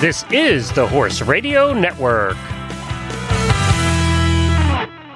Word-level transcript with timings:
This 0.00 0.24
is 0.30 0.72
the 0.72 0.86
Horse 0.86 1.20
Radio 1.20 1.74
Network. 1.74 2.38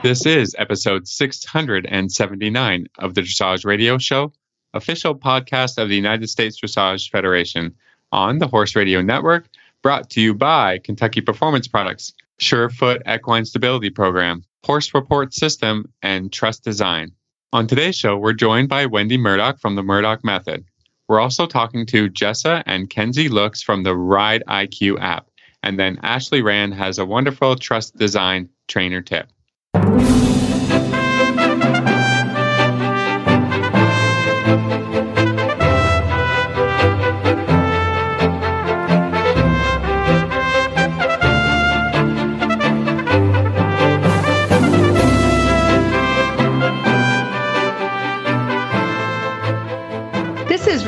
This 0.02 0.26
is 0.26 0.54
episode 0.58 1.08
679 1.08 2.86
of 2.98 3.14
the 3.14 3.22
Dressage 3.22 3.64
Radio 3.64 3.96
Show, 3.96 4.34
official 4.74 5.14
podcast 5.14 5.78
of 5.78 5.88
the 5.88 5.96
United 5.96 6.28
States 6.28 6.60
Dressage 6.60 7.10
Federation 7.10 7.74
on 8.12 8.40
the 8.40 8.46
Horse 8.46 8.76
Radio 8.76 9.00
Network, 9.00 9.48
brought 9.80 10.10
to 10.10 10.20
you 10.20 10.34
by 10.34 10.80
Kentucky 10.80 11.22
Performance 11.22 11.66
Products, 11.66 12.12
Surefoot 12.38 13.00
Equine 13.08 13.46
Stability 13.46 13.88
Program, 13.88 14.44
Horse 14.66 14.92
Report 14.92 15.32
System, 15.32 15.90
and 16.02 16.30
Trvst 16.30 16.60
Design. 16.60 17.10
On 17.54 17.66
today's 17.66 17.96
show, 17.96 18.18
we're 18.18 18.34
joined 18.34 18.68
by 18.68 18.84
Wendy 18.84 19.16
Murdoch 19.16 19.58
from 19.60 19.76
the 19.76 19.82
Murdoch 19.82 20.22
Method. 20.22 20.66
We're 21.08 21.20
also 21.20 21.46
talking 21.46 21.84
to 21.86 22.08
Jessa 22.08 22.62
and 22.66 22.88
Kenzie 22.88 23.28
Lux 23.28 23.62
from 23.62 23.82
the 23.82 23.94
Ride 23.94 24.42
IQ 24.48 25.00
app. 25.00 25.28
And 25.62 25.78
then 25.78 25.98
Ashley 26.02 26.42
Rand 26.42 26.74
has 26.74 26.98
a 26.98 27.04
wonderful 27.04 27.56
Trvst 27.56 27.96
Design 27.96 28.48
trainer 28.68 29.02
tip. 29.02 29.28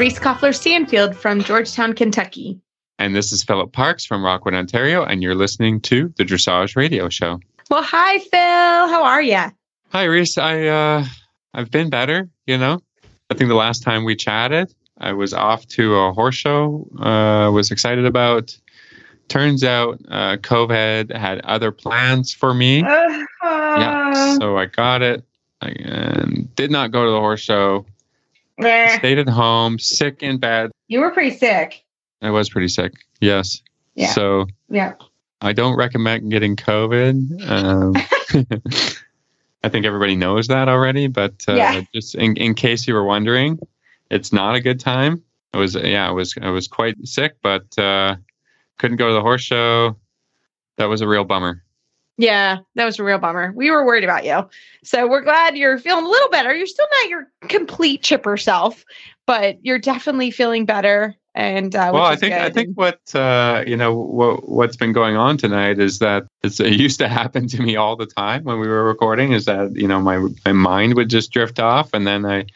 Reese 0.06 0.20
Koffler 0.20 0.55
Stanfield 0.55 1.17
from 1.17 1.42
Georgetown, 1.42 1.92
Kentucky. 1.92 2.61
And 3.00 3.17
this 3.17 3.33
is 3.33 3.42
Philip 3.42 3.72
Parkes 3.72 4.06
from 4.06 4.25
Rockwood, 4.25 4.55
Ontario, 4.55 5.03
and 5.03 5.20
you're 5.20 5.34
listening 5.34 5.81
to 5.81 6.14
the 6.17 6.22
Dressage 6.22 6.77
Radio 6.77 7.08
Show. 7.08 7.41
Well, 7.70 7.83
hi, 7.83 8.20
Phil. 8.20 8.31
How 8.31 9.03
are 9.03 9.20
you? 9.20 9.42
Hi, 9.89 10.05
Reese. 10.05 10.39
I 10.39 10.66
uh, 10.66 11.05
I've 11.55 11.72
been 11.72 11.91
better. 11.91 12.31
You 12.47 12.56
know, 12.56 12.81
I 13.31 13.34
think 13.34 13.48
the 13.48 13.56
last 13.56 13.83
time 13.83 14.05
we 14.05 14.14
chatted, 14.14 14.72
I 14.97 15.12
was 15.12 15.34
off 15.34 15.66
to 15.70 15.97
a 15.97 16.12
horse 16.12 16.36
show. 16.36 16.88
Uh, 17.00 17.50
was 17.50 17.72
excited 17.72 18.06
about. 18.06 18.56
Turns 19.27 19.64
out, 19.64 20.00
uh, 20.09 20.36
COVID 20.36 21.16
had 21.16 21.41
other 21.41 21.72
plans 21.72 22.33
for 22.33 22.55
me. 22.55 22.84
Uh, 22.84 23.25
yeah, 23.42 24.38
so 24.38 24.56
I 24.56 24.66
got 24.66 25.03
it. 25.03 25.25
I 25.61 25.70
and 25.70 26.55
did 26.55 26.70
not 26.70 26.92
go 26.92 27.05
to 27.05 27.11
the 27.11 27.19
horse 27.19 27.41
show. 27.41 27.86
Stayed 28.59 29.19
at 29.19 29.29
home, 29.29 29.79
sick 29.79 30.23
in 30.23 30.39
bed. 30.39 30.71
you 30.89 31.01
were 31.01 31.11
pretty 31.11 31.37
sick. 31.37 31.85
I 32.23 32.31
was 32.31 32.49
pretty 32.49 32.69
sick. 32.69 32.93
Yes. 33.21 33.61
Yeah. 33.95 34.12
So 34.12 34.47
Yeah. 34.71 34.95
I 35.43 35.53
don't 35.53 35.77
recommend 35.77 36.31
getting 36.31 36.57
COVID. 36.57 37.49
Um, 37.51 37.93
I 39.62 39.69
think 39.69 39.84
everybody 39.84 40.17
knows 40.17 40.47
that 40.49 40.69
already, 40.69 41.09
but 41.09 41.34
uh, 41.49 41.55
Yeah. 41.55 41.83
just 41.95 42.15
in, 42.15 42.37
in 42.37 42.55
case 42.55 42.87
you 42.87 42.95
were 42.95 43.05
wondering, 43.05 43.59
it's 44.11 44.33
not 44.33 44.55
a 44.55 44.61
good 44.61 44.81
time. 44.81 45.23
I 45.53 45.59
was 45.59 45.75
yeah, 45.75 46.07
I 46.09 46.11
was 46.12 46.34
I 46.41 46.51
was 46.51 46.69
quite 46.69 46.97
sick, 47.07 47.37
but 47.43 47.79
uh, 47.79 48.17
couldn't 48.79 48.97
go 48.99 49.09
to 49.09 49.15
the 49.15 49.23
horse 49.23 49.43
show. 49.43 49.97
That 50.77 50.87
was 50.87 51.01
a 51.01 51.09
real 51.09 51.25
bummer. 51.25 51.62
Yeah, 52.19 52.59
that 52.77 52.84
was 52.84 52.98
a 52.98 53.05
real 53.05 53.19
bummer. 53.19 53.53
We 53.55 53.70
were 53.70 53.84
worried 53.84 54.05
about 54.05 54.25
you. 54.25 54.48
So 54.83 55.06
we're 55.06 55.22
glad 55.22 55.56
you're 55.56 55.78
feeling 55.78 56.05
a 56.05 56.09
little 56.09 56.31
better. 56.31 56.55
You're 56.55 56.67
still 56.67 56.86
not 57.03 57.11
your 57.11 57.28
complete 57.42 58.03
chipper 58.03 58.36
self, 58.36 58.84
but 59.27 59.59
you're 59.62 59.78
definitely 59.78 60.31
feeling 60.31 60.64
better. 60.64 61.14
And 61.34 61.77
uh, 61.77 61.91
well, 61.92 62.06
I 62.06 62.17
think 62.17 62.33
I 62.33 62.48
think 62.48 62.78
what 62.78 63.14
uh, 63.14 63.62
you 63.67 63.77
know 63.77 63.94
what 63.94 64.48
what's 64.48 64.77
been 64.77 64.94
going 64.94 65.16
on 65.19 65.37
tonight 65.37 65.78
is 65.78 65.99
that 65.99 66.27
it's, 66.43 66.60
it 66.60 66.81
used 66.81 66.99
to 67.00 67.09
happen 67.09 67.47
to 67.49 67.60
me 67.60 67.77
all 67.77 67.94
the 67.94 68.06
time 68.06 68.44
when 68.44 68.59
we 68.59 68.66
were 68.66 68.84
recording. 68.84 69.33
Is 69.33 69.44
that 69.44 69.77
you 69.77 69.87
know 69.87 70.00
my 70.00 70.27
my 70.47 70.53
mind 70.53 70.94
would 70.94 71.10
just 71.10 71.33
drift 71.33 71.60
off, 71.60 71.91
and 71.93 72.06
then 72.06 72.25
I 72.25 72.47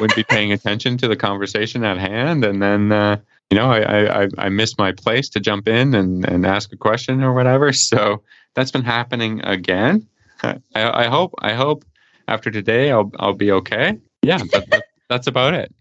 would 0.00 0.14
be 0.16 0.24
paying 0.24 0.52
attention 0.52 0.96
to 0.98 1.08
the 1.08 1.16
conversation 1.16 1.84
at 1.84 1.98
hand, 1.98 2.42
and 2.42 2.62
then 2.62 2.90
uh, 2.90 3.18
you 3.50 3.58
know 3.58 3.70
I, 3.70 4.22
I 4.22 4.28
I 4.38 4.48
missed 4.48 4.78
my 4.78 4.92
place 4.92 5.28
to 5.30 5.40
jump 5.40 5.68
in 5.68 5.94
and 5.94 6.26
and 6.26 6.46
ask 6.46 6.72
a 6.72 6.78
question 6.78 7.22
or 7.22 7.34
whatever. 7.34 7.70
So 7.74 8.22
that's 8.54 8.70
been 8.70 8.84
happening 8.84 9.40
again. 9.44 10.06
I, 10.42 10.58
I 10.74 11.06
hope 11.08 11.34
I 11.38 11.54
hope 11.54 11.84
after 12.28 12.50
today 12.50 12.90
I'll 12.90 13.10
I'll 13.18 13.34
be 13.34 13.52
okay. 13.52 13.98
Yeah, 14.22 14.38
that, 14.52 14.70
that, 14.70 14.84
that's 15.08 15.26
about 15.26 15.54
it. 15.54 15.72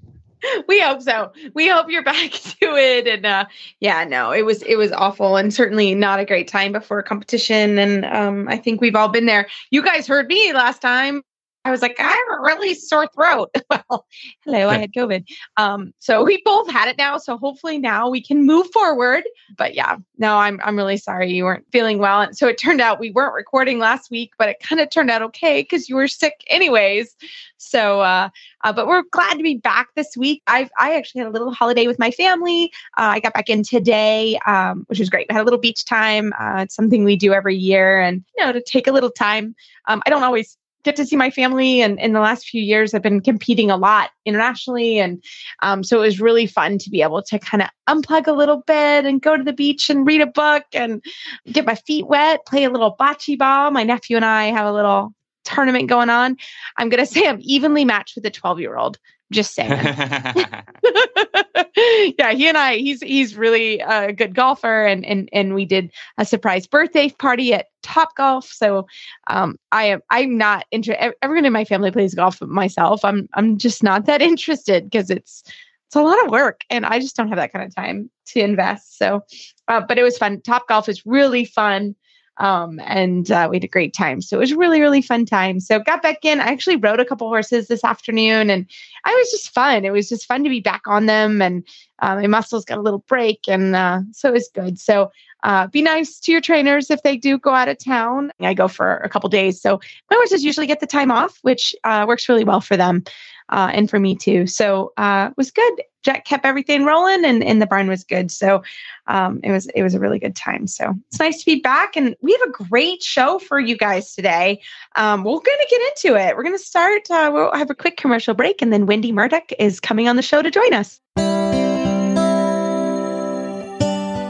we 0.68 0.80
hope 0.80 1.02
so. 1.02 1.32
We 1.54 1.68
hope 1.68 1.90
you're 1.90 2.04
back 2.04 2.32
to 2.32 2.76
it. 2.76 3.08
And 3.08 3.26
uh 3.26 3.46
yeah, 3.80 4.04
no, 4.04 4.32
it 4.32 4.46
was 4.46 4.62
it 4.64 4.76
was 4.76 4.92
awful 4.92 5.38
and 5.38 5.54
certainly 5.54 5.96
not 5.96 6.20
a 6.20 6.26
great 6.26 6.48
time 6.48 6.72
before 6.72 7.02
competition. 7.04 7.78
And 7.78 8.06
um 8.06 8.48
I 8.48 8.58
think 8.58 8.82
we've 8.82 8.96
all 8.96 9.10
been 9.10 9.26
there. 9.26 9.48
You 9.72 9.84
guys 9.84 10.08
heard 10.08 10.28
me 10.28 10.54
last 10.54 10.82
time. 10.82 11.24
I 11.66 11.72
was 11.72 11.82
like, 11.82 12.00
I 12.00 12.04
have 12.04 12.40
a 12.40 12.42
really 12.42 12.74
sore 12.74 13.08
throat. 13.14 13.54
well, 13.70 14.06
hello, 14.46 14.70
I 14.70 14.78
had 14.78 14.94
COVID. 14.94 15.26
Um, 15.58 15.94
so 16.00 16.24
we 16.24 16.42
both 16.46 16.70
had 16.72 16.88
it 16.88 16.98
now. 16.98 17.18
So 17.18 17.38
hopefully 17.38 17.78
now 17.78 18.10
we 18.10 18.22
can 18.22 18.46
move 18.46 18.68
forward. 18.72 19.24
But 19.58 19.76
yeah, 19.76 19.98
no, 20.18 20.38
I'm 20.38 20.60
I'm 20.64 20.78
really 20.78 20.98
sorry 20.98 21.32
you 21.32 21.44
weren't 21.44 21.66
feeling 21.72 22.00
well. 22.00 22.22
And 22.22 22.38
so 22.38 22.48
it 22.48 22.58
turned 22.58 22.80
out 22.80 23.00
we 23.00 23.12
weren't 23.12 23.34
recording 23.34 23.78
last 23.78 24.10
week, 24.10 24.32
but 24.38 24.48
it 24.50 24.60
kind 24.62 24.80
of 24.80 24.90
turned 24.90 25.12
out 25.12 25.22
okay 25.22 25.62
because 25.62 25.90
you 25.90 25.96
were 25.96 26.08
sick 26.08 26.44
anyways. 26.48 27.16
So 27.58 28.02
uh 28.02 28.30
uh, 28.64 28.74
but 28.74 28.88
we're 28.88 29.04
glad 29.12 29.36
to 29.36 29.44
be 29.44 29.56
back 29.56 29.90
this 29.96 30.18
week. 30.18 30.42
I 30.48 30.70
I 30.78 30.96
actually 30.96 31.20
had 31.20 31.28
a 31.28 31.32
little 31.32 31.52
holiday 31.52 31.88
with 31.88 32.00
my 32.00 32.12
family. 32.12 32.72
Uh, 32.98 33.14
I 33.16 33.20
got 33.20 33.34
back 33.34 33.50
in 33.50 33.64
today, 33.64 34.38
um, 34.46 34.86
which 34.88 35.00
was 35.00 35.10
great. 35.10 35.28
We 35.30 35.34
had 35.34 35.42
a 35.42 35.46
little 35.46 35.60
beach 35.60 35.86
time. 35.86 36.34
Uh, 36.40 36.62
it's 36.64 36.76
something 36.76 37.04
we 37.04 37.16
do 37.16 37.34
every 37.34 37.56
year, 37.56 38.02
and 38.02 38.24
you 38.38 38.46
know, 38.46 38.52
to 38.52 38.62
take 38.62 38.88
a 38.88 38.92
little 38.92 39.12
time. 39.12 39.56
Um, 39.88 40.02
I 40.06 40.10
don't 40.10 40.24
always 40.24 40.58
get 40.84 40.96
to 40.96 41.06
see 41.06 41.16
my 41.16 41.30
family, 41.30 41.82
and 41.82 42.00
in 42.00 42.14
the 42.14 42.20
last 42.20 42.48
few 42.48 42.62
years, 42.62 42.94
I've 42.94 43.02
been 43.02 43.22
competing 43.22 43.70
a 43.70 43.78
lot 43.78 44.12
internationally, 44.26 45.00
and 45.00 45.24
um, 45.62 45.84
so 45.84 45.98
it 45.98 46.06
was 46.06 46.22
really 46.22 46.46
fun 46.46 46.78
to 46.80 46.90
be 46.90 47.02
able 47.02 47.22
to 47.24 47.40
kind 47.40 47.62
of 47.62 47.70
unplug 47.90 48.28
a 48.28 48.34
little 48.34 48.64
bit 48.66 49.06
and 49.06 49.22
go 49.22 49.36
to 49.36 49.44
the 49.44 49.54
beach 49.54 49.90
and 49.90 50.08
read 50.08 50.22
a 50.22 50.28
book 50.28 50.64
and 50.74 51.04
get 51.52 51.66
my 51.66 51.76
feet 51.76 52.08
wet, 52.08 52.46
play 52.46 52.64
a 52.64 52.70
little 52.70 52.96
bocce 53.00 53.38
ball. 53.38 53.72
My 53.72 53.84
nephew 53.84 54.16
and 54.16 54.26
I 54.26 54.46
have 54.46 54.66
a 54.66 54.74
little 54.74 55.14
tournament 55.44 55.90
going 55.90 56.10
on. 56.10 56.38
I'm 56.78 56.90
going 56.90 57.04
to 57.04 57.12
say 57.12 57.28
I'm 57.28 57.40
evenly 57.42 57.86
matched 57.86 58.16
with 58.16 58.26
a 58.26 58.32
12 58.32 58.60
year 58.60 58.78
old. 58.78 58.98
Just 59.32 59.54
saying. 59.54 59.72
yeah, 62.18 62.32
he 62.32 62.48
and 62.48 62.58
I, 62.58 62.78
he's 62.78 63.02
he's 63.02 63.36
really 63.36 63.80
a 63.80 64.12
good 64.12 64.36
golfer, 64.36 64.86
and 64.86 65.06
and 65.06 65.30
and 65.32 65.54
we 65.54 65.66
did 65.66 65.92
a 66.18 66.26
surprise 66.26 66.68
birthday 66.68 67.10
party 67.10 67.54
at 67.54 67.68
Top 67.84 68.16
Golf. 68.16 68.46
So, 68.46 68.88
um, 69.28 69.58
I 69.72 69.86
am 69.86 70.02
I'm 70.10 70.38
not 70.38 70.66
interested. 70.72 71.14
Everyone 71.22 71.46
in 71.46 71.54
my 71.54 71.66
family 71.66 71.92
plays 71.92 72.16
golf, 72.16 72.42
myself, 72.42 73.06
I'm 73.06 73.30
I'm 73.34 73.58
just 73.58 73.84
not 73.84 74.06
that 74.06 74.22
interested 74.32 74.86
because 74.86 75.10
it's 75.10 75.44
it's 75.88 75.96
a 75.96 76.02
lot 76.02 76.24
of 76.26 76.32
work, 76.32 76.62
and 76.70 76.86
I 76.86 77.00
just 77.00 77.16
don't 77.16 77.30
have 77.30 77.38
that 77.38 77.54
kind 77.54 77.66
of 77.66 77.74
time 77.74 78.10
to 78.28 78.40
invest. 78.40 78.98
So, 78.98 79.24
uh, 79.68 79.82
but 79.82 79.98
it 79.98 80.04
was 80.04 80.18
fun. 80.18 80.42
Top 80.42 80.68
Golf 80.68 80.90
is 80.90 81.06
really 81.06 81.46
fun 81.46 81.96
um, 82.40 82.80
and 82.86 83.30
uh, 83.32 83.48
we 83.50 83.58
had 83.58 83.64
a 83.64 83.68
great 83.68 83.94
time. 83.94 84.22
So 84.22 84.38
it 84.38 84.40
was 84.40 84.54
really, 84.54 84.80
really 84.80 85.02
fun 85.02 85.26
time. 85.26 85.60
So 85.60 85.80
got 85.80 86.02
back 86.02 86.24
in. 86.24 86.40
I 86.40 86.46
actually 86.46 86.78
rode 86.78 87.00
a 87.00 87.06
couple 87.06 87.28
horses 87.28 87.68
this 87.68 87.84
afternoon, 87.84 88.50
and 88.50 88.66
I 89.06 89.14
was 89.14 89.30
just 89.30 89.54
fun. 89.54 89.86
It 89.86 89.92
was 89.92 90.10
just 90.10 90.26
fun 90.26 90.44
to 90.44 90.50
be 90.50 90.62
back 90.62 90.82
on 90.88 91.06
them, 91.06 91.42
and 91.42 91.68
uh, 92.00 92.16
my 92.16 92.28
muscles 92.28 92.66
got 92.66 92.78
a 92.78 92.82
little 92.82 93.04
break, 93.08 93.42
and 93.48 93.76
uh, 93.76 94.02
so 94.12 94.30
it 94.30 94.34
was 94.34 94.50
good. 94.54 94.80
So 94.80 95.12
uh, 95.44 95.68
be 95.68 95.82
nice 95.82 96.20
to 96.22 96.32
your 96.32 96.42
trainers 96.42 96.90
if 96.90 97.04
they 97.04 97.18
do 97.18 97.38
go 97.38 97.52
out 97.52 97.70
of 97.70 97.78
town. 97.78 98.32
I 98.40 98.54
go 98.54 98.68
for 98.68 98.98
a 98.98 99.10
couple 99.10 99.30
days, 99.30 99.62
so 99.62 99.80
my 100.10 100.16
horses 100.16 100.44
usually 100.44 100.68
get 100.68 100.80
the 100.80 100.88
time 100.88 101.12
off, 101.12 101.38
which 101.42 101.76
uh, 101.84 102.06
works 102.08 102.30
really 102.30 102.46
well 102.46 102.62
for 102.62 102.78
them. 102.78 103.04
Uh, 103.50 103.72
and 103.74 103.90
for 103.90 104.00
me 104.00 104.16
too. 104.16 104.46
So 104.46 104.94
it 104.96 105.34
was 105.36 105.50
good. 105.50 105.82
Jack 106.04 106.26
kept 106.26 106.46
everything 106.46 106.86
rolling, 106.86 107.26
and, 107.26 107.44
and 107.44 107.62
the 107.62 107.68
barn 107.68 107.88
was 107.88 108.04
good. 108.04 108.32
So 108.32 108.64
um, 109.08 109.40
it 109.44 109.52
was 109.52 109.68
it 109.68 109.84
was 109.84 109.94
a 109.94 110.00
really 110.00 110.20
good 110.20 110.36
time. 110.36 110.68
So 110.68 110.94
it's 111.10 111.20
nice 111.20 111.40
to 111.40 111.46
be 111.46 111.60
back, 111.62 111.96
and 111.96 112.16
we 112.22 112.32
have 112.32 112.50
a 112.50 112.52
great 112.52 113.04
show 113.04 113.40
for 113.40 113.60
you 113.60 113.78
guys 113.78 114.14
today. 114.14 114.62
Um, 114.96 115.24
we're 115.24 115.32
going 115.32 115.44
to 115.44 115.68
get 115.70 115.82
into 115.82 116.20
it. 116.20 116.36
We're 116.36 116.44
going 116.44 116.58
to 116.58 116.64
start. 116.64 117.10
Uh, 117.10 117.32
we'll 117.34 117.54
have 117.54 117.70
a 117.70 117.76
quick 117.76 117.98
commercial 117.98 118.34
break, 118.34 118.62
and 118.62 118.72
then 118.72 118.86
Wendy 118.86 119.12
Murdoch 119.12 119.52
is 119.60 119.80
coming 119.80 120.08
on 120.08 120.16
the 120.16 120.22
show 120.22 120.42
to 120.42 120.52
join 120.52 120.74
us. 120.74 121.00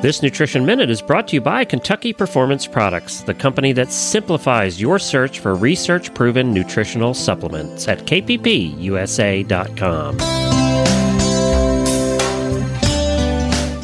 This 0.01 0.21
Nutrition 0.24 0.66
Minute 0.66 0.89
is 0.89 1.01
brought 1.01 1.27
to 1.27 1.36
you 1.36 1.42
by 1.42 1.66
Kentucky 1.66 2.13
Performance 2.13 2.66
Products, 2.66 3.19
the 3.19 3.33
company 3.33 3.74
that 3.74 3.92
simplifies 3.92 4.80
your 4.80 4.98
search 4.98 5.39
for 5.39 5.56
research 5.56 6.13
proven 6.13 6.54
nutritional 6.54 7.13
supplements 7.13 7.89
at 7.89 8.00
kppusa.com. 8.06 9.50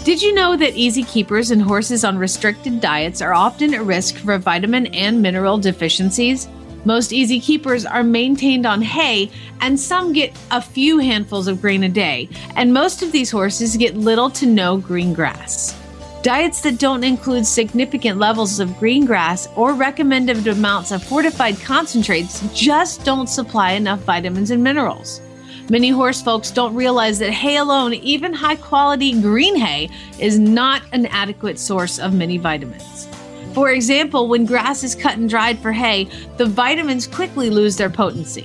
Did 0.05 0.21
you 0.21 0.35
know 0.35 0.55
that 0.55 0.75
easy 0.75 1.01
keepers 1.01 1.49
and 1.49 1.59
horses 1.59 2.05
on 2.05 2.19
restricted 2.19 2.79
diets 2.79 3.23
are 3.23 3.33
often 3.33 3.73
at 3.73 3.81
risk 3.81 4.17
for 4.17 4.37
vitamin 4.37 4.85
and 4.93 5.19
mineral 5.19 5.57
deficiencies? 5.57 6.47
Most 6.85 7.11
easy 7.11 7.39
keepers 7.39 7.87
are 7.87 8.03
maintained 8.03 8.67
on 8.67 8.83
hay, 8.83 9.31
and 9.61 9.79
some 9.79 10.13
get 10.13 10.31
a 10.51 10.61
few 10.61 10.99
handfuls 10.99 11.47
of 11.47 11.59
grain 11.59 11.85
a 11.85 11.89
day, 11.89 12.29
and 12.55 12.71
most 12.71 13.01
of 13.01 13.11
these 13.11 13.31
horses 13.31 13.77
get 13.77 13.97
little 13.97 14.29
to 14.29 14.45
no 14.45 14.77
green 14.77 15.11
grass. 15.11 15.75
Diets 16.21 16.61
that 16.61 16.77
don't 16.77 17.03
include 17.03 17.43
significant 17.43 18.19
levels 18.19 18.59
of 18.59 18.77
green 18.77 19.07
grass 19.07 19.47
or 19.55 19.73
recommended 19.73 20.47
amounts 20.47 20.91
of 20.91 21.03
fortified 21.03 21.59
concentrates 21.61 22.43
just 22.53 23.03
don't 23.03 23.27
supply 23.27 23.71
enough 23.71 24.01
vitamins 24.01 24.51
and 24.51 24.63
minerals. 24.63 25.19
Many 25.67 25.89
horse 25.89 26.21
folks 26.21 26.51
don't 26.51 26.75
realize 26.75 27.17
that 27.17 27.31
hay 27.31 27.57
alone, 27.57 27.95
even 27.95 28.33
high 28.33 28.55
quality 28.55 29.19
green 29.19 29.55
hay, 29.55 29.89
is 30.19 30.37
not 30.37 30.83
an 30.91 31.07
adequate 31.07 31.57
source 31.57 31.97
of 31.97 32.13
many 32.13 32.37
vitamins. 32.37 33.07
For 33.55 33.71
example, 33.71 34.27
when 34.27 34.45
grass 34.45 34.83
is 34.83 34.93
cut 34.93 35.17
and 35.17 35.27
dried 35.27 35.57
for 35.57 35.71
hay, 35.71 36.07
the 36.37 36.45
vitamins 36.45 37.07
quickly 37.07 37.49
lose 37.49 37.77
their 37.77 37.89
potency. 37.89 38.43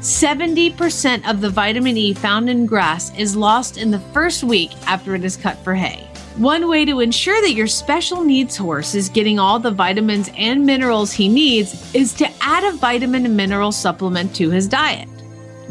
70% 0.00 1.28
of 1.28 1.40
the 1.40 1.48
vitamin 1.48 1.96
E 1.96 2.12
found 2.12 2.50
in 2.50 2.66
grass 2.66 3.16
is 3.16 3.34
lost 3.34 3.78
in 3.78 3.90
the 3.90 4.00
first 4.12 4.44
week 4.44 4.70
after 4.86 5.14
it 5.14 5.24
is 5.24 5.38
cut 5.38 5.56
for 5.64 5.74
hay. 5.74 6.06
One 6.36 6.68
way 6.68 6.84
to 6.84 7.00
ensure 7.00 7.40
that 7.40 7.54
your 7.54 7.66
special 7.66 8.22
needs 8.22 8.58
horse 8.58 8.94
is 8.94 9.08
getting 9.08 9.38
all 9.38 9.58
the 9.58 9.70
vitamins 9.70 10.30
and 10.36 10.66
minerals 10.66 11.12
he 11.12 11.28
needs 11.28 11.94
is 11.94 12.12
to 12.14 12.30
add 12.42 12.62
a 12.62 12.76
vitamin 12.76 13.24
and 13.24 13.36
mineral 13.36 13.72
supplement 13.72 14.36
to 14.36 14.50
his 14.50 14.68
diet. 14.68 15.08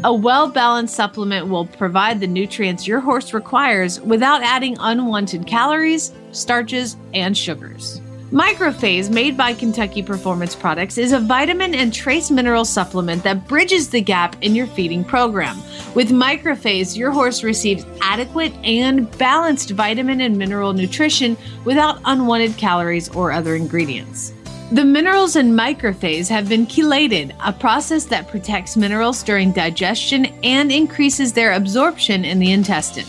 A 0.04 0.14
well 0.14 0.48
balanced 0.48 0.94
supplement 0.94 1.48
will 1.48 1.66
provide 1.66 2.20
the 2.20 2.26
nutrients 2.28 2.86
your 2.86 3.00
horse 3.00 3.34
requires 3.34 4.00
without 4.00 4.44
adding 4.44 4.76
unwanted 4.78 5.44
calories, 5.44 6.12
starches, 6.30 6.96
and 7.14 7.36
sugars. 7.36 8.00
Microphase, 8.30 9.10
made 9.10 9.36
by 9.36 9.54
Kentucky 9.54 10.04
Performance 10.04 10.54
Products, 10.54 10.98
is 10.98 11.10
a 11.12 11.18
vitamin 11.18 11.74
and 11.74 11.92
trace 11.92 12.30
mineral 12.30 12.64
supplement 12.64 13.24
that 13.24 13.48
bridges 13.48 13.90
the 13.90 14.00
gap 14.00 14.36
in 14.40 14.54
your 14.54 14.68
feeding 14.68 15.02
program. 15.02 15.58
With 15.96 16.10
Microphase, 16.10 16.96
your 16.96 17.10
horse 17.10 17.42
receives 17.42 17.84
adequate 18.00 18.52
and 18.62 19.10
balanced 19.18 19.70
vitamin 19.70 20.20
and 20.20 20.38
mineral 20.38 20.74
nutrition 20.74 21.36
without 21.64 22.00
unwanted 22.04 22.56
calories 22.56 23.08
or 23.08 23.32
other 23.32 23.56
ingredients. 23.56 24.32
The 24.70 24.84
minerals 24.84 25.34
in 25.36 25.52
microphase 25.52 26.28
have 26.28 26.46
been 26.46 26.66
chelated, 26.66 27.34
a 27.42 27.54
process 27.54 28.04
that 28.06 28.28
protects 28.28 28.76
minerals 28.76 29.22
during 29.22 29.50
digestion 29.50 30.26
and 30.44 30.70
increases 30.70 31.32
their 31.32 31.52
absorption 31.54 32.22
in 32.26 32.38
the 32.38 32.52
intestine. 32.52 33.06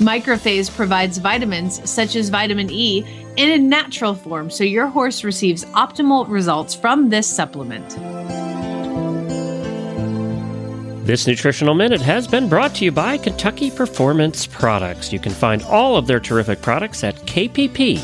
Microphase 0.00 0.68
provides 0.74 1.18
vitamins 1.18 1.88
such 1.88 2.16
as 2.16 2.28
vitamin 2.28 2.68
E 2.72 3.04
in 3.36 3.52
a 3.52 3.58
natural 3.58 4.16
form 4.16 4.50
so 4.50 4.64
your 4.64 4.88
horse 4.88 5.22
receives 5.22 5.64
optimal 5.66 6.28
results 6.28 6.74
from 6.74 7.08
this 7.08 7.28
supplement. 7.28 7.88
This 11.06 11.28
nutritional 11.28 11.76
minute 11.76 12.00
has 12.00 12.26
been 12.26 12.48
brought 12.48 12.74
to 12.76 12.84
you 12.84 12.90
by 12.90 13.16
Kentucky 13.16 13.70
Performance 13.70 14.44
Products. 14.44 15.12
You 15.12 15.20
can 15.20 15.32
find 15.32 15.62
all 15.62 15.96
of 15.96 16.08
their 16.08 16.18
terrific 16.18 16.62
products 16.62 17.04
at 17.04 17.14
kppusa.com. 17.26 18.00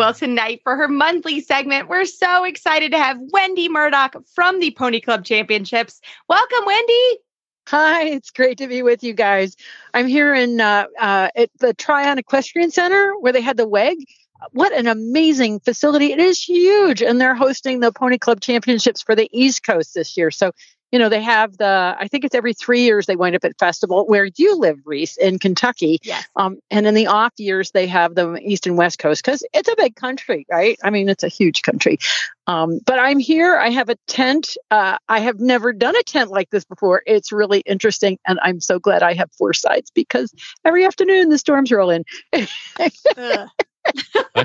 Well, 0.00 0.14
tonight 0.14 0.62
for 0.62 0.76
her 0.76 0.88
monthly 0.88 1.42
segment, 1.42 1.90
we're 1.90 2.06
so 2.06 2.44
excited 2.44 2.92
to 2.92 2.96
have 2.96 3.18
Wendy 3.20 3.68
Murdoch 3.68 4.16
from 4.34 4.58
the 4.58 4.70
Pony 4.70 4.98
Club 4.98 5.26
Championships. 5.26 6.00
Welcome, 6.26 6.64
Wendy. 6.64 7.18
Hi, 7.68 8.04
it's 8.04 8.30
great 8.30 8.56
to 8.56 8.66
be 8.66 8.82
with 8.82 9.04
you 9.04 9.12
guys. 9.12 9.56
I'm 9.92 10.06
here 10.06 10.32
in 10.32 10.58
uh, 10.58 10.86
uh, 10.98 11.28
at 11.36 11.50
the 11.58 11.74
Tryon 11.74 12.16
Equestrian 12.16 12.70
Center 12.70 13.12
where 13.20 13.34
they 13.34 13.42
had 13.42 13.58
the 13.58 13.68
WEG. 13.68 13.98
What 14.52 14.72
an 14.72 14.86
amazing 14.86 15.60
facility! 15.60 16.14
It 16.14 16.18
is 16.18 16.42
huge, 16.42 17.02
and 17.02 17.20
they're 17.20 17.34
hosting 17.34 17.80
the 17.80 17.92
Pony 17.92 18.16
Club 18.16 18.40
Championships 18.40 19.02
for 19.02 19.14
the 19.14 19.28
East 19.38 19.64
Coast 19.64 19.92
this 19.92 20.16
year. 20.16 20.30
So 20.30 20.52
you 20.92 20.98
know, 20.98 21.08
they 21.08 21.22
have 21.22 21.56
the, 21.56 21.96
I 21.98 22.08
think 22.08 22.24
it's 22.24 22.34
every 22.34 22.52
three 22.52 22.82
years 22.82 23.06
they 23.06 23.16
wind 23.16 23.36
up 23.36 23.44
at 23.44 23.58
festival 23.58 24.06
where 24.06 24.28
you 24.36 24.56
live, 24.56 24.78
Reese, 24.84 25.16
in 25.16 25.38
Kentucky. 25.38 26.00
Yes. 26.02 26.26
Um, 26.36 26.58
and 26.70 26.86
in 26.86 26.94
the 26.94 27.06
off 27.06 27.32
years, 27.38 27.70
they 27.70 27.86
have 27.86 28.14
the 28.14 28.40
East 28.42 28.66
and 28.66 28.76
West 28.76 28.98
Coast 28.98 29.24
because 29.24 29.46
it's 29.52 29.68
a 29.68 29.76
big 29.76 29.94
country, 29.94 30.46
right? 30.50 30.78
I 30.82 30.90
mean, 30.90 31.08
it's 31.08 31.22
a 31.22 31.28
huge 31.28 31.62
country. 31.62 31.98
Um, 32.46 32.80
but 32.84 32.98
I'm 32.98 33.20
here. 33.20 33.56
I 33.56 33.70
have 33.70 33.88
a 33.88 33.96
tent. 34.08 34.56
Uh, 34.70 34.98
I 35.08 35.20
have 35.20 35.38
never 35.38 35.72
done 35.72 35.96
a 35.96 36.02
tent 36.02 36.30
like 36.30 36.50
this 36.50 36.64
before. 36.64 37.02
It's 37.06 37.30
really 37.30 37.60
interesting. 37.60 38.18
And 38.26 38.40
I'm 38.42 38.60
so 38.60 38.80
glad 38.80 39.02
I 39.02 39.14
have 39.14 39.30
four 39.38 39.52
sides 39.52 39.92
because 39.94 40.34
every 40.64 40.84
afternoon 40.84 41.28
the 41.28 41.38
storms 41.38 41.70
roll 41.70 41.90
in. 41.90 42.04
that 42.32 43.50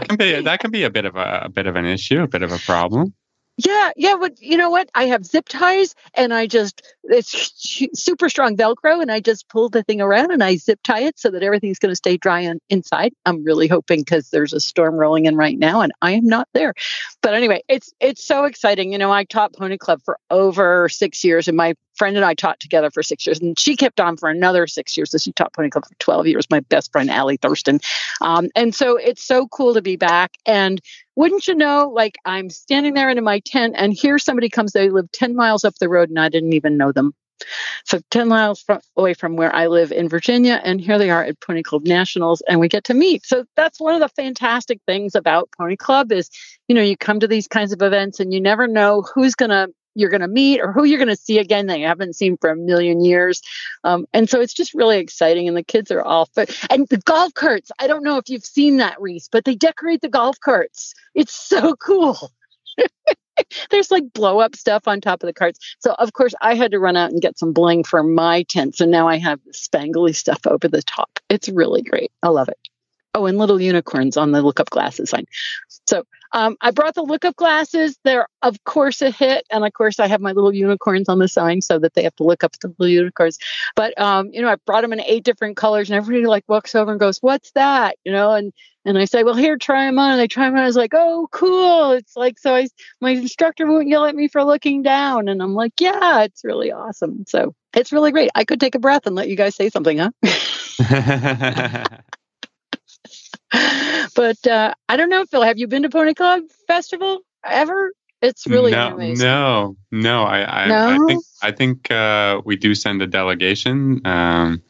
can 0.07 0.17
be 0.17 0.41
that 0.41 0.59
can 0.59 0.71
be 0.71 0.83
a 0.83 0.89
bit 0.89 1.05
of 1.05 1.15
a, 1.15 1.43
a 1.45 1.49
bit 1.49 1.65
of 1.65 1.75
an 1.75 1.85
issue, 1.85 2.21
a 2.21 2.27
bit 2.27 2.43
of 2.43 2.51
a 2.51 2.59
problem. 2.59 3.13
Yeah, 3.57 3.91
yeah, 3.95 4.15
but 4.19 4.41
you 4.41 4.57
know 4.57 4.69
what? 4.69 4.89
I 4.95 5.05
have 5.05 5.25
zip 5.25 5.47
ties 5.47 5.95
and 6.13 6.33
I 6.33 6.45
just 6.45 6.81
it's 7.05 7.53
super 7.93 8.27
strong 8.27 8.57
velcro 8.57 9.01
and 9.01 9.09
I 9.09 9.21
just 9.21 9.47
pull 9.47 9.69
the 9.69 9.81
thing 9.81 10.01
around 10.01 10.31
and 10.31 10.43
I 10.43 10.57
zip 10.57 10.81
tie 10.83 11.03
it 11.03 11.17
so 11.17 11.29
that 11.31 11.41
everything's 11.41 11.79
going 11.79 11.91
to 11.91 11.95
stay 11.95 12.17
dry 12.17 12.47
on 12.47 12.59
inside. 12.69 13.13
I'm 13.25 13.45
really 13.45 13.67
hoping 13.69 14.03
cuz 14.03 14.29
there's 14.29 14.51
a 14.51 14.59
storm 14.59 14.95
rolling 14.95 15.25
in 15.25 15.37
right 15.37 15.57
now 15.57 15.79
and 15.79 15.93
I 16.01 16.11
am 16.11 16.25
not 16.25 16.49
there. 16.53 16.73
But 17.21 17.33
anyway, 17.33 17.63
it's 17.69 17.93
it's 18.01 18.25
so 18.25 18.43
exciting. 18.43 18.91
You 18.91 18.97
know, 18.97 19.11
I 19.11 19.23
taught 19.23 19.53
Pony 19.53 19.77
Club 19.77 20.01
for 20.03 20.19
over 20.29 20.89
6 20.89 21.23
years 21.23 21.47
and 21.47 21.55
my 21.55 21.75
friend 21.95 22.17
and 22.17 22.25
I 22.25 22.33
taught 22.33 22.59
together 22.59 22.91
for 22.91 23.03
6 23.03 23.25
years 23.25 23.39
and 23.39 23.57
she 23.57 23.77
kept 23.77 24.01
on 24.01 24.17
for 24.17 24.27
another 24.27 24.67
6 24.67 24.97
years. 24.97 25.11
So 25.11 25.17
she 25.17 25.31
taught 25.31 25.53
Pony 25.53 25.69
Club 25.69 25.85
for 25.85 25.95
12 25.99 26.27
years, 26.27 26.45
my 26.49 26.59
best 26.59 26.91
friend 26.91 27.09
Allie 27.09 27.37
Thurston. 27.37 27.79
Um, 28.19 28.49
and 28.53 28.75
so 28.75 28.97
it's 28.97 29.23
so 29.23 29.47
cool 29.47 29.73
to 29.75 29.81
be 29.81 29.95
back 29.95 30.33
and 30.45 30.81
wouldn't 31.15 31.47
you 31.47 31.55
know, 31.55 31.89
like 31.93 32.17
I'm 32.25 32.49
standing 32.49 32.93
there 32.93 33.09
in 33.09 33.23
my 33.23 33.39
tent 33.39 33.75
and 33.77 33.93
here 33.93 34.19
somebody 34.19 34.49
comes, 34.49 34.71
they 34.71 34.89
live 34.89 35.11
10 35.11 35.35
miles 35.35 35.63
up 35.63 35.75
the 35.75 35.89
road 35.89 36.09
and 36.09 36.19
I 36.19 36.29
didn't 36.29 36.53
even 36.53 36.77
know 36.77 36.91
them. 36.91 37.13
So 37.83 37.99
10 38.11 38.27
miles 38.27 38.61
from, 38.61 38.79
away 38.95 39.13
from 39.13 39.35
where 39.35 39.53
I 39.53 39.67
live 39.67 39.91
in 39.91 40.09
Virginia, 40.09 40.61
and 40.63 40.79
here 40.79 40.97
they 40.97 41.09
are 41.09 41.23
at 41.23 41.39
Pony 41.41 41.63
Club 41.63 41.85
Nationals, 41.85 42.41
and 42.47 42.59
we 42.59 42.69
get 42.69 42.85
to 42.85 42.93
meet. 42.93 43.25
So 43.25 43.45
that's 43.55 43.79
one 43.79 43.93
of 43.93 43.99
the 43.99 44.09
fantastic 44.09 44.79
things 44.85 45.15
about 45.15 45.49
Pony 45.57 45.75
Club 45.75 46.11
is, 46.11 46.29
you 46.67 46.75
know, 46.75 46.81
you 46.81 46.95
come 46.97 47.19
to 47.19 47.27
these 47.27 47.47
kinds 47.47 47.73
of 47.73 47.81
events 47.81 48.19
and 48.19 48.33
you 48.33 48.39
never 48.39 48.67
know 48.67 49.01
who's 49.13 49.35
going 49.35 49.49
to 49.49 49.67
you're 49.95 50.09
going 50.09 50.21
to 50.21 50.27
meet 50.27 50.61
or 50.61 50.71
who 50.71 50.83
you're 50.83 50.99
going 50.99 51.07
to 51.07 51.15
see 51.15 51.39
again 51.39 51.67
that 51.67 51.79
you 51.79 51.87
haven't 51.87 52.15
seen 52.15 52.37
for 52.37 52.49
a 52.49 52.55
million 52.55 53.03
years. 53.03 53.41
Um, 53.83 54.05
and 54.13 54.29
so 54.29 54.41
it's 54.41 54.53
just 54.53 54.73
really 54.73 54.99
exciting. 54.99 55.47
And 55.47 55.57
the 55.57 55.63
kids 55.63 55.89
are 55.89 56.01
all 56.01 56.25
fit. 56.27 56.55
And 56.69 56.87
the 56.89 56.97
golf 56.97 57.33
carts, 57.33 57.71
I 57.79 57.87
don't 57.87 58.03
know 58.03 58.17
if 58.17 58.29
you've 58.29 58.45
seen 58.45 58.77
that, 58.77 59.01
Reese, 59.01 59.29
but 59.31 59.45
they 59.45 59.55
decorate 59.55 60.01
the 60.01 60.09
golf 60.09 60.39
carts. 60.39 60.93
It's 61.15 61.33
so 61.33 61.75
cool. 61.79 62.31
There's 63.69 63.91
like 63.91 64.13
blow 64.13 64.39
up 64.39 64.55
stuff 64.55 64.87
on 64.87 65.01
top 65.01 65.23
of 65.23 65.27
the 65.27 65.33
carts. 65.33 65.59
So, 65.79 65.93
of 65.93 66.13
course, 66.13 66.33
I 66.41 66.55
had 66.55 66.71
to 66.71 66.79
run 66.79 66.95
out 66.95 67.11
and 67.11 67.21
get 67.21 67.37
some 67.37 67.53
bling 67.53 67.83
for 67.83 68.01
my 68.03 68.43
tent. 68.43 68.75
So 68.75 68.85
now 68.85 69.07
I 69.07 69.17
have 69.17 69.39
spangly 69.51 70.15
stuff 70.15 70.39
over 70.45 70.67
the 70.67 70.81
top. 70.81 71.19
It's 71.29 71.49
really 71.49 71.81
great. 71.81 72.11
I 72.23 72.29
love 72.29 72.49
it. 72.49 72.57
Oh, 73.13 73.25
and 73.25 73.37
little 73.37 73.61
unicorns 73.61 74.17
on 74.17 74.31
the 74.31 74.41
lookup 74.41 74.69
glasses 74.69 75.09
sign. 75.09 75.25
So 75.87 76.03
um, 76.35 76.57
I 76.59 76.71
brought 76.71 76.95
the 76.95 77.01
lookup 77.01 77.37
glasses. 77.37 77.97
They're 78.03 78.27
of 78.41 78.61
course 78.65 79.01
a 79.01 79.09
hit, 79.09 79.45
and 79.49 79.65
of 79.65 79.71
course 79.71 80.01
I 80.01 80.07
have 80.07 80.19
my 80.19 80.33
little 80.33 80.53
unicorns 80.53 81.07
on 81.07 81.19
the 81.19 81.29
sign 81.29 81.61
so 81.61 81.79
that 81.79 81.93
they 81.93 82.03
have 82.03 82.15
to 82.17 82.23
look 82.23 82.43
up 82.43 82.51
the 82.59 82.67
little 82.77 82.93
unicorns. 82.93 83.37
But 83.73 83.97
um, 83.99 84.29
you 84.33 84.41
know, 84.41 84.49
I 84.49 84.57
brought 84.65 84.81
them 84.81 84.91
in 84.91 84.99
eight 84.99 85.23
different 85.23 85.55
colors, 85.55 85.89
and 85.89 85.95
everybody 85.95 86.25
like 86.27 86.43
walks 86.49 86.75
over 86.75 86.91
and 86.91 86.99
goes, 86.99 87.19
"What's 87.19 87.51
that?" 87.51 87.95
You 88.03 88.11
know, 88.11 88.33
and 88.33 88.51
and 88.83 88.97
I 88.97 89.05
say, 89.05 89.23
"Well, 89.23 89.35
here, 89.35 89.57
try 89.57 89.85
them 89.85 89.97
on." 89.97 90.11
And 90.11 90.19
they 90.19 90.27
try 90.27 90.45
them 90.45 90.55
on. 90.55 90.63
I 90.63 90.65
was 90.65 90.75
like, 90.75 90.93
"Oh, 90.93 91.29
cool!" 91.31 91.91
It's 91.91 92.17
like 92.17 92.37
so. 92.37 92.53
I 92.53 92.67
my 92.99 93.11
instructor 93.11 93.65
won't 93.65 93.87
yell 93.87 94.03
at 94.03 94.13
me 94.13 94.27
for 94.27 94.43
looking 94.43 94.83
down, 94.83 95.29
and 95.29 95.41
I'm 95.41 95.53
like, 95.53 95.79
"Yeah, 95.79 96.23
it's 96.23 96.43
really 96.43 96.69
awesome." 96.69 97.23
So 97.29 97.55
it's 97.73 97.93
really 97.93 98.11
great. 98.11 98.31
I 98.35 98.43
could 98.43 98.59
take 98.59 98.75
a 98.75 98.79
breath 98.79 99.05
and 99.05 99.15
let 99.15 99.29
you 99.29 99.37
guys 99.37 99.55
say 99.55 99.69
something, 99.69 99.99
huh? 99.99 100.11
but 104.15 104.47
uh, 104.47 104.73
I 104.89 104.97
don't 104.97 105.09
know, 105.09 105.25
Phil. 105.25 105.41
Have 105.43 105.57
you 105.57 105.67
been 105.67 105.83
to 105.83 105.89
Pony 105.89 106.13
Club 106.13 106.43
Festival 106.67 107.19
ever? 107.43 107.91
It's 108.21 108.47
really 108.47 108.71
no, 108.71 108.93
amazing. 108.93 109.25
No, 109.25 109.75
no. 109.91 110.23
I, 110.23 110.63
I, 110.63 110.67
No? 110.67 110.87
I 110.87 110.97
think 111.07 111.23
I 111.43 111.51
think 111.51 111.91
uh, 111.91 112.41
we 112.43 112.55
do 112.55 112.73
send 112.73 113.01
a 113.01 113.07
delegation 113.07 114.05
um, 114.05 114.63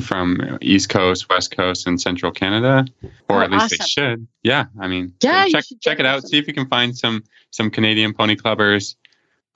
from 0.00 0.58
East 0.62 0.88
Coast, 0.88 1.28
West 1.28 1.54
Coast, 1.54 1.86
and 1.86 2.00
Central 2.00 2.32
Canada, 2.32 2.86
or 3.28 3.40
Oh, 3.40 3.44
at 3.44 3.50
least 3.50 3.70
they 3.70 3.76
should. 3.76 4.26
Yeah, 4.42 4.66
I 4.80 4.88
mean, 4.88 5.14
Yeah, 5.22 5.44
you 5.44 5.52
check 5.52 5.64
check 5.80 6.00
it 6.00 6.06
out. 6.06 6.22
some. 6.22 6.30
See 6.30 6.38
if 6.38 6.46
you 6.46 6.54
can 6.54 6.66
find 6.66 6.96
some 6.96 7.24
some 7.50 7.70
Canadian 7.70 8.14
pony 8.14 8.36
clubbers. 8.36 8.96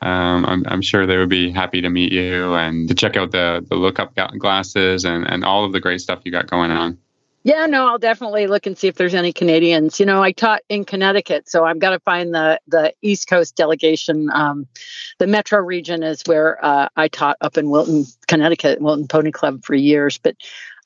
Um, 0.00 0.44
I'm, 0.46 0.64
I'm 0.68 0.82
sure 0.82 1.06
they 1.06 1.16
would 1.16 1.28
be 1.28 1.50
happy 1.50 1.80
to 1.80 1.88
meet 1.90 2.12
you 2.12 2.54
and 2.54 2.88
to 2.88 2.94
check 2.94 3.16
out 3.16 3.32
the 3.32 3.64
the 3.68 3.76
lookup 3.76 4.14
glasses 4.38 5.04
and 5.04 5.26
and 5.26 5.44
all 5.44 5.64
of 5.64 5.72
the 5.72 5.80
great 5.80 6.00
stuff 6.00 6.20
you 6.24 6.32
got 6.32 6.48
going 6.48 6.70
on. 6.70 6.98
Yeah, 7.48 7.64
no, 7.64 7.88
I'll 7.88 7.98
definitely 7.98 8.46
look 8.46 8.66
and 8.66 8.76
see 8.76 8.88
if 8.88 8.96
there's 8.96 9.14
any 9.14 9.32
Canadians. 9.32 9.98
You 9.98 10.04
know, 10.04 10.22
I 10.22 10.32
taught 10.32 10.60
in 10.68 10.84
Connecticut, 10.84 11.48
so 11.48 11.64
I've 11.64 11.78
got 11.78 11.90
to 11.92 12.00
find 12.00 12.34
the 12.34 12.60
the 12.68 12.92
East 13.00 13.26
Coast 13.26 13.56
delegation. 13.56 14.28
Um, 14.30 14.66
the 15.18 15.26
Metro 15.26 15.58
region 15.58 16.02
is 16.02 16.22
where 16.26 16.62
uh, 16.62 16.90
I 16.94 17.08
taught 17.08 17.38
up 17.40 17.56
in 17.56 17.70
Wilton, 17.70 18.04
Connecticut, 18.26 18.82
Wilton 18.82 19.08
Pony 19.08 19.30
Club 19.30 19.64
for 19.64 19.74
years. 19.74 20.18
But 20.18 20.36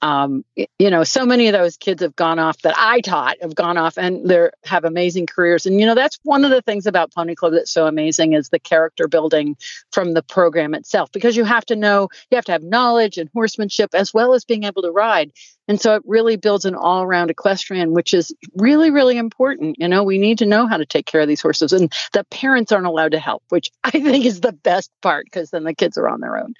um, 0.02 0.44
you 0.78 0.90
know, 0.90 1.02
so 1.04 1.24
many 1.24 1.46
of 1.48 1.52
those 1.52 1.76
kids 1.76 2.02
have 2.02 2.14
gone 2.16 2.38
off 2.40 2.62
that 2.62 2.74
I 2.76 3.00
taught 3.00 3.36
have 3.40 3.54
gone 3.54 3.76
off 3.76 3.96
and 3.96 4.28
they 4.28 4.48
have 4.64 4.84
amazing 4.84 5.26
careers. 5.26 5.64
And 5.66 5.80
you 5.80 5.86
know, 5.86 5.94
that's 5.94 6.18
one 6.24 6.44
of 6.44 6.50
the 6.50 6.62
things 6.62 6.86
about 6.86 7.12
Pony 7.12 7.34
Club 7.34 7.54
that's 7.54 7.72
so 7.72 7.86
amazing 7.86 8.34
is 8.34 8.50
the 8.50 8.58
character 8.60 9.08
building 9.08 9.56
from 9.92 10.12
the 10.12 10.22
program 10.22 10.74
itself, 10.74 11.10
because 11.12 11.36
you 11.36 11.44
have 11.44 11.64
to 11.66 11.76
know, 11.76 12.08
you 12.30 12.36
have 12.36 12.44
to 12.46 12.52
have 12.52 12.62
knowledge 12.62 13.18
and 13.18 13.30
horsemanship 13.32 13.94
as 13.94 14.12
well 14.12 14.34
as 14.34 14.44
being 14.44 14.64
able 14.64 14.82
to 14.82 14.90
ride. 14.90 15.32
And 15.68 15.80
so 15.80 15.94
it 15.94 16.02
really 16.06 16.36
builds 16.36 16.64
an 16.64 16.74
all 16.74 17.02
around 17.02 17.30
equestrian, 17.30 17.92
which 17.92 18.12
is 18.12 18.34
really, 18.56 18.90
really 18.90 19.16
important. 19.16 19.76
You 19.78 19.88
know, 19.88 20.02
we 20.02 20.18
need 20.18 20.38
to 20.38 20.46
know 20.46 20.66
how 20.66 20.76
to 20.76 20.86
take 20.86 21.06
care 21.06 21.20
of 21.20 21.28
these 21.28 21.40
horses, 21.40 21.72
and 21.72 21.92
the 22.12 22.24
parents 22.24 22.72
aren't 22.72 22.86
allowed 22.86 23.12
to 23.12 23.18
help, 23.18 23.42
which 23.48 23.70
I 23.84 23.90
think 23.90 24.24
is 24.24 24.40
the 24.40 24.52
best 24.52 24.90
part 25.02 25.26
because 25.26 25.50
then 25.50 25.64
the 25.64 25.74
kids 25.74 25.96
are 25.96 26.08
on 26.08 26.20
their 26.20 26.36
own. 26.36 26.54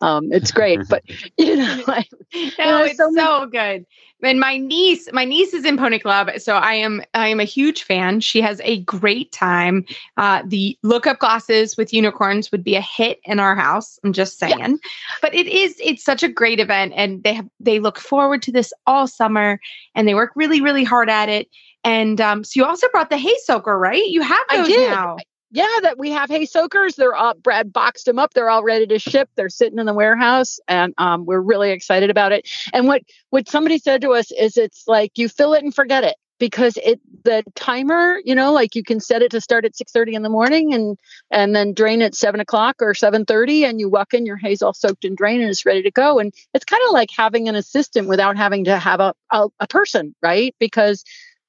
Um, 0.00 0.32
it's 0.32 0.50
great, 0.50 0.80
but 0.88 1.02
you 1.38 1.56
know, 1.56 1.82
I, 1.86 2.04
no, 2.58 2.84
it's 2.84 2.96
so, 2.96 3.10
so 3.14 3.46
good. 3.46 3.86
And 4.22 4.40
my 4.40 4.56
niece, 4.56 5.08
my 5.12 5.26
niece 5.26 5.52
is 5.52 5.66
in 5.66 5.76
Pony 5.76 5.98
Club, 5.98 6.30
so 6.38 6.54
I 6.54 6.74
am 6.74 7.02
I 7.12 7.28
am 7.28 7.38
a 7.38 7.44
huge 7.44 7.82
fan. 7.82 8.20
She 8.20 8.40
has 8.40 8.62
a 8.64 8.80
great 8.80 9.30
time. 9.30 9.84
Uh, 10.16 10.42
the 10.46 10.78
lookup 10.82 11.18
glasses 11.18 11.76
with 11.76 11.92
unicorns 11.92 12.50
would 12.50 12.64
be 12.64 12.76
a 12.76 12.80
hit 12.80 13.20
in 13.24 13.38
our 13.38 13.54
house. 13.54 13.98
I'm 14.02 14.14
just 14.14 14.38
saying, 14.38 14.58
yeah. 14.58 14.76
but 15.20 15.34
it 15.34 15.46
is 15.46 15.78
it's 15.84 16.02
such 16.02 16.22
a 16.22 16.28
great 16.28 16.60
event, 16.60 16.94
and 16.96 17.22
they 17.24 17.34
have 17.34 17.48
they 17.60 17.78
look 17.78 17.98
forward 17.98 18.40
to 18.46 18.52
this 18.52 18.72
all 18.86 19.06
summer, 19.06 19.60
and 19.94 20.08
they 20.08 20.14
work 20.14 20.32
really 20.34 20.60
really 20.60 20.84
hard 20.84 21.10
at 21.10 21.28
it. 21.28 21.48
And 21.84 22.20
um, 22.20 22.42
so 22.42 22.52
you 22.56 22.64
also 22.64 22.88
brought 22.88 23.10
the 23.10 23.18
hay 23.18 23.36
soaker, 23.44 23.78
right? 23.78 24.04
You 24.06 24.22
have 24.22 24.44
those 24.50 24.68
now 24.68 25.16
yeah, 25.56 25.66
that 25.82 25.98
we 25.98 26.10
have 26.10 26.28
hay 26.28 26.44
soakers. 26.44 26.96
They're 26.96 27.14
all 27.14 27.34
Brad 27.34 27.72
boxed 27.72 28.06
them 28.06 28.18
up. 28.18 28.34
They're 28.34 28.50
all 28.50 28.64
ready 28.64 28.86
to 28.88 28.98
ship. 28.98 29.30
They're 29.36 29.48
sitting 29.48 29.78
in 29.78 29.86
the 29.86 29.94
warehouse, 29.94 30.58
and 30.66 30.92
um, 30.98 31.24
we're 31.24 31.40
really 31.40 31.70
excited 31.70 32.10
about 32.10 32.32
it. 32.32 32.48
And 32.72 32.86
what 32.86 33.02
what 33.30 33.48
somebody 33.48 33.78
said 33.78 34.02
to 34.02 34.10
us 34.10 34.30
is, 34.32 34.56
it's 34.56 34.84
like 34.86 35.16
you 35.16 35.28
fill 35.28 35.54
it 35.54 35.62
and 35.62 35.74
forget 35.74 36.04
it 36.04 36.16
because 36.38 36.76
it 36.82 37.00
the 37.24 37.42
timer, 37.54 38.20
you 38.24 38.34
know, 38.34 38.52
like 38.52 38.74
you 38.74 38.82
can 38.82 39.00
set 39.00 39.22
it 39.22 39.30
to 39.32 39.40
start 39.40 39.64
at 39.64 39.76
six 39.76 39.92
thirty 39.92 40.14
in 40.14 40.22
the 40.22 40.28
morning 40.28 40.74
and 40.74 40.98
and 41.30 41.54
then 41.54 41.74
drain 41.74 42.02
at 42.02 42.14
seven 42.14 42.40
o'clock 42.40 42.76
or 42.80 42.94
seven 42.94 43.24
thirty, 43.24 43.64
and 43.64 43.80
you 43.80 43.88
walk 43.88 44.14
in, 44.14 44.26
your 44.26 44.36
hay's 44.36 44.62
all 44.62 44.74
soaked 44.74 45.04
and 45.04 45.16
drained 45.16 45.42
and 45.42 45.50
it's 45.50 45.66
ready 45.66 45.82
to 45.82 45.90
go. 45.90 46.18
And 46.18 46.32
it's 46.54 46.64
kind 46.64 46.82
of 46.86 46.92
like 46.92 47.10
having 47.16 47.48
an 47.48 47.54
assistant 47.54 48.08
without 48.08 48.36
having 48.36 48.64
to 48.64 48.78
have 48.78 49.00
a, 49.00 49.14
a, 49.30 49.48
a 49.60 49.66
person, 49.66 50.14
right? 50.22 50.54
Because 50.58 51.04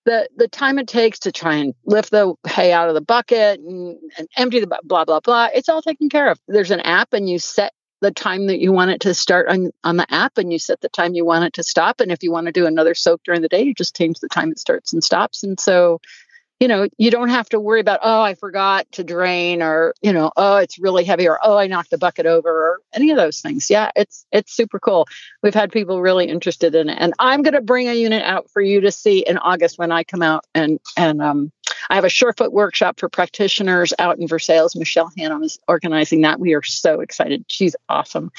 the 0.07 0.27
the 0.37 0.47
time 0.47 0.79
it 0.79 0.87
takes 0.87 1.19
to 1.19 1.31
try 1.31 1.55
and 1.55 1.73
lift 1.85 2.11
the 2.11 2.33
hay 2.47 2.71
out 2.71 2.87
of 2.87 2.95
the 2.95 3.01
bucket 3.01 3.59
and, 3.59 3.97
and 4.17 4.27
empty 4.37 4.59
the 4.61 4.79
blah 4.83 5.03
blah 5.03 5.19
blah 5.19 5.49
it's 5.53 5.67
all 5.67 5.81
taken 5.81 6.07
care 6.07 6.31
of 6.31 6.39
there's 6.47 6.71
an 6.71 6.79
app 6.79 7.11
and 7.11 7.29
you 7.29 7.37
set 7.37 7.73
the 8.01 8.11
time 8.11 8.47
that 8.47 8.59
you 8.59 8.71
want 8.71 8.91
it 8.91 9.01
to 9.01 9.13
start 9.13 9.47
on, 9.47 9.71
on 9.83 9.97
the 9.97 10.13
app 10.13 10.37
and 10.37 10.51
you 10.51 10.59
set 10.59 10.81
the 10.81 10.89
time 10.89 11.15
you 11.15 11.25
want 11.25 11.45
it 11.45 11.53
to 11.53 11.63
stop. 11.63 11.99
And 11.99 12.11
if 12.11 12.21
you 12.21 12.31
want 12.31 12.45
to 12.45 12.51
do 12.51 12.65
another 12.65 12.93
soak 12.93 13.23
during 13.23 13.41
the 13.41 13.47
day 13.47 13.63
you 13.63 13.73
just 13.73 13.95
change 13.95 14.19
the 14.19 14.29
time 14.29 14.51
it 14.51 14.59
starts 14.59 14.93
and 14.93 15.03
stops. 15.03 15.43
And 15.43 15.59
so 15.59 15.99
you 16.59 16.67
know, 16.67 16.87
you 16.97 17.11
don't 17.11 17.29
have 17.29 17.47
to 17.49 17.59
worry 17.59 17.79
about, 17.79 17.99
oh, 18.01 18.21
I 18.21 18.33
forgot 18.33 18.91
to 18.93 19.03
drain 19.03 19.61
or, 19.61 19.93
you 20.01 20.11
know, 20.11 20.31
oh, 20.35 20.57
it's 20.57 20.79
really 20.79 21.03
heavy 21.03 21.27
or, 21.27 21.39
oh, 21.43 21.55
I 21.57 21.67
knocked 21.67 21.91
the 21.91 21.99
bucket 21.99 22.25
over 22.25 22.49
or 22.49 22.79
any 22.93 23.11
of 23.11 23.17
those 23.17 23.41
things. 23.41 23.69
Yeah, 23.69 23.91
it's, 23.95 24.25
it's 24.31 24.51
super 24.51 24.79
cool. 24.79 25.07
We've 25.43 25.53
had 25.53 25.71
people 25.71 26.01
really 26.01 26.25
interested 26.27 26.73
in 26.73 26.89
it. 26.89 26.97
And 26.99 27.13
I'm 27.19 27.43
going 27.43 27.53
to 27.53 27.61
bring 27.61 27.87
a 27.87 27.93
unit 27.93 28.23
out 28.23 28.49
for 28.49 28.61
you 28.61 28.81
to 28.81 28.91
see 28.91 29.19
in 29.19 29.37
August 29.37 29.77
when 29.77 29.91
I 29.91 30.03
come 30.03 30.23
out 30.23 30.45
and, 30.55 30.79
and, 30.95 31.21
um, 31.21 31.51
I 31.89 31.95
have 31.95 32.05
a 32.05 32.09
Surefoot 32.09 32.51
workshop 32.51 32.99
for 32.99 33.07
practitioners 33.07 33.93
out 33.99 34.19
in 34.19 34.27
Versailles. 34.27 34.75
Michelle 34.75 35.11
Hannum 35.17 35.43
is 35.43 35.59
organizing 35.67 36.21
that. 36.21 36.39
We 36.39 36.53
are 36.53 36.63
so 36.63 37.01
excited. 37.01 37.45
She's 37.49 37.75
awesome. 37.87 38.31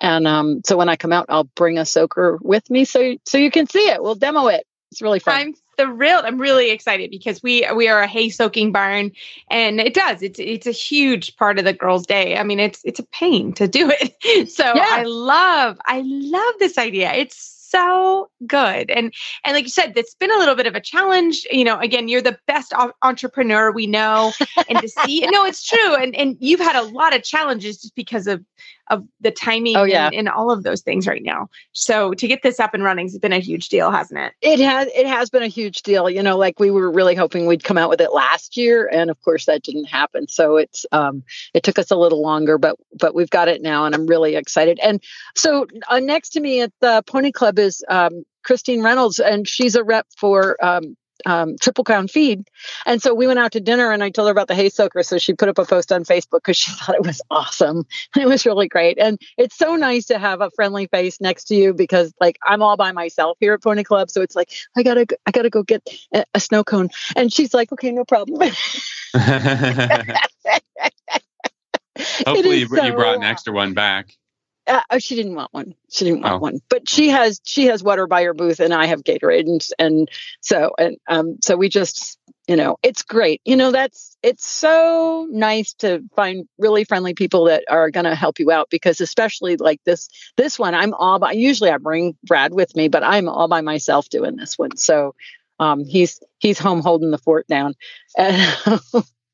And 0.00 0.26
um, 0.26 0.62
so 0.64 0.76
when 0.76 0.88
I 0.88 0.96
come 0.96 1.12
out, 1.12 1.26
I'll 1.28 1.44
bring 1.44 1.78
a 1.78 1.84
soaker 1.86 2.38
with 2.40 2.68
me 2.70 2.84
so 2.84 3.16
so 3.26 3.38
you 3.38 3.50
can 3.50 3.66
see 3.66 3.88
it. 3.88 4.02
We'll 4.02 4.14
demo 4.14 4.46
it. 4.48 4.66
It's 4.90 5.02
really 5.02 5.18
fun. 5.18 5.40
I'm 5.40 5.54
thrilled. 5.76 6.24
I'm 6.24 6.38
really 6.38 6.70
excited 6.70 7.10
because 7.10 7.42
we 7.42 7.66
we 7.74 7.88
are 7.88 8.02
a 8.02 8.06
hay 8.06 8.30
soaking 8.30 8.72
barn, 8.72 9.12
and 9.50 9.80
it 9.80 9.94
does. 9.94 10.22
It's 10.22 10.38
it's 10.38 10.66
a 10.66 10.72
huge 10.72 11.36
part 11.36 11.58
of 11.58 11.64
the 11.64 11.72
girls' 11.72 12.06
day. 12.06 12.36
I 12.36 12.42
mean, 12.42 12.60
it's 12.60 12.80
it's 12.84 13.00
a 13.00 13.04
pain 13.04 13.52
to 13.54 13.68
do 13.68 13.90
it. 13.90 14.14
So 14.50 14.64
yeah. 14.64 14.86
I 14.90 15.04
love 15.04 15.78
I 15.86 16.02
love 16.04 16.54
this 16.58 16.78
idea. 16.78 17.12
It's 17.12 17.54
so 17.74 18.30
good. 18.46 18.90
And 18.90 19.12
and 19.44 19.54
like 19.54 19.64
you 19.64 19.70
said, 19.70 19.92
it's 19.96 20.14
been 20.14 20.30
a 20.30 20.38
little 20.38 20.54
bit 20.54 20.66
of 20.66 20.74
a 20.74 20.80
challenge. 20.80 21.46
You 21.50 21.64
know, 21.64 21.78
again, 21.80 22.08
you're 22.08 22.22
the 22.22 22.38
best 22.46 22.72
entrepreneur 23.02 23.72
we 23.72 23.86
know, 23.86 24.32
and 24.68 24.78
to 24.78 24.88
see 24.88 25.26
no, 25.30 25.44
it's 25.44 25.66
true. 25.66 25.94
And 25.96 26.14
and 26.14 26.36
you've 26.40 26.60
had 26.60 26.76
a 26.76 26.82
lot 26.82 27.14
of 27.14 27.22
challenges 27.22 27.80
just 27.82 27.94
because 27.94 28.26
of 28.26 28.44
of 28.88 29.04
the 29.20 29.30
timing 29.30 29.76
oh, 29.76 29.84
yeah. 29.84 30.06
and, 30.06 30.14
and, 30.14 30.28
all 30.28 30.50
of 30.50 30.62
those 30.62 30.82
things 30.82 31.06
right 31.06 31.22
now. 31.22 31.48
So 31.72 32.12
to 32.14 32.28
get 32.28 32.42
this 32.42 32.60
up 32.60 32.74
and 32.74 32.84
running 32.84 33.06
has 33.06 33.18
been 33.18 33.32
a 33.32 33.38
huge 33.38 33.68
deal, 33.68 33.90
hasn't 33.90 34.20
it? 34.20 34.32
It 34.42 34.60
has 34.60 34.88
it 34.94 35.06
has 35.06 35.30
been 35.30 35.42
a 35.42 35.48
huge 35.48 35.82
deal. 35.82 36.10
You 36.10 36.22
know, 36.22 36.36
like 36.36 36.60
we 36.60 36.70
were 36.70 36.90
really 36.90 37.14
hoping 37.14 37.46
we'd 37.46 37.64
come 37.64 37.78
out 37.78 37.88
with 37.88 38.00
it 38.00 38.12
last 38.12 38.56
year 38.56 38.88
and 38.92 39.10
of 39.10 39.20
course 39.22 39.46
that 39.46 39.62
didn't 39.62 39.86
happen. 39.86 40.28
So 40.28 40.56
it's 40.56 40.84
um 40.92 41.22
it 41.54 41.62
took 41.62 41.78
us 41.78 41.90
a 41.90 41.96
little 41.96 42.20
longer, 42.20 42.58
but 42.58 42.76
but 42.98 43.14
we've 43.14 43.30
got 43.30 43.48
it 43.48 43.62
now 43.62 43.86
and 43.86 43.94
I'm 43.94 44.06
really 44.06 44.36
excited. 44.36 44.78
And 44.82 45.02
so 45.34 45.66
uh, 45.88 46.00
next 46.00 46.30
to 46.30 46.40
me 46.40 46.60
at 46.60 46.72
the 46.80 47.02
Pony 47.06 47.32
Club 47.32 47.58
is 47.58 47.82
um 47.88 48.24
Christine 48.44 48.82
Reynolds, 48.82 49.18
and 49.18 49.48
she's 49.48 49.74
a 49.74 49.82
rep 49.82 50.06
for 50.16 50.62
um, 50.64 50.96
um, 51.26 51.56
Triple 51.60 51.84
Crown 51.84 52.08
Feed. 52.08 52.48
And 52.86 53.02
so 53.02 53.14
we 53.14 53.26
went 53.26 53.38
out 53.38 53.52
to 53.52 53.60
dinner 53.60 53.92
and 53.92 54.02
I 54.02 54.10
told 54.10 54.28
her 54.28 54.32
about 54.32 54.48
the 54.48 54.54
hay 54.54 54.68
soaker. 54.68 55.02
So 55.02 55.18
she 55.18 55.34
put 55.34 55.48
up 55.48 55.58
a 55.58 55.64
post 55.64 55.92
on 55.92 56.04
Facebook 56.04 56.40
because 56.40 56.56
she 56.56 56.70
thought 56.74 56.94
it 56.96 57.06
was 57.06 57.22
awesome. 57.30 57.86
it 58.16 58.26
was 58.26 58.46
really 58.46 58.68
great. 58.68 58.98
And 58.98 59.20
it's 59.36 59.56
so 59.56 59.76
nice 59.76 60.06
to 60.06 60.18
have 60.18 60.40
a 60.40 60.50
friendly 60.50 60.86
face 60.86 61.20
next 61.20 61.44
to 61.44 61.54
you 61.54 61.74
because 61.74 62.12
like 62.20 62.38
I'm 62.42 62.62
all 62.62 62.76
by 62.76 62.92
myself 62.92 63.36
here 63.40 63.54
at 63.54 63.62
Pony 63.62 63.84
Club. 63.84 64.10
So 64.10 64.22
it's 64.22 64.36
like, 64.36 64.50
I 64.76 64.82
gotta, 64.82 65.06
I 65.26 65.30
gotta 65.30 65.50
go 65.50 65.62
get 65.62 65.88
a, 66.12 66.24
a 66.34 66.40
snow 66.40 66.64
cone. 66.64 66.90
And 67.16 67.32
she's 67.32 67.54
like, 67.54 67.72
okay, 67.72 67.92
no 67.92 68.04
problem. 68.04 68.50
Hopefully 72.26 72.58
you, 72.58 72.66
so, 72.66 72.84
you 72.84 72.92
brought 72.92 73.16
an 73.16 73.22
extra 73.22 73.52
one 73.52 73.72
back. 73.72 74.14
Uh, 74.66 74.80
oh, 74.90 74.98
she 74.98 75.14
didn't 75.14 75.34
want 75.34 75.52
one. 75.52 75.74
She 75.90 76.06
didn't 76.06 76.22
want 76.22 76.34
oh. 76.34 76.38
one. 76.38 76.60
But 76.68 76.88
she 76.88 77.10
has 77.10 77.40
she 77.44 77.66
has 77.66 77.82
water 77.82 78.06
by 78.06 78.24
her 78.24 78.34
booth, 78.34 78.60
and 78.60 78.72
I 78.72 78.86
have 78.86 79.04
Gatorade, 79.04 79.46
and 79.46 79.66
and 79.78 80.10
so 80.40 80.72
and 80.78 80.96
um 81.06 81.36
so 81.42 81.56
we 81.56 81.68
just 81.68 82.18
you 82.48 82.56
know 82.56 82.78
it's 82.82 83.02
great. 83.02 83.42
You 83.44 83.56
know 83.56 83.72
that's 83.72 84.16
it's 84.22 84.46
so 84.46 85.28
nice 85.30 85.74
to 85.74 86.02
find 86.16 86.48
really 86.58 86.84
friendly 86.84 87.14
people 87.14 87.44
that 87.44 87.64
are 87.68 87.90
going 87.90 88.04
to 88.04 88.14
help 88.14 88.38
you 88.38 88.50
out 88.50 88.70
because 88.70 89.00
especially 89.00 89.56
like 89.56 89.80
this 89.84 90.08
this 90.36 90.58
one 90.58 90.74
I'm 90.74 90.94
all 90.94 91.18
by. 91.18 91.32
Usually 91.32 91.70
I 91.70 91.76
bring 91.76 92.16
Brad 92.24 92.54
with 92.54 92.74
me, 92.74 92.88
but 92.88 93.04
I'm 93.04 93.28
all 93.28 93.48
by 93.48 93.60
myself 93.60 94.08
doing 94.08 94.36
this 94.36 94.58
one. 94.58 94.76
So 94.76 95.14
um 95.60 95.84
he's 95.84 96.20
he's 96.38 96.58
home 96.58 96.80
holding 96.80 97.10
the 97.10 97.18
fort 97.18 97.46
down. 97.48 97.74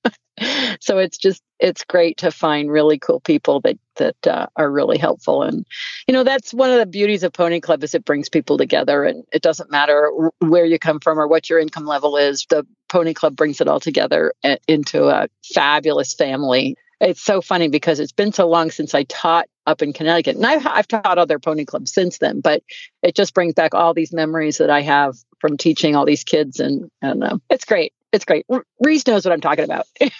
so 0.80 0.98
it's 0.98 1.18
just 1.18 1.42
it's 1.58 1.84
great 1.84 2.16
to 2.18 2.30
find 2.30 2.70
really 2.70 2.98
cool 2.98 3.20
people 3.20 3.60
that 3.60 3.78
that 3.96 4.26
uh, 4.26 4.46
are 4.56 4.70
really 4.70 4.96
helpful 4.96 5.42
and 5.42 5.66
you 6.06 6.14
know 6.14 6.24
that's 6.24 6.54
one 6.54 6.70
of 6.70 6.78
the 6.78 6.86
beauties 6.86 7.22
of 7.22 7.32
pony 7.32 7.60
club 7.60 7.84
is 7.84 7.94
it 7.94 8.04
brings 8.04 8.28
people 8.28 8.56
together 8.56 9.04
and 9.04 9.24
it 9.32 9.42
doesn't 9.42 9.70
matter 9.70 10.10
where 10.38 10.64
you 10.64 10.78
come 10.78 11.00
from 11.00 11.18
or 11.18 11.26
what 11.26 11.50
your 11.50 11.58
income 11.58 11.84
level 11.84 12.16
is 12.16 12.46
the 12.48 12.66
pony 12.88 13.12
club 13.12 13.36
brings 13.36 13.60
it 13.60 13.68
all 13.68 13.80
together 13.80 14.32
uh, 14.42 14.56
into 14.66 15.08
a 15.08 15.28
fabulous 15.54 16.14
family 16.14 16.76
it's 17.00 17.22
so 17.22 17.40
funny 17.40 17.68
because 17.68 17.98
it's 17.98 18.12
been 18.12 18.32
so 18.32 18.46
long 18.46 18.70
since 18.70 18.94
I 18.94 19.04
taught 19.04 19.48
up 19.66 19.80
in 19.80 19.92
Connecticut, 19.92 20.36
and 20.36 20.44
I've, 20.44 20.66
I've 20.66 20.86
taught 20.86 21.16
other 21.16 21.38
pony 21.38 21.64
clubs 21.64 21.92
since 21.92 22.18
then. 22.18 22.40
But 22.40 22.62
it 23.02 23.16
just 23.16 23.32
brings 23.32 23.54
back 23.54 23.74
all 23.74 23.94
these 23.94 24.12
memories 24.12 24.58
that 24.58 24.68
I 24.68 24.82
have 24.82 25.16
from 25.40 25.56
teaching 25.56 25.96
all 25.96 26.04
these 26.04 26.24
kids, 26.24 26.60
and 26.60 26.90
and 27.00 27.24
uh, 27.24 27.38
it's 27.48 27.64
great. 27.64 27.94
It's 28.12 28.24
great. 28.24 28.46
Reese 28.80 29.06
knows 29.06 29.24
what 29.24 29.32
I'm 29.32 29.40
talking 29.40 29.64
about. 29.64 29.86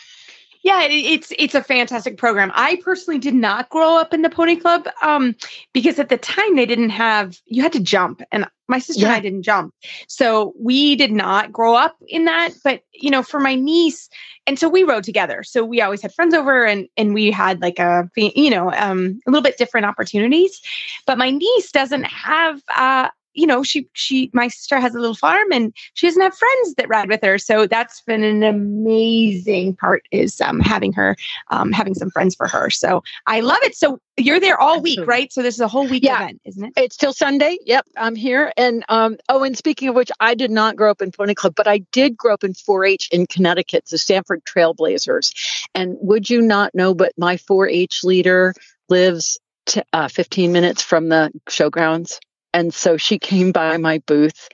Yeah, 0.62 0.82
it, 0.82 0.92
it's 0.92 1.32
it's 1.38 1.54
a 1.54 1.62
fantastic 1.62 2.18
program. 2.18 2.52
I 2.54 2.80
personally 2.84 3.18
did 3.18 3.34
not 3.34 3.70
grow 3.70 3.96
up 3.96 4.12
in 4.12 4.22
the 4.22 4.28
Pony 4.28 4.56
Club 4.56 4.86
um, 5.02 5.34
because 5.72 5.98
at 5.98 6.10
the 6.10 6.18
time 6.18 6.56
they 6.56 6.66
didn't 6.66 6.90
have 6.90 7.38
you 7.46 7.62
had 7.62 7.72
to 7.72 7.80
jump, 7.80 8.22
and 8.30 8.46
my 8.68 8.78
sister 8.78 9.02
yeah. 9.02 9.08
and 9.08 9.16
I 9.16 9.20
didn't 9.20 9.42
jump, 9.42 9.74
so 10.06 10.52
we 10.60 10.96
did 10.96 11.12
not 11.12 11.50
grow 11.50 11.74
up 11.74 11.96
in 12.06 12.26
that. 12.26 12.50
But 12.62 12.82
you 12.92 13.10
know, 13.10 13.22
for 13.22 13.40
my 13.40 13.54
niece, 13.54 14.10
and 14.46 14.58
so 14.58 14.68
we 14.68 14.84
rode 14.84 15.04
together. 15.04 15.42
So 15.44 15.64
we 15.64 15.80
always 15.80 16.02
had 16.02 16.12
friends 16.12 16.34
over, 16.34 16.66
and 16.66 16.88
and 16.98 17.14
we 17.14 17.30
had 17.30 17.62
like 17.62 17.78
a 17.78 18.10
you 18.16 18.50
know 18.50 18.70
um, 18.74 19.18
a 19.26 19.30
little 19.30 19.42
bit 19.42 19.56
different 19.56 19.86
opportunities. 19.86 20.60
But 21.06 21.16
my 21.16 21.30
niece 21.30 21.72
doesn't 21.72 22.04
have 22.04 22.60
uh, 22.76 23.08
you 23.34 23.46
know, 23.46 23.62
she 23.62 23.88
she 23.92 24.30
my 24.32 24.48
sister 24.48 24.80
has 24.80 24.94
a 24.94 24.98
little 24.98 25.14
farm 25.14 25.52
and 25.52 25.72
she 25.94 26.06
doesn't 26.06 26.22
have 26.22 26.36
friends 26.36 26.74
that 26.74 26.88
ride 26.88 27.08
with 27.08 27.22
her. 27.22 27.38
So 27.38 27.66
that's 27.66 28.00
been 28.02 28.24
an 28.24 28.42
amazing 28.42 29.76
part 29.76 30.04
is 30.10 30.40
um, 30.40 30.60
having 30.60 30.92
her 30.94 31.16
um, 31.50 31.72
having 31.72 31.94
some 31.94 32.10
friends 32.10 32.34
for 32.34 32.48
her. 32.48 32.70
So 32.70 33.02
I 33.26 33.40
love 33.40 33.58
it. 33.62 33.74
So 33.76 33.98
you're 34.16 34.40
there 34.40 34.60
all 34.60 34.80
week, 34.80 35.00
right? 35.06 35.32
So 35.32 35.42
this 35.42 35.54
is 35.54 35.60
a 35.60 35.68
whole 35.68 35.88
week 35.88 36.04
yeah. 36.04 36.22
event, 36.22 36.40
isn't 36.44 36.64
it? 36.64 36.72
It's 36.76 36.96
till 36.96 37.12
Sunday. 37.12 37.58
Yep, 37.64 37.86
I'm 37.96 38.14
here. 38.14 38.52
And 38.56 38.84
um, 38.88 39.16
oh, 39.28 39.42
and 39.42 39.56
speaking 39.56 39.88
of 39.88 39.94
which, 39.94 40.10
I 40.20 40.34
did 40.34 40.50
not 40.50 40.76
grow 40.76 40.90
up 40.90 41.02
in 41.02 41.10
Pony 41.12 41.34
Club, 41.34 41.54
but 41.54 41.68
I 41.68 41.78
did 41.92 42.16
grow 42.16 42.34
up 42.34 42.44
in 42.44 42.52
4-H 42.52 43.08
in 43.12 43.26
Connecticut, 43.26 43.86
the 43.90 43.98
Stamford 43.98 44.44
Trailblazers. 44.44 45.32
And 45.74 45.96
would 46.00 46.28
you 46.28 46.42
not 46.42 46.74
know? 46.74 46.94
But 46.94 47.12
my 47.16 47.36
4-H 47.36 48.04
leader 48.04 48.54
lives 48.88 49.38
t- 49.66 49.82
uh, 49.92 50.08
15 50.08 50.52
minutes 50.52 50.82
from 50.82 51.08
the 51.08 51.32
showgrounds. 51.48 52.18
And 52.52 52.72
so 52.74 52.96
she 52.96 53.18
came 53.18 53.52
by 53.52 53.76
my 53.76 53.98
booth 54.06 54.48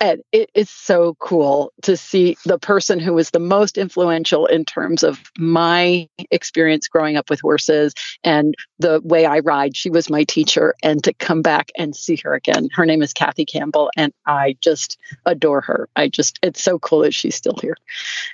and 0.00 0.22
it 0.30 0.50
is 0.54 0.68
so 0.68 1.16
cool 1.18 1.72
to 1.82 1.96
see 1.96 2.36
the 2.44 2.58
person 2.58 3.00
who 3.00 3.14
was 3.14 3.30
the 3.30 3.38
most 3.38 3.78
influential 3.78 4.46
in 4.46 4.64
terms 4.64 5.02
of 5.02 5.20
my 5.38 6.08
experience 6.30 6.88
growing 6.88 7.16
up 7.16 7.30
with 7.30 7.40
horses 7.40 7.94
and 8.22 8.54
the 8.78 9.00
way 9.02 9.24
I 9.24 9.38
ride. 9.38 9.76
She 9.76 9.90
was 9.90 10.10
my 10.10 10.24
teacher, 10.24 10.74
and 10.82 11.02
to 11.04 11.14
come 11.14 11.42
back 11.42 11.70
and 11.76 11.96
see 11.96 12.16
her 12.24 12.34
again. 12.34 12.68
Her 12.74 12.84
name 12.84 13.02
is 13.02 13.12
Kathy 13.12 13.46
Campbell, 13.46 13.90
and 13.96 14.12
I 14.26 14.56
just 14.60 14.98
adore 15.24 15.62
her. 15.62 15.88
I 15.96 16.08
just, 16.08 16.38
it's 16.42 16.62
so 16.62 16.78
cool 16.78 17.00
that 17.00 17.14
she's 17.14 17.34
still 17.34 17.58
here. 17.60 17.76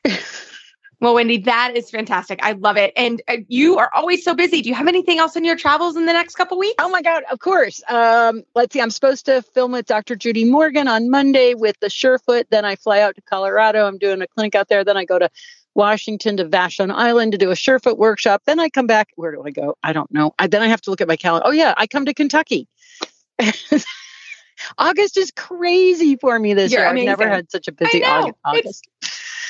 Well, 1.03 1.15
Wendy, 1.15 1.39
that 1.39 1.77
is 1.77 1.91
fantastic. 1.91 2.39
I 2.45 2.53
love 2.53 2.77
it. 2.77 2.93
And 2.97 3.21
uh, 3.27 3.39
you 3.49 3.77
are 3.77 3.91
always 3.93 4.23
so 4.23 4.37
busy. 4.37 4.63
Do 4.63 4.69
you 4.69 4.77
have 4.77 4.87
anything 4.87 5.19
else 5.19 5.35
in 5.35 5.45
your 5.45 5.57
travels 5.57 5.97
in 5.97 6.07
the 6.07 6.13
next 6.13 6.37
couple 6.37 6.57
weeks? 6.61 6.77
Oh 6.79 6.89
my 6.89 7.03
God, 7.03 7.25
of 7.29 7.41
course. 7.41 7.83
Um, 7.89 8.45
let's 8.55 8.73
see. 8.73 8.81
I'm 8.81 8.91
supposed 8.91 9.27
to 9.27 9.43
film 9.43 9.73
with 9.73 9.87
Dr. 9.87 10.15
Judy 10.15 10.45
Morgan 10.45 10.87
on 10.87 11.11
Monday 11.11 11.55
with 11.55 11.77
the 11.81 11.89
Surefoot. 11.89 12.45
Then 12.51 12.65
I 12.65 12.77
fly 12.77 13.01
out 13.01 13.17
to 13.17 13.23
Colorado. 13.23 13.89
I'm 13.89 13.99
doing 13.99 14.23
a 14.23 14.29
clinic 14.29 14.55
out 14.55 14.69
there. 14.69 14.85
Then 14.85 14.97
I 14.97 15.05
go 15.05 15.19
to 15.19 15.29
Washington 15.75 16.37
to 16.37 16.45
Vashon 16.45 16.93
Island 16.93 17.33
to 17.33 17.39
do 17.39 17.51
a 17.51 17.57
Surefoot 17.57 17.99
workshop. 17.99 18.43
Then 18.47 18.61
I 18.61 18.69
come 18.69 18.87
back. 18.87 19.09
Where 19.17 19.33
do 19.33 19.43
I 19.45 19.51
go? 19.51 19.75
I 19.83 19.93
don't 19.93 20.13
know. 20.13 20.37
I, 20.39 20.47
then 20.47 20.63
I 20.63 20.69
have 20.69 20.83
to 20.83 20.91
look 20.91 21.01
at 21.01 21.09
my 21.09 21.17
calendar. 21.17 21.49
Oh 21.49 21.51
yeah, 21.51 21.75
I 21.77 21.89
come 21.89 22.05
to 22.05 22.15
Kentucky. 22.15 22.69
August 24.79 25.17
is 25.17 25.33
crazy 25.33 26.15
for 26.15 26.39
me 26.39 26.55
this 26.55 26.71
You're 26.71 26.83
year. 26.83 26.91
amazing. 26.91 27.09
I've 27.09 27.19
never 27.19 27.29
had 27.29 27.51
such 27.51 27.67
a 27.67 27.73
busy. 27.73 28.05
August. 28.05 28.39
August. 28.45 28.89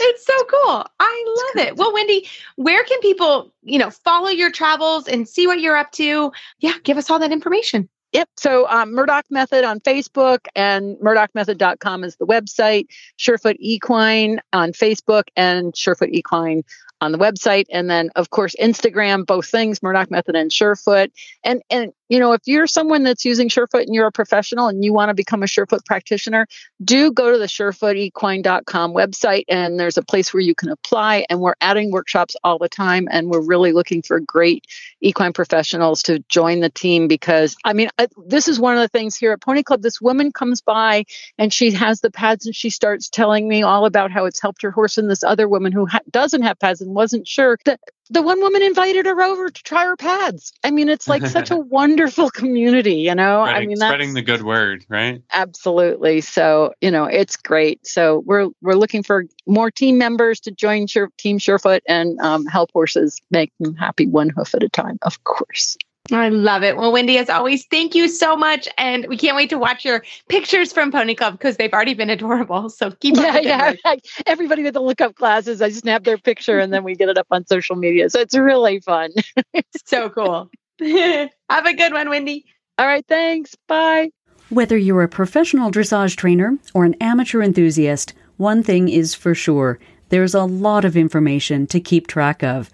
It's 0.01 0.27
so 0.27 0.45
cool. 0.45 0.87
I 1.01 1.53
love 1.57 1.67
it. 1.67 1.77
Well, 1.77 1.93
Wendy, 1.93 2.29
where 2.57 2.85
can 2.85 3.01
people, 3.01 3.53
you 3.63 3.79
know, 3.79 3.91
follow 3.91 4.29
your 4.29 4.51
travels 4.51 5.09
and 5.09 5.29
see 5.29 5.47
what 5.47 5.61
you're 5.61 5.77
up 5.77 5.93
to? 5.93 6.33
Yeah, 6.61 6.75
give 6.85 6.97
us 6.97 7.11
all 7.11 7.19
that 7.19 7.33
information. 7.33 7.89
Yep. 8.13 8.29
So 8.37 8.69
um, 8.69 8.93
Murdoch 8.93 9.25
Method 9.31 9.65
on 9.65 9.81
Facebook 9.81 10.41
and 10.55 10.97
murdochmethod.com 10.99 12.05
is 12.05 12.17
the 12.17 12.27
website. 12.27 12.87
Surefoot 13.19 13.57
Equine 13.59 14.39
on 14.53 14.73
Facebook 14.73 15.25
and 15.35 15.73
Surefoot 15.73 16.11
Equine 16.11 16.63
on 17.03 17.11
the 17.11 17.19
website. 17.19 17.65
And 17.71 17.91
then, 17.91 18.11
of 18.15 18.31
course, 18.31 18.55
Instagram, 18.61 19.27
both 19.27 19.47
things, 19.47 19.83
Murdoch 19.83 20.11
Method 20.11 20.37
and 20.37 20.53
Surefoot. 20.53 21.11
And, 21.43 21.61
and, 21.69 21.93
you 22.09 22.21
know, 22.21 22.33
if 22.33 22.43
you're 22.47 22.69
someone 22.69 23.03
that's 23.03 23.25
using 23.25 23.49
Surefoot 23.49 23.87
and 23.87 23.95
you're 23.95 24.07
a 24.07 24.13
professional 24.13 24.69
and 24.69 24.85
you 24.85 24.93
want 24.93 25.09
to 25.09 25.15
become 25.15 25.43
a 25.43 25.47
Surefoot 25.47 25.85
practitioner, 25.85 26.47
do 26.85 27.11
go 27.11 27.33
to 27.33 27.39
the 27.39 27.47
surefootequine.com 27.47 28.95
website 28.95 29.45
and 29.49 29.81
there's 29.81 29.99
a 29.99 30.03
place 30.03 30.33
where 30.33 30.43
you 30.43 30.55
can 30.55 30.69
apply. 30.69 31.27
And 31.29 31.41
we're 31.41 31.55
adding 31.61 31.91
workshops 31.91 32.37
all 32.45 32.59
the 32.59 32.69
time. 32.69 33.09
And 33.11 33.29
we're 33.29 33.45
really 33.45 33.73
looking 33.73 34.03
for 34.03 34.21
great 34.21 34.67
equine 35.01 35.33
professionals 35.33 36.05
to 36.05 36.21
join 36.29 36.61
the 36.61 36.71
team 36.71 37.09
because, 37.09 37.57
I 37.65 37.73
mean, 37.73 37.89
I, 37.99 38.07
this 38.27 38.47
is 38.47 38.61
one 38.61 38.77
of 38.77 38.81
the 38.81 38.89
things 38.89 39.17
here 39.17 39.33
at 39.33 39.41
Pony 39.41 39.65
Club. 39.65 39.83
This 39.83 40.01
woman 40.01 40.31
comes 40.31 40.61
by 40.61 41.05
and 41.37 41.53
she 41.53 41.73
has 41.73 42.01
the 42.01 42.13
pads 42.13 42.47
and 42.47 42.55
she 42.55 42.71
starts 42.71 43.09
telling 43.09 43.49
me 43.49 43.63
all 43.65 43.87
about 43.87 44.13
how 44.13 44.27
it's 44.27 44.41
helped 44.41 44.63
her 44.63 44.71
horse. 44.71 44.99
And 44.99 45.11
this 45.11 45.25
other 45.25 45.49
woman 45.49 45.73
who 45.73 45.87
ha- 45.87 46.01
doesn't 46.11 46.43
have 46.43 46.61
pads 46.61 46.81
and 46.81 46.92
wasn't 46.95 47.27
sure 47.27 47.59
that 47.65 47.81
the 48.11 48.23
one 48.23 48.41
woman 48.41 48.63
invited 48.63 49.07
her 49.07 49.23
over 49.23 49.49
to 49.49 49.63
try 49.63 49.85
her 49.85 49.97
pads. 49.97 50.53
I 50.63 50.71
mean, 50.71 50.89
it's 50.89 51.09
like 51.09 51.27
such 51.27 51.51
a 51.51 51.57
wonderful 51.71 52.31
community, 52.31 52.97
you 52.97 53.15
know. 53.15 53.39
Right, 53.39 53.63
I 53.63 53.67
mean, 53.67 53.77
spreading 53.77 54.15
the 54.15 54.23
good 54.23 54.43
word, 54.43 54.85
right? 54.89 55.23
absolutely. 55.33 56.21
So, 56.21 56.75
you 56.81 56.91
know, 56.91 57.05
it's 57.05 57.37
great. 57.37 57.87
So 57.87 58.23
we're 58.27 58.49
we're 58.61 58.75
looking 58.75 59.03
for 59.03 59.25
more 59.47 59.71
team 59.71 59.99
members 59.99 60.41
to 60.41 60.51
join 60.51 60.87
Sure, 60.87 61.11
Team 61.17 61.39
Surefoot 61.39 61.81
and 61.89 62.19
um, 62.21 62.45
help 62.47 62.71
horses 62.73 63.21
make 63.31 63.53
them 63.61 63.75
happy 63.75 64.07
one 64.07 64.29
hoof 64.29 64.55
at 64.55 64.63
a 64.63 64.69
time. 64.69 64.99
Of 65.03 65.25
course. 65.25 65.77
I 66.13 66.29
love 66.29 66.63
it. 66.63 66.77
Well, 66.77 66.93
Wendy, 66.93 67.19
as 67.19 67.31
always, 67.31 67.65
thank 67.67 67.95
you 67.95 68.09
so 68.09 68.37
much. 68.37 68.69
And 68.79 69.07
we 69.09 69.17
can't 69.17 69.37
wait 69.37 69.51
to 69.51 69.59
watch 69.59 69.85
your 69.85 70.05
pictures 70.29 70.73
from 70.73 70.93
Pony 70.93 71.15
Club 71.15 71.35
because 71.35 71.57
they've 71.57 71.73
already 71.73 71.95
been 71.95 72.11
adorable. 72.11 72.69
So 72.71 72.91
keep 72.91 73.17
up 73.19 73.25
Yeah, 73.25 73.33
the 73.33 73.39
good 73.39 73.47
yeah. 73.49 73.71
work. 73.71 73.79
Like, 73.85 74.05
everybody 74.27 74.63
with 74.63 74.75
the 74.75 74.83
lookup 74.83 75.15
glasses, 75.15 75.63
I 75.63 75.69
just 75.69 75.81
snap 75.81 76.05
their 76.05 76.19
picture 76.19 76.59
and 76.59 76.73
then 76.73 76.85
we 76.85 76.95
get 76.95 77.09
it 77.09 77.19
up 77.19 77.27
on 77.31 77.47
social 77.47 77.77
media. 77.77 78.11
So 78.11 78.21
it's 78.21 78.37
really 78.37 78.81
fun. 78.81 79.11
So 79.87 80.09
cool. 80.11 80.51
Have 80.81 81.67
a 81.67 81.75
good 81.75 81.93
one, 81.93 82.09
Wendy. 82.09 82.47
All 82.79 82.87
right, 82.87 83.05
thanks. 83.07 83.55
Bye. 83.69 84.11
Whether 84.49 84.77
you're 84.77 85.03
a 85.03 85.09
professional 85.09 85.71
dressage 85.71 86.17
trainer 86.17 86.57
or 86.75 86.85
an 86.85 86.95
amateur 87.01 87.43
enthusiast, 87.43 88.15
one 88.39 88.63
thing 88.63 88.89
is 88.89 89.15
for 89.15 89.35
sure 89.35 89.79
there's 90.09 90.35
a 90.35 90.45
lot 90.45 90.85
of 90.85 90.97
information 90.97 91.67
to 91.69 91.81
keep 91.81 92.07
track 92.07 92.43
of. 92.43 92.71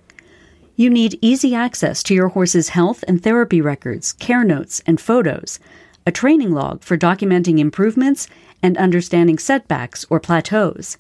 You 0.79 0.91
need 0.91 1.19
easy 1.21 1.57
access 1.57 2.05
to 2.05 2.15
your 2.15 2.29
horse's 2.29 2.69
health 2.69 3.03
and 3.09 3.21
therapy 3.21 3.61
records, 3.61 4.13
care 4.13 4.45
notes, 4.45 4.81
and 4.87 5.01
photos, 5.01 5.59
a 6.07 6.13
training 6.13 6.53
log 6.53 6.85
for 6.85 6.97
documenting 6.97 7.59
improvements 7.59 8.29
and 8.63 8.79
understanding 8.79 9.39
setbacks 9.39 10.07
or 10.09 10.21
plateaus, 10.21 10.97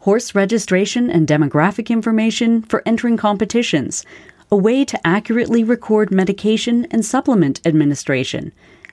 horse 0.00 0.34
registration 0.34 1.08
and 1.08 1.28
demographic 1.28 1.90
information 1.90 2.62
for 2.62 2.82
entering 2.84 3.16
competitions, 3.16 4.04
a 4.50 4.56
way 4.56 4.84
to 4.84 5.06
accurately 5.06 5.62
record 5.62 6.10
medication 6.10 6.88
and 6.90 7.06
supplement 7.06 7.60
administration, 7.64 8.50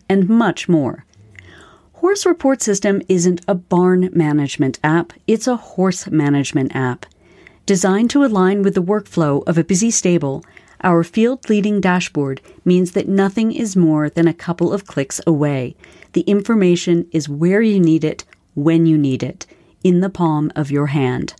and 0.08 0.30
much 0.30 0.70
more. 0.70 1.04
Horse 1.94 2.28
Report 2.28 2.62
System 2.62 3.02
isn't 3.10 3.42
a 3.48 3.56
barn 3.56 4.12
management 4.14 4.78
app, 4.84 5.14
it's 5.26 5.48
a 5.48 5.56
horse 5.56 6.06
management 6.06 6.76
app. 6.76 7.08
Designed 7.68 8.10
to 8.12 8.24
align 8.24 8.64
with 8.64 8.76
the 8.76 8.82
workflow 8.82 9.46
of 9.46 9.58
a 9.58 9.64
busy 9.64 9.92
stable, 9.92 10.42
our 10.80 11.04
field 11.04 11.50
leading 11.50 11.82
dashboard 11.82 12.40
means 12.64 12.94
that 12.94 13.10
nothing 13.10 13.52
is 13.52 13.76
more 13.76 14.10
than 14.10 14.26
a 14.26 14.34
couple 14.34 14.72
of 14.72 14.88
clicks 14.88 15.20
away. 15.28 15.76
The 16.14 16.22
information 16.22 17.10
is 17.12 17.28
where 17.28 17.62
you 17.62 17.78
need 17.78 18.06
it, 18.06 18.24
when 18.56 18.86
you 18.86 18.98
need 18.98 19.22
it, 19.22 19.46
in 19.84 20.00
the 20.00 20.10
palm 20.10 20.50
of 20.56 20.72
your 20.72 20.88
hand. 20.88 21.34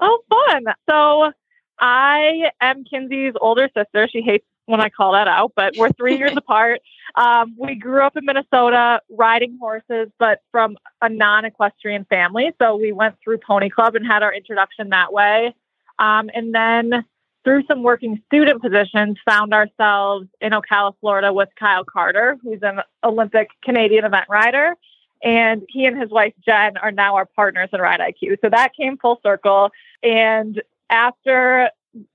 Oh, 0.00 0.18
fun. 0.28 0.64
So, 0.90 1.32
I 1.80 2.50
am 2.60 2.84
Kenzie's 2.84 3.34
older 3.40 3.70
sister. 3.74 4.08
She 4.12 4.20
hates 4.20 4.44
when 4.66 4.80
I 4.80 4.88
call 4.88 5.12
that 5.12 5.28
out, 5.28 5.52
but 5.56 5.74
we're 5.76 5.90
three 5.92 6.18
years 6.18 6.32
apart. 6.36 6.80
Um, 7.14 7.56
we 7.58 7.76
grew 7.76 8.02
up 8.02 8.16
in 8.16 8.24
Minnesota 8.24 9.00
riding 9.08 9.56
horses, 9.60 10.08
but 10.18 10.40
from 10.50 10.76
a 11.00 11.08
non 11.08 11.44
equestrian 11.44 12.04
family. 12.04 12.52
So 12.60 12.76
we 12.76 12.92
went 12.92 13.16
through 13.22 13.38
Pony 13.38 13.70
Club 13.70 13.94
and 13.94 14.06
had 14.06 14.22
our 14.22 14.34
introduction 14.34 14.90
that 14.90 15.12
way. 15.12 15.54
Um, 15.98 16.28
and 16.34 16.54
then 16.54 17.04
through 17.44 17.62
some 17.68 17.84
working 17.84 18.20
student 18.26 18.60
positions, 18.60 19.16
found 19.24 19.54
ourselves 19.54 20.26
in 20.40 20.50
Ocala, 20.50 20.92
Florida 21.00 21.32
with 21.32 21.48
Kyle 21.58 21.84
Carter, 21.84 22.36
who's 22.42 22.58
an 22.62 22.80
Olympic 23.04 23.48
Canadian 23.64 24.04
event 24.04 24.24
rider. 24.28 24.74
And 25.22 25.62
he 25.68 25.86
and 25.86 25.98
his 25.98 26.10
wife, 26.10 26.34
Jen, 26.44 26.76
are 26.76 26.90
now 26.90 27.14
our 27.14 27.24
partners 27.24 27.70
in 27.72 27.80
Ride 27.80 28.00
IQ. 28.00 28.38
So 28.42 28.50
that 28.50 28.72
came 28.74 28.98
full 28.98 29.20
circle. 29.22 29.70
And 30.02 30.60
after 30.90 31.70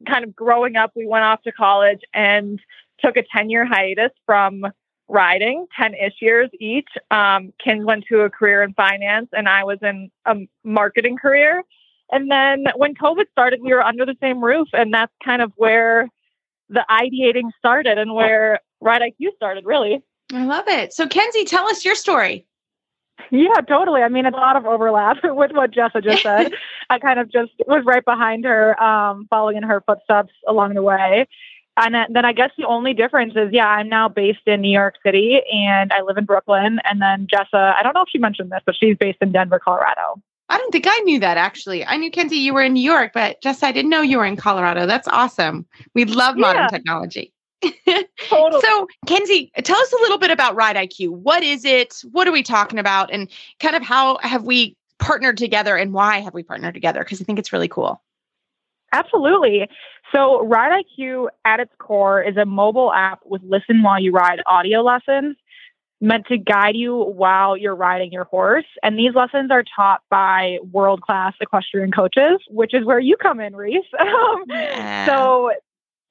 kind 0.08 0.24
of 0.24 0.36
growing 0.36 0.76
up, 0.76 0.92
we 0.96 1.06
went 1.06 1.24
off 1.24 1.42
to 1.44 1.52
college 1.52 2.02
and 2.14 2.60
took 3.00 3.18
a 3.18 3.24
10 3.36 3.50
year 3.50 3.66
hiatus 3.66 4.12
from 4.26 4.66
riding, 5.08 5.68
10 5.80 5.94
ish 5.96 6.16
years 6.22 6.50
each. 6.60 6.88
Um, 7.12 7.54
Ken 7.64 7.86
went 7.86 8.06
to 8.10 8.22
a 8.22 8.30
career 8.30 8.64
in 8.64 8.74
finance, 8.74 9.30
and 9.34 9.48
I 9.50 9.64
was 9.64 9.80
in 9.82 10.10
a 10.26 10.36
marketing 10.64 11.18
career. 11.18 11.64
And 12.12 12.30
then 12.30 12.66
when 12.76 12.94
COVID 12.96 13.26
started, 13.32 13.62
we 13.62 13.74
were 13.74 13.84
under 13.84 14.06
the 14.06 14.16
same 14.22 14.44
roof, 14.44 14.68
and 14.74 14.94
that's 14.94 15.14
kind 15.24 15.42
of 15.42 15.52
where 15.56 16.10
the 16.70 16.86
ideating 16.90 17.50
started 17.58 17.98
and 17.98 18.14
where 18.14 18.60
Ride 18.80 19.02
IQ 19.02 19.36
started, 19.36 19.66
really. 19.66 20.02
I 20.34 20.46
love 20.46 20.66
it. 20.68 20.94
So, 20.94 21.08
Kenzie, 21.08 21.44
tell 21.44 21.68
us 21.68 21.86
your 21.86 21.96
story. 21.96 22.46
Yeah, 23.30 23.62
totally. 23.68 24.02
I 24.02 24.10
mean, 24.10 24.26
a 24.26 24.32
lot 24.32 24.56
of 24.56 24.66
overlap 24.66 25.18
with 25.24 25.52
what 25.52 25.72
Jessa 25.72 26.04
just 26.04 26.24
said. 26.24 26.54
I 26.92 27.00
kind 27.00 27.20
of 27.20 27.32
just 27.32 27.54
was 27.68 27.84
right 27.86 28.04
behind 28.04 28.44
her, 28.44 28.82
um, 28.82 29.28
following 29.30 29.56
in 29.56 29.64
her 29.64 29.82
footsteps 29.82 30.34
along 30.46 30.74
the 30.74 30.82
way. 30.82 31.26
And 31.78 31.96
then 32.14 32.26
I 32.26 32.34
guess 32.34 32.52
the 32.58 32.66
only 32.66 32.94
difference 32.94 33.34
is, 33.36 33.50
yeah, 33.54 33.68
I'm 33.68 33.88
now 33.88 34.10
based 34.10 34.46
in 34.46 34.60
New 34.60 34.72
York 34.72 34.96
City 35.06 35.40
and 35.52 35.92
I 35.94 36.02
live 36.02 36.18
in 36.18 36.26
Brooklyn. 36.26 36.80
And 36.84 37.02
then 37.02 37.28
Jessa, 37.28 37.74
I 37.74 37.82
don't 37.82 37.94
know 37.94 38.02
if 38.02 38.10
she 38.10 38.18
mentioned 38.18 38.52
this, 38.52 38.60
but 38.66 38.76
she's 38.76 38.98
based 38.98 39.20
in 39.22 39.32
Denver, 39.32 39.58
Colorado. 39.58 40.22
I 40.50 40.58
don't 40.58 40.72
think 40.72 40.86
I 40.86 41.00
knew 41.00 41.18
that 41.22 41.38
actually. 41.38 41.86
I 41.86 41.96
knew 41.96 42.12
Kenzie 42.12 42.36
you 42.36 42.54
were 42.54 42.62
in 42.62 42.74
New 42.74 42.84
York, 42.84 43.12
but 43.14 43.42
Jessa, 43.42 43.64
I 43.64 43.72
didn't 43.72 43.90
know 43.90 44.02
you 44.02 44.18
were 44.18 44.26
in 44.26 44.36
Colorado. 44.36 44.86
That's 44.86 45.08
awesome. 45.08 45.66
We 45.96 46.04
love 46.04 46.36
yeah. 46.36 46.42
modern 46.42 46.70
technology. 46.70 47.32
totally. 48.28 48.62
So, 48.62 48.88
Kenzie, 49.06 49.50
tell 49.64 49.78
us 49.78 49.94
a 49.94 49.98
little 49.98 50.18
bit 50.18 50.30
about 50.30 50.56
Ride 50.56 50.76
IQ. 50.76 51.10
What 51.10 51.42
is 51.42 51.64
it? 51.64 52.02
What 52.12 52.28
are 52.28 52.32
we 52.34 52.44
talking 52.44 52.80
about? 52.80 53.12
And 53.12 53.30
kind 53.62 53.78
of 53.78 53.82
how 53.82 54.18
have 54.24 54.44
we 54.44 54.76
partnered 55.02 55.38
together 55.38 55.76
and 55.76 55.92
why 55.92 56.20
have 56.20 56.34
we 56.34 56.44
partnered 56.44 56.74
together? 56.74 57.00
Because 57.00 57.20
I 57.22 57.26
think 57.26 57.40
it's 57.40 57.52
really 57.52 57.68
cool. 57.68 58.02
Absolutely. 58.94 59.68
So, 60.14 60.46
Ride 60.46 60.84
IQ 60.84 61.28
at 61.46 61.60
its 61.60 61.72
core 61.78 62.22
is 62.22 62.38
a 62.38 62.46
mobile 62.46 62.92
app 62.94 63.22
with 63.26 63.42
listen 63.44 63.82
while 63.84 64.00
you 64.02 64.12
ride 64.12 64.42
audio 64.46 64.82
lessons 64.82 65.38
meant 66.04 66.26
to 66.26 66.38
guide 66.38 66.76
you 66.76 66.96
while 66.98 67.56
you're 67.56 67.76
riding 67.76 68.12
your 68.12 68.24
horse. 68.26 68.66
And 68.84 68.98
these 68.98 69.14
lessons 69.14 69.52
are 69.52 69.64
taught 69.76 70.02
by 70.10 70.58
world 70.72 71.02
class 71.02 71.34
equestrian 71.40 71.92
coaches, 71.92 72.40
which 72.50 72.74
is 72.74 72.84
where 72.84 73.00
you 73.00 73.16
come 73.18 73.40
in, 73.40 73.56
Reese. 73.56 73.86
Um, 74.00 74.44
yeah. 74.48 75.06
So, 75.06 75.52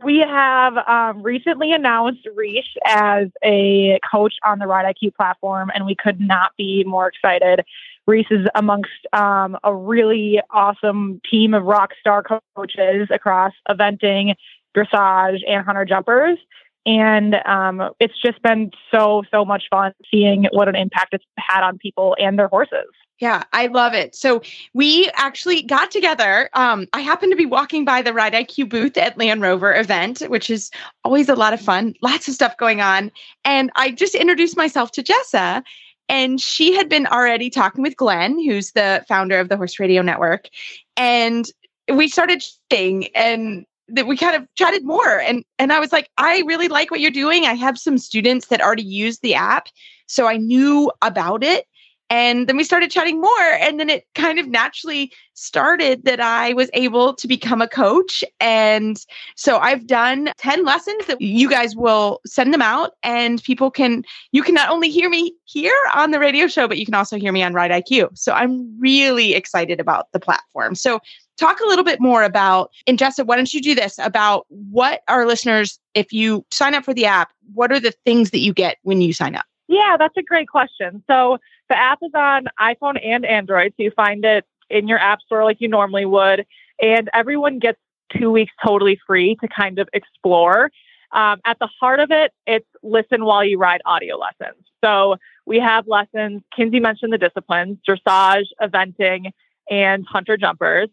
we 0.03 0.19
have 0.21 0.77
um, 0.89 1.23
recently 1.23 1.73
announced 1.73 2.27
Reese 2.35 2.65
as 2.87 3.29
a 3.45 3.99
coach 4.11 4.35
on 4.45 4.59
the 4.59 4.67
Ride 4.67 4.95
IQ 4.95 5.15
platform, 5.15 5.71
and 5.75 5.85
we 5.85 5.95
could 5.95 6.21
not 6.21 6.53
be 6.57 6.85
more 6.85 7.09
excited. 7.09 7.65
Reese 8.11 8.27
is 8.31 8.47
amongst 8.55 8.91
um, 9.13 9.57
a 9.63 9.75
really 9.75 10.41
awesome 10.51 11.21
team 11.31 11.55
of 11.55 11.63
rock 11.63 11.93
star 11.99 12.25
coaches 12.57 13.09
across 13.11 13.53
eventing, 13.69 14.35
dressage, 14.77 15.39
and 15.49 15.65
hunter 15.65 15.85
jumpers. 15.85 16.39
And 16.85 17.37
um, 17.47 17.91
it's 18.01 18.21
just 18.21 18.43
been 18.43 18.73
so, 18.91 19.23
so 19.31 19.45
much 19.45 19.65
fun 19.71 19.93
seeing 20.11 20.49
what 20.53 20.69
an 20.69 20.75
impact 20.75 21.15
it's 21.15 21.25
had 21.39 21.63
on 21.63 21.79
people 21.79 22.17
and 22.19 22.39
their 22.39 22.49
horses. 22.49 22.87
Yeah, 23.21 23.45
I 23.53 23.67
love 23.67 23.93
it. 23.93 24.17
So 24.17 24.41
we 24.73 25.11
actually 25.15 25.63
got 25.63 25.91
together. 25.91 26.49
Um, 26.55 26.87
I 26.95 27.01
happened 27.01 27.33
to 27.33 27.37
be 27.37 27.45
walking 27.45 27.85
by 27.85 28.01
the 28.01 28.15
Ride 28.15 28.33
IQ 28.33 28.71
booth 28.71 28.97
at 28.97 29.19
Land 29.19 29.43
Rover 29.43 29.75
event, 29.75 30.21
which 30.23 30.49
is 30.49 30.71
always 31.05 31.29
a 31.29 31.35
lot 31.35 31.53
of 31.53 31.61
fun, 31.61 31.95
lots 32.01 32.29
of 32.29 32.35
stuff 32.35 32.57
going 32.57 32.81
on. 32.81 33.13
And 33.45 33.71
I 33.77 33.91
just 33.91 34.15
introduced 34.15 34.57
myself 34.57 34.91
to 34.93 35.03
Jessa, 35.03 35.63
and 36.11 36.41
she 36.41 36.75
had 36.75 36.89
been 36.89 37.07
already 37.07 37.49
talking 37.49 37.83
with 37.83 37.97
Glenn, 37.97 38.33
who's 38.45 38.73
the 38.73 39.05
founder 39.09 39.39
of 39.39 39.49
the 39.49 39.57
Horse 39.57 39.79
Radio 39.79 40.03
Network. 40.03 40.49
And 40.97 41.47
we 41.89 42.09
started 42.09 42.45
chatting 42.69 43.07
and 43.15 43.65
that 43.87 44.09
we 44.09 44.17
kind 44.17 44.37
of 44.37 44.47
chatted 44.55 44.85
more 44.85 45.19
and 45.21 45.45
and 45.59 45.73
I 45.73 45.81
was 45.81 45.91
like 45.91 46.09
I 46.19 46.43
really 46.47 46.69
like 46.69 46.91
what 46.91 47.01
you're 47.01 47.11
doing. 47.11 47.45
I 47.45 47.55
have 47.55 47.79
some 47.79 47.97
students 47.97 48.49
that 48.49 48.61
already 48.61 48.83
use 48.83 49.21
the 49.21 49.35
app, 49.35 49.69
so 50.07 50.27
I 50.27 50.37
knew 50.37 50.91
about 51.01 51.43
it 51.43 51.67
and 52.11 52.49
then 52.49 52.57
we 52.57 52.65
started 52.65 52.91
chatting 52.91 53.21
more. 53.21 53.41
And 53.61 53.79
then 53.79 53.89
it 53.89 54.05
kind 54.17 54.41
of 54.41 54.49
naturally 54.49 55.13
started 55.35 56.05
that 56.05 56.21
I 56.21 56.53
was 56.53 56.69
able 56.75 57.15
to 57.15 57.29
become 57.29 57.63
a 57.63 57.69
coach. 57.69 58.25
And 58.41 59.03
so 59.37 59.59
I've 59.59 59.87
done 59.87 60.33
10 60.37 60.65
lessons 60.65 61.07
that 61.07 61.21
you 61.21 61.49
guys 61.49 61.77
will 61.77 62.21
send 62.27 62.53
them 62.53 62.63
out 62.63 62.95
and 63.05 63.43
people 63.43 63.71
can, 63.71 64.05
you 64.33 64.43
can 64.43 64.55
not 64.55 64.71
only 64.71 64.91
hear 64.91 65.09
me 65.09 65.33
here 65.45 65.77
on 65.95 66.11
the 66.11 66.19
radio 66.19 66.49
show, 66.49 66.67
but 66.67 66.79
you 66.79 66.85
can 66.85 66.95
also 66.95 67.17
hear 67.17 67.33
me 67.33 67.45
on 67.45 67.55
Ride 67.55 67.71
IQ. 67.71 68.19
So 68.19 68.33
I'm 68.33 68.79
really 68.81 69.35
excited 69.35 69.79
about 69.79 70.11
the 70.13 70.21
platform. 70.21 70.75
So 70.75 70.99
talk 71.39 71.61
a 71.61 71.67
little 71.67 71.85
bit 71.85 72.01
more 72.01 72.25
about, 72.25 72.73
and 72.89 72.99
Jessa, 72.99 73.25
why 73.25 73.37
don't 73.37 73.55
you 73.55 73.63
do 73.63 73.75
this 73.75 73.99
about 73.99 74.47
what 74.49 75.03
our 75.07 75.27
listeners, 75.27 75.79
if 75.95 76.13
you 76.13 76.45
sign 76.51 76.75
up 76.75 76.85
for 76.85 76.93
the 76.93 77.07
app, 77.07 77.33
what 77.55 77.71
are 77.71 77.81
the 77.81 77.93
things 78.05 78.33
that 78.33 78.41
you 78.41 78.53
get 78.53 78.79
when 78.83 79.01
you 79.01 79.13
sign 79.13 79.37
up? 79.37 79.47
Yeah, 79.71 79.97
that's 79.97 80.17
a 80.17 80.23
great 80.23 80.49
question. 80.49 81.05
So 81.09 81.39
the 81.69 81.79
app 81.79 82.01
is 82.03 82.11
on 82.13 82.47
iPhone 82.59 82.99
and 83.03 83.25
Android, 83.25 83.73
so 83.77 83.85
you 83.85 83.93
find 83.93 84.25
it 84.25 84.45
in 84.69 84.89
your 84.89 84.99
app 84.99 85.21
store 85.21 85.45
like 85.45 85.61
you 85.61 85.69
normally 85.69 86.05
would. 86.05 86.45
And 86.83 87.09
everyone 87.15 87.61
gets 87.61 87.79
two 88.19 88.33
weeks 88.33 88.53
totally 88.67 88.99
free 89.07 89.37
to 89.37 89.47
kind 89.47 89.79
of 89.79 89.89
explore. 89.93 90.73
Um, 91.13 91.39
at 91.45 91.61
the 91.61 91.69
heart 91.81 92.01
of 92.01 92.11
it, 92.11 92.33
it's 92.49 92.67
listen 92.83 93.25
while 93.25 93.45
you 93.45 93.59
ride 93.59 93.81
audio 93.87 94.17
lessons. 94.17 94.61
So 94.85 95.17
we 95.47 95.61
have 95.61 95.87
lessons, 95.87 96.43
Kenzie 96.57 96.81
mentioned 96.81 97.13
the 97.13 97.19
disciplines, 97.19 97.79
dressage, 97.89 98.47
eventing, 98.61 99.31
and 99.71 100.05
hunter 100.09 100.37
jumpers. 100.37 100.89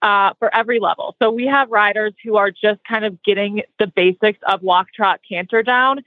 Uh, 0.00 0.32
for 0.40 0.52
every 0.52 0.80
level. 0.80 1.14
So 1.22 1.30
we 1.30 1.46
have 1.46 1.70
riders 1.70 2.12
who 2.24 2.34
are 2.34 2.50
just 2.50 2.80
kind 2.88 3.04
of 3.04 3.22
getting 3.22 3.62
the 3.78 3.86
basics 3.86 4.40
of 4.48 4.60
walk, 4.60 4.88
trot, 4.92 5.20
canter 5.28 5.62
down. 5.62 6.00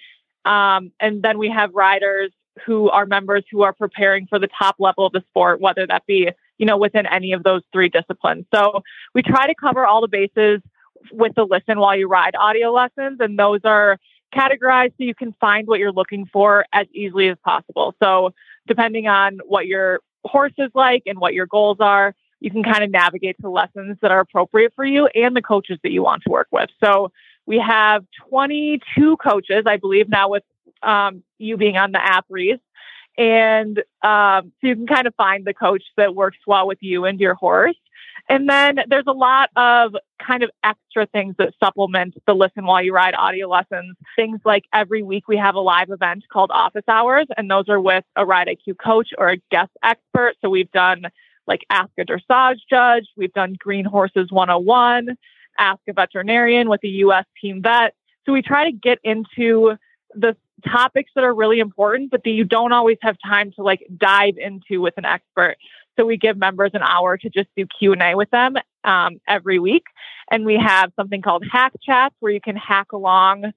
Um, 0.46 0.92
and 1.00 1.22
then 1.24 1.38
we 1.38 1.50
have 1.50 1.74
riders 1.74 2.32
who 2.66 2.90
are 2.90 3.06
members 3.06 3.44
who 3.52 3.64
are 3.64 3.74
preparing 3.74 4.28
for 4.28 4.40
the 4.40 4.48
top 4.48 4.76
level 4.80 5.06
of 5.06 5.12
the 5.12 5.24
sport, 5.30 5.60
whether 5.60 5.86
that 5.88 6.06
be, 6.06 6.30
you 6.58 6.66
know, 6.66 6.78
within 6.78 7.06
any 7.06 7.34
of 7.34 7.44
those 7.44 7.62
three 7.74 7.90
disciplines. 7.90 8.46
So 8.54 8.82
we 9.14 9.22
try 9.22 9.48
to 9.48 9.56
cover 9.56 9.86
all 9.86 10.02
the 10.02 10.08
bases 10.08 10.62
with 11.12 11.36
the 11.36 11.44
listen 11.44 11.80
while 11.80 11.98
you 11.98 12.08
ride 12.08 12.36
audio 12.36 12.72
lessons, 12.72 13.18
and 13.20 13.38
those 13.38 13.60
are 13.64 13.98
categorized 14.34 14.92
so 14.92 15.04
you 15.04 15.16
can 15.16 15.34
find 15.40 15.68
what 15.68 15.80
you're 15.80 15.92
looking 15.92 16.26
for 16.32 16.66
as 16.74 16.88
easily 16.94 17.30
as 17.30 17.38
possible. 17.44 17.94
So 18.02 18.34
depending 18.68 19.08
on 19.08 19.40
what 19.46 19.68
your 19.68 20.00
horse 20.26 20.54
is 20.58 20.72
like 20.74 21.04
and 21.06 21.20
what 21.20 21.34
your 21.34 21.46
goals 21.46 21.78
are, 21.80 22.16
you 22.40 22.52
can 22.52 22.64
kind 22.64 22.84
of 22.84 22.92
navigate 22.92 23.38
to 23.42 23.50
lessons 23.50 23.98
that 24.02 24.12
are 24.12 24.20
appropriate 24.20 24.74
for 24.76 24.86
you 24.86 25.08
and 25.08 25.36
the 25.36 25.42
coaches 25.42 25.80
that 25.84 25.92
you 25.92 26.04
want 26.04 26.24
to 26.24 26.30
work 26.30 26.48
with. 26.52 26.70
So 26.84 27.12
we 27.46 27.60
have 27.60 28.06
22 28.30 29.18
coaches, 29.18 29.64
I 29.66 29.78
believe, 29.78 30.10
now 30.10 30.30
with 30.30 30.44
um, 30.82 31.24
you 31.38 31.58
being 31.58 31.78
on 31.78 31.92
the 31.92 32.04
app, 32.04 32.26
Reese. 32.30 32.60
And 33.18 33.80
um, 34.04 34.52
so 34.60 34.68
you 34.68 34.76
can 34.76 34.88
kind 34.88 35.08
of 35.08 35.16
find 35.16 35.46
the 35.46 35.54
coach 35.54 35.84
that 35.98 36.16
works 36.16 36.38
well 36.46 36.68
with 36.68 36.80
you 36.82 37.06
and 37.06 37.20
your 37.20 37.36
horse. 37.36 37.78
And 38.28 38.50
then 38.50 38.80
there's 38.88 39.06
a 39.08 39.14
lot 39.14 39.50
of 39.56 39.96
kind 40.26 40.44
of 40.44 40.50
extra 40.64 41.06
things 41.06 41.36
that 41.38 41.54
supplement 41.64 42.16
the 42.26 42.34
listen 42.34 42.66
while 42.66 42.82
you 42.82 42.94
ride 42.94 43.14
audio 43.14 43.48
lessons. 43.48 43.96
Things 44.16 44.40
like 44.44 44.64
every 44.74 45.04
week 45.04 45.28
we 45.28 45.38
have 45.38 45.56
a 45.56 45.60
live 45.60 45.92
event 45.92 46.24
called 46.32 46.50
office 46.52 46.84
hours, 46.88 47.28
and 47.38 47.50
those 47.50 47.70
are 47.70 47.80
with 47.80 48.04
a 48.16 48.26
Ride 48.26 48.48
IQ 48.48 48.78
coach 48.84 49.10
or 49.18 49.30
a 49.30 49.38
guest 49.52 49.72
expert. 49.84 50.34
So 50.42 50.50
we've 50.50 50.72
done 50.72 51.04
like 51.48 51.62
Ask 51.70 51.92
a 52.00 52.04
Dressage 52.04 52.62
Judge, 52.68 53.06
we've 53.16 53.34
done 53.34 53.56
Green 53.60 53.86
Horses 53.86 54.32
101, 54.32 55.10
Ask 55.58 55.80
a 55.88 55.94
Veterinarian 55.94 56.70
with 56.70 56.84
a 56.84 56.88
US 56.88 57.26
team 57.42 57.62
vet. 57.62 57.94
So 58.26 58.34
we 58.34 58.42
try 58.42 58.66
to 58.66 58.72
get 58.72 59.00
into 59.04 59.76
the 60.14 60.36
topics 60.68 61.12
that 61.16 61.24
are 61.24 61.34
really 61.34 61.60
important, 61.60 62.12
but 62.12 62.24
that 62.24 62.30
you 62.30 62.44
don't 62.44 62.72
always 62.72 62.98
have 63.02 63.18
time 63.26 63.52
to 63.54 63.64
like 63.64 63.86
dive 63.98 64.38
into 64.38 64.82
with 64.82 64.98
an 64.98 65.06
expert. 65.06 65.58
So 65.98 66.06
we 66.06 66.18
give 66.18 66.38
members 66.38 66.72
an 66.74 66.82
hour 66.82 67.18
to 67.18 67.30
just 67.30 67.48
do 67.56 67.66
Q 67.80 67.94
and 67.94 68.02
A 68.02 68.16
with 68.16 68.30
them 68.30 68.56
um, 68.84 69.20
every 69.28 69.60
week, 69.60 69.86
and 70.30 70.46
we 70.46 70.58
have 70.58 70.92
something 70.96 71.22
called 71.22 71.46
hack 71.50 71.74
chats 71.82 72.16
where 72.20 72.32
you 72.32 72.42
can 72.42 72.56
hack 72.56 72.92
alongside 72.92 73.54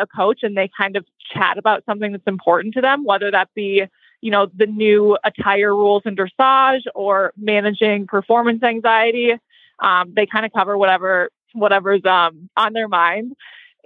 a 0.00 0.06
coach, 0.06 0.40
and 0.42 0.56
they 0.56 0.70
kind 0.76 0.96
of 0.96 1.04
chat 1.32 1.58
about 1.58 1.84
something 1.84 2.12
that's 2.12 2.26
important 2.26 2.74
to 2.74 2.80
them, 2.80 3.04
whether 3.04 3.30
that 3.30 3.48
be 3.54 3.84
you 4.22 4.30
know 4.30 4.50
the 4.56 4.66
new 4.66 5.18
attire 5.24 5.74
rules 5.74 6.02
in 6.06 6.16
dressage 6.16 6.82
or 6.94 7.32
managing 7.36 8.06
performance 8.06 8.62
anxiety. 8.62 9.34
Um, 9.80 10.12
they 10.14 10.26
kind 10.26 10.46
of 10.46 10.52
cover 10.52 10.76
whatever 10.76 11.30
whatever's 11.52 12.04
um, 12.04 12.48
on 12.56 12.72
their 12.72 12.88
mind. 12.88 13.34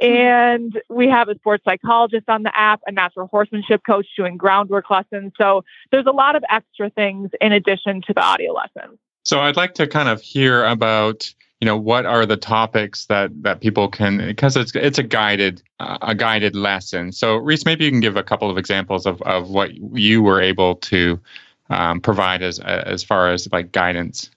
And 0.00 0.81
we 0.88 1.09
have 1.09 1.29
a 1.29 1.35
sports 1.35 1.62
psychologist 1.64 2.29
on 2.29 2.42
the 2.42 2.59
app, 2.59 2.81
a 2.87 2.92
natural 2.92 3.26
horsemanship 3.26 3.83
coach 3.87 4.07
doing 4.16 4.38
groundwork 4.38 4.88
lessons. 4.90 5.33
So 5.37 5.62
there's 5.90 6.07
a 6.07 6.12
lot 6.12 6.37
of 6.37 6.44
extra 6.50 6.88
things 6.90 7.31
in 7.40 7.53
addition 7.53 8.00
to 8.07 8.14
the 8.14 8.22
audio 8.22 8.53
lessons. 8.53 8.98
So 9.24 9.40
I'd 9.40 9.57
like 9.57 9.74
to 9.74 9.87
kind 9.87 10.09
of 10.09 10.22
hear 10.22 10.64
about 10.64 11.33
you 11.61 11.66
know 11.66 11.76
what 11.76 12.07
are 12.07 12.24
the 12.24 12.38
topics 12.38 13.05
that 13.07 13.31
that 13.42 13.61
people 13.61 13.88
can 13.88 14.16
because 14.16 14.57
it's 14.57 14.74
it's 14.74 14.98
a 14.98 15.03
guided 15.03 15.62
uh, 15.79 15.98
a 16.00 16.14
guided 16.14 16.57
lesson 16.57 17.12
so 17.12 17.37
reese 17.37 17.66
maybe 17.66 17.85
you 17.85 17.90
can 17.90 18.00
give 18.00 18.16
a 18.16 18.22
couple 18.22 18.50
of 18.50 18.57
examples 18.57 19.05
of 19.05 19.20
of 19.22 19.50
what 19.50 19.74
you 19.74 20.22
were 20.22 20.40
able 20.40 20.76
to 20.76 21.20
um, 21.68 22.00
provide 22.00 22.42
as 22.42 22.61
as 22.61 23.05
far 23.05 23.31
as 23.31 23.46
like 23.53 23.72
guidance 23.72 24.31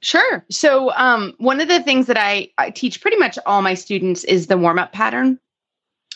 Sure. 0.00 0.44
So, 0.50 0.92
um, 0.94 1.34
one 1.38 1.60
of 1.60 1.68
the 1.68 1.82
things 1.82 2.06
that 2.06 2.16
I, 2.16 2.48
I 2.56 2.70
teach 2.70 3.00
pretty 3.00 3.16
much 3.16 3.38
all 3.46 3.62
my 3.62 3.74
students 3.74 4.24
is 4.24 4.46
the 4.46 4.56
warm 4.56 4.78
up 4.78 4.92
pattern. 4.92 5.40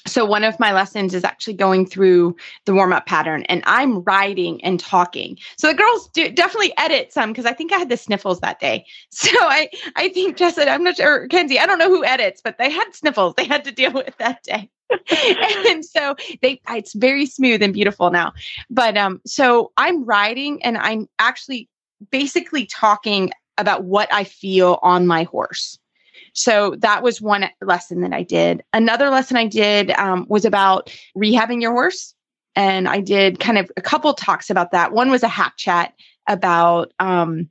So, 0.06 0.24
one 0.24 0.44
of 0.44 0.58
my 0.60 0.72
lessons 0.72 1.14
is 1.14 1.24
actually 1.24 1.54
going 1.54 1.86
through 1.86 2.36
the 2.64 2.74
warm 2.74 2.92
up 2.92 3.06
pattern 3.06 3.42
and 3.44 3.60
I'm 3.66 4.02
writing 4.02 4.62
and 4.64 4.78
talking. 4.78 5.36
So, 5.58 5.66
the 5.66 5.74
girls 5.74 6.08
do 6.10 6.30
definitely 6.30 6.72
edit 6.78 7.12
some 7.12 7.30
because 7.30 7.44
I 7.44 7.54
think 7.54 7.72
I 7.72 7.78
had 7.78 7.88
the 7.88 7.96
sniffles 7.96 8.40
that 8.40 8.60
day. 8.60 8.84
So, 9.10 9.30
I, 9.40 9.68
I 9.96 10.10
think 10.10 10.36
Jessica, 10.36 10.70
I'm 10.70 10.84
not 10.84 10.96
sure, 10.96 11.26
Kenzie, 11.28 11.58
I 11.58 11.66
don't 11.66 11.78
know 11.78 11.90
who 11.90 12.04
edits, 12.04 12.40
but 12.42 12.58
they 12.58 12.70
had 12.70 12.94
sniffles 12.94 13.34
they 13.36 13.44
had 13.44 13.64
to 13.64 13.72
deal 13.72 13.92
with 13.92 14.16
that 14.18 14.42
day. 14.44 14.70
and 15.68 15.84
so 15.84 16.14
they 16.42 16.60
it's 16.68 16.92
very 16.92 17.24
smooth 17.24 17.62
and 17.62 17.72
beautiful 17.72 18.10
now 18.10 18.30
but 18.68 18.94
um 18.94 19.22
so 19.24 19.72
i'm 19.78 20.04
writing 20.04 20.62
and 20.62 20.76
i'm 20.76 21.08
actually 21.18 21.66
basically 22.10 22.66
talking 22.66 23.30
about 23.58 23.84
what 23.84 24.12
I 24.12 24.24
feel 24.24 24.78
on 24.82 25.06
my 25.06 25.24
horse. 25.24 25.78
So 26.34 26.76
that 26.78 27.02
was 27.02 27.20
one 27.20 27.48
lesson 27.60 28.00
that 28.02 28.12
I 28.12 28.22
did. 28.22 28.62
Another 28.72 29.10
lesson 29.10 29.36
I 29.36 29.46
did 29.46 29.90
um, 29.92 30.26
was 30.28 30.44
about 30.44 30.90
rehabbing 31.16 31.60
your 31.60 31.72
horse. 31.72 32.14
And 32.54 32.88
I 32.88 33.00
did 33.00 33.40
kind 33.40 33.58
of 33.58 33.70
a 33.76 33.82
couple 33.82 34.12
talks 34.14 34.50
about 34.50 34.72
that. 34.72 34.92
One 34.92 35.10
was 35.10 35.22
a 35.22 35.28
hack 35.28 35.54
chat 35.56 35.94
about, 36.28 36.92
um, 36.98 37.48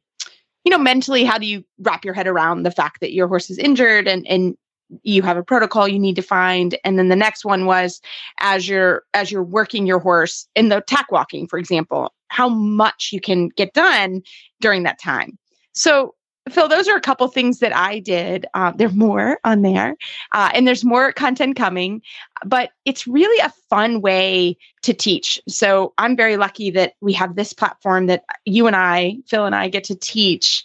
you 0.64 0.72
know, 0.72 0.78
mentally, 0.78 1.24
how 1.24 1.38
do 1.38 1.48
you 1.48 1.64
wrap 1.80 2.06
your 2.06 2.14
head 2.14 2.28
around 2.28 2.64
the 2.64 2.72
fact 2.72 3.02
that 3.02 3.14
your 3.14 3.28
horse 3.28 3.50
is 3.50 3.58
injured 3.58 4.08
and, 4.08 4.28
and 4.28 4.56
you 5.04 5.22
have 5.22 5.38
a 5.38 5.44
protocol 5.44 5.88
you 5.88 6.00
need 6.00 6.16
to 6.16 6.22
find 6.22 6.78
and 6.84 7.00
then 7.00 7.08
the 7.08 7.16
next 7.16 7.46
one 7.46 7.66
was 7.66 8.02
as 8.40 8.68
you're 8.68 9.04
as 9.14 9.32
you're 9.32 9.44
working 9.44 9.88
your 9.88 10.00
horse 10.00 10.48
in 10.56 10.70
the 10.70 10.82
tack 10.82 11.12
walking 11.12 11.48
for 11.48 11.58
example 11.58 12.14
how 12.28 12.50
much 12.50 13.10
you 13.12 13.22
can 13.22 13.48
get 13.50 13.74
done 13.74 14.22
during 14.60 14.84
that 14.84 15.00
time 15.00 15.38
so, 15.74 16.16
Phil, 16.50 16.68
those 16.68 16.88
are 16.88 16.98
a 16.98 17.02
couple 17.02 17.28
things 17.28 17.60
that 17.60 17.76
I 17.76 18.00
did. 18.00 18.48
Uh, 18.54 18.72
there's 18.76 18.96
more 18.96 19.40
on 19.44 19.62
there, 19.62 19.96
uh, 20.32 20.50
and 20.54 20.68
there's 20.68 20.84
more 20.84 21.12
content 21.12 21.56
coming, 21.56 22.02
but 22.46 22.72
it's 22.84 23.06
really 23.06 23.40
a 23.46 23.54
fun 23.70 24.02
way 24.02 24.58
to 24.82 24.94
teach. 24.94 25.40
So 25.48 25.94
I'm 25.98 26.18
very 26.18 26.38
lucky 26.38 26.72
that 26.72 26.96
we 27.00 27.14
have 27.14 27.36
this 27.36 27.54
platform 27.54 28.08
that 28.08 28.26
you 28.46 28.66
and 28.68 28.76
I, 28.76 29.18
Phil 29.28 29.46
and 29.46 29.56
I, 29.56 29.70
get 29.70 29.84
to 29.86 29.96
teach 29.96 30.64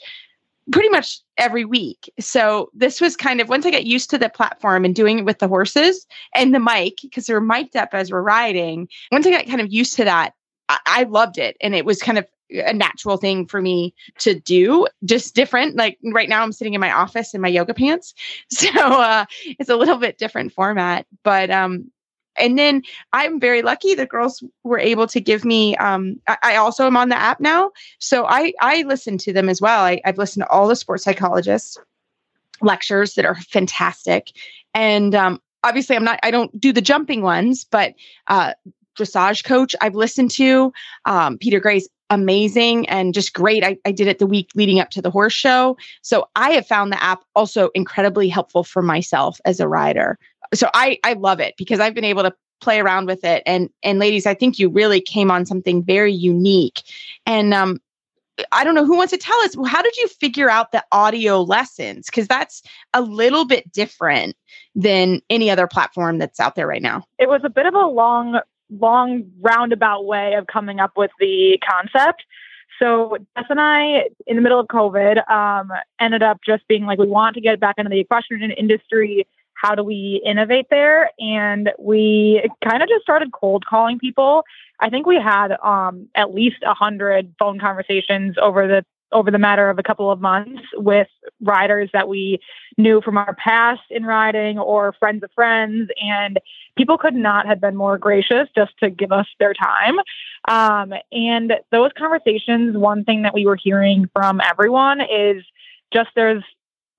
pretty 0.73 0.89
much 0.89 1.21
every 1.39 1.65
week. 1.65 2.13
So 2.19 2.71
this 2.75 3.01
was 3.01 3.15
kind 3.15 3.41
of 3.41 3.49
once 3.49 3.67
I 3.67 3.71
got 3.71 3.85
used 3.85 4.11
to 4.11 4.19
the 4.19 4.29
platform 4.29 4.85
and 4.85 4.95
doing 4.95 5.21
it 5.21 5.25
with 5.25 5.39
the 5.39 5.49
horses 5.49 6.07
and 6.35 6.55
the 6.55 6.59
mic 6.59 6.99
because 7.03 7.27
they're 7.27 7.41
mic'd 7.41 7.77
up 7.77 7.91
as 7.93 8.11
we're 8.11 8.23
riding. 8.23 8.89
Once 9.13 9.27
I 9.27 9.31
got 9.31 9.47
kind 9.47 9.61
of 9.61 9.73
used 9.73 9.95
to 9.97 10.05
that, 10.05 10.33
I 10.69 11.05
loved 11.05 11.39
it, 11.39 11.57
and 11.61 11.77
it 11.77 11.85
was 11.85 12.03
kind 12.03 12.19
of 12.19 12.27
a 12.51 12.73
natural 12.73 13.17
thing 13.17 13.47
for 13.47 13.61
me 13.61 13.95
to 14.19 14.39
do 14.39 14.87
just 15.05 15.35
different. 15.35 15.77
Like 15.77 15.99
right 16.05 16.29
now 16.29 16.43
i'm 16.43 16.53
sitting 16.53 16.75
in 16.75 16.81
my 16.81 16.93
office 16.93 17.35
in 17.35 17.41
my 17.41 17.49
yoga 17.49 17.75
pants. 17.75 18.15
So 18.51 18.69
uh 18.71 19.25
it's 19.45 19.71
a 19.71 19.77
little 19.77 19.99
bit 19.99 20.19
different 20.19 20.53
format 20.53 21.07
but 21.23 21.51
um 21.51 21.91
and 22.39 22.59
then 22.59 22.83
i'm 23.13 23.41
very 23.41 23.63
lucky 23.63 23.95
the 23.95 24.07
girls 24.07 24.43
were 24.63 24.79
able 24.79 25.07
to 25.09 25.21
give 25.21 25.45
me 25.45 25.77
um 25.77 26.21
I, 26.29 26.37
I 26.43 26.57
also 26.57 26.87
am 26.87 26.97
on 26.97 27.09
the 27.09 27.17
app 27.19 27.41
now. 27.41 27.71
So 27.99 28.27
i 28.27 28.53
i 28.61 28.83
listen 28.83 29.19
to 29.19 29.33
them 29.33 29.49
as 29.49 29.61
well. 29.61 29.81
I, 29.81 30.01
i've 30.05 30.19
listened 30.19 30.45
to 30.45 30.51
all 30.51 30.69
the 30.69 30.77
sports 30.77 31.05
psychologists 31.05 31.79
lectures 32.63 33.15
that 33.15 33.27
are 33.27 33.35
fantastic. 33.35 34.33
And 34.75 35.15
um 35.15 35.41
obviously 35.65 35.97
i'm 35.97 36.05
not 36.05 36.21
i 36.23 36.31
don't 36.31 36.59
do 36.61 36.73
the 36.73 36.81
jumping 36.81 37.23
ones 37.23 37.65
but 37.65 37.95
uh 38.29 38.53
dressage 38.97 39.45
coach 39.45 39.75
I've 39.81 39.95
listened 39.95 40.31
to. 40.33 40.73
Um, 41.05 41.39
Peter 41.39 41.61
Gray's 41.61 41.89
amazing 42.11 42.89
and 42.89 43.15
just 43.15 43.33
great. 43.33 43.65
I, 43.65 43.77
I 43.85 43.93
did 43.93 44.07
it 44.07 44.19
the 44.19 44.27
week 44.27 44.51
leading 44.55 44.81
up 44.81 44.91
to 44.91 45.03
the 45.03 45.11
horse 45.11 45.33
show. 45.33 45.77
So 46.03 46.29
I 46.37 46.51
have 46.53 46.67
found 46.67 46.93
the 46.93 47.03
app 47.03 47.25
also 47.35 47.71
incredibly 47.75 48.29
helpful 48.29 48.65
for 48.65 48.83
myself 48.83 49.41
as 49.45 49.61
a 49.61 49.69
rider. 49.69 50.19
So 50.55 50.71
I, 50.75 50.99
I 51.05 51.15
love 51.15 51.41
it 51.41 51.55
because 51.59 51.81
I've 51.81 51.95
been 51.95 52.05
able 52.05 52.23
to 52.23 52.33
play 52.61 52.81
around 52.81 53.07
with 53.07 53.25
it. 53.25 53.43
And 53.45 53.69
and 53.83 53.99
ladies, 53.99 54.27
I 54.27 54.35
think 54.35 54.59
you 54.59 54.69
really 54.69 55.01
came 55.01 55.31
on 55.31 55.45
something 55.45 55.83
very 55.83 56.13
unique. 56.13 56.83
And 57.27 57.53
um 57.53 57.81
I 58.53 58.65
don't 58.65 58.75
know 58.75 58.85
who 58.85 58.97
wants 58.97 59.13
to 59.13 59.19
tell 59.19 59.39
us. 59.41 59.57
How 59.67 59.83
did 59.83 59.97
you 59.97 60.09
figure 60.09 60.51
out 60.51 60.73
the 60.73 60.85
audio 60.93 61.43
lessons? 61.43 62.07
Because 62.07 62.29
that's 62.29 62.63
a 62.93 63.01
little 63.01 63.47
bit 63.47 63.71
different 63.73 64.37
than 64.75 65.23
any 65.31 65.51
other 65.51 65.67
platform 65.67 66.19
that's 66.19 66.39
out 66.39 66.55
there 66.55 66.67
right 66.67 66.83
now. 66.83 67.05
It 67.19 67.29
was 67.29 67.43
a 67.45 67.49
bit 67.49 67.67
of 67.67 67.75
a 67.75 67.87
long 67.87 68.41
long 68.71 69.31
roundabout 69.41 70.05
way 70.05 70.35
of 70.35 70.47
coming 70.47 70.81
up 70.81 70.93
with 70.97 71.11
the 71.21 71.59
concept. 71.69 72.25
So 72.79 73.17
Jess 73.37 73.47
and 73.49 73.61
I, 73.61 74.09
in 74.27 74.37
the 74.37 74.43
middle 74.43 74.61
of 74.61 74.67
COVID, 74.67 75.29
um, 75.31 75.71
ended 76.01 76.23
up 76.23 76.41
just 76.45 76.67
being 76.69 76.85
like, 76.85 76.99
we 76.99 77.07
want 77.07 77.35
to 77.35 77.41
get 77.41 77.59
back 77.59 77.77
into 77.79 77.89
the 77.89 78.01
equestrian 78.01 78.51
industry. 78.51 79.27
How 79.55 79.75
do 79.75 79.83
we 79.83 80.21
innovate 80.27 80.67
there? 80.69 81.11
And 81.19 81.71
we 81.79 82.43
kind 82.63 82.83
of 82.83 82.89
just 82.89 83.03
started 83.03 83.33
cold 83.33 83.65
calling 83.65 83.99
people. 83.99 84.45
I 84.81 84.91
think 84.91 85.07
we 85.07 85.17
had 85.17 85.57
um, 85.65 86.09
at 86.15 86.35
least 86.35 86.57
a 86.67 86.75
hundred 86.75 87.35
phone 87.39 87.59
conversations 87.59 88.37
over 88.41 88.69
the 88.69 88.85
over 89.13 89.31
the 89.31 89.39
matter 89.39 89.71
of 89.71 89.79
a 89.79 89.83
couple 89.83 90.11
of 90.11 90.21
months 90.21 90.63
with 90.75 91.09
riders 91.41 91.89
that 91.93 92.09
we 92.09 92.39
knew 92.77 93.01
from 93.01 93.17
our 93.17 93.35
past 93.35 93.83
in 93.91 94.05
riding 94.05 94.59
or 94.59 94.95
friends 94.99 95.23
of 95.23 95.31
friends. 95.35 95.89
And 96.01 96.39
people 96.77 96.99
could 96.99 97.15
not 97.15 97.47
have 97.47 97.61
been 97.61 97.77
more 97.77 97.99
gracious 97.99 98.49
just 98.55 98.73
to 98.83 98.91
give 98.91 99.13
us 99.13 99.27
their 99.39 99.55
time. 99.55 99.97
Um, 100.49 100.93
and 101.13 101.55
those 101.71 101.91
conversations, 101.97 102.77
one 102.77 103.05
thing 103.05 103.23
that 103.23 103.35
we 103.35 103.47
were 103.47 103.59
hearing 103.61 104.11
from 104.13 104.41
everyone 104.41 105.01
is 105.01 105.45
just 105.93 106.11
there's 106.15 106.43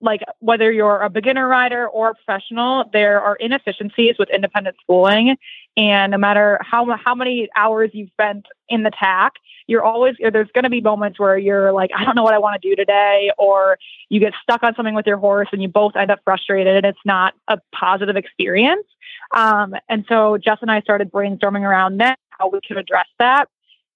like 0.01 0.21
whether 0.39 0.71
you're 0.71 1.01
a 1.01 1.10
beginner 1.10 1.47
rider 1.47 1.88
or 1.88 2.10
a 2.10 2.13
professional, 2.15 2.86
there 2.93 3.21
are 3.21 3.36
inefficiencies 3.36 4.15
with 4.19 4.29
independent 4.29 4.75
schooling. 4.81 5.38
And 5.75 6.12
no 6.12 6.17
matter 6.17 6.60
how 6.62 6.86
how 6.97 7.15
many 7.15 7.49
hours 7.55 7.91
you've 7.93 8.10
spent 8.10 8.45
in 8.69 8.83
the 8.83 8.91
tack, 8.91 9.33
you're 9.67 9.83
always 9.83 10.15
there's 10.19 10.51
going 10.53 10.63
to 10.63 10.69
be 10.69 10.81
moments 10.81 11.19
where 11.19 11.38
you're 11.38 11.71
like, 11.71 11.91
I 11.95 12.03
don't 12.05 12.15
know 12.15 12.23
what 12.23 12.33
I 12.33 12.39
want 12.39 12.62
to 12.62 12.69
do 12.69 12.75
today, 12.75 13.31
or 13.38 13.77
you 14.10 14.19
get 14.19 14.33
stuck 14.41 14.63
on 14.63 14.75
something 14.75 14.95
with 14.95 15.07
your 15.07 15.17
horse, 15.17 15.49
and 15.51 15.62
you 15.62 15.67
both 15.67 15.95
end 15.95 16.12
up 16.12 16.19
frustrated, 16.23 16.75
and 16.75 16.86
it's 16.86 17.05
not 17.05 17.33
a 17.47 17.60
positive 17.73 18.15
experience. 18.15 18.86
Um, 19.31 19.75
and 19.89 20.05
so 20.07 20.38
Jess 20.38 20.60
and 20.62 20.71
I 20.71 20.81
started 20.81 21.12
brainstorming 21.12 21.62
around 21.62 21.97
that 21.97 22.19
how 22.38 22.49
we 22.49 22.60
could 22.65 22.77
address 22.77 23.07
that. 23.19 23.49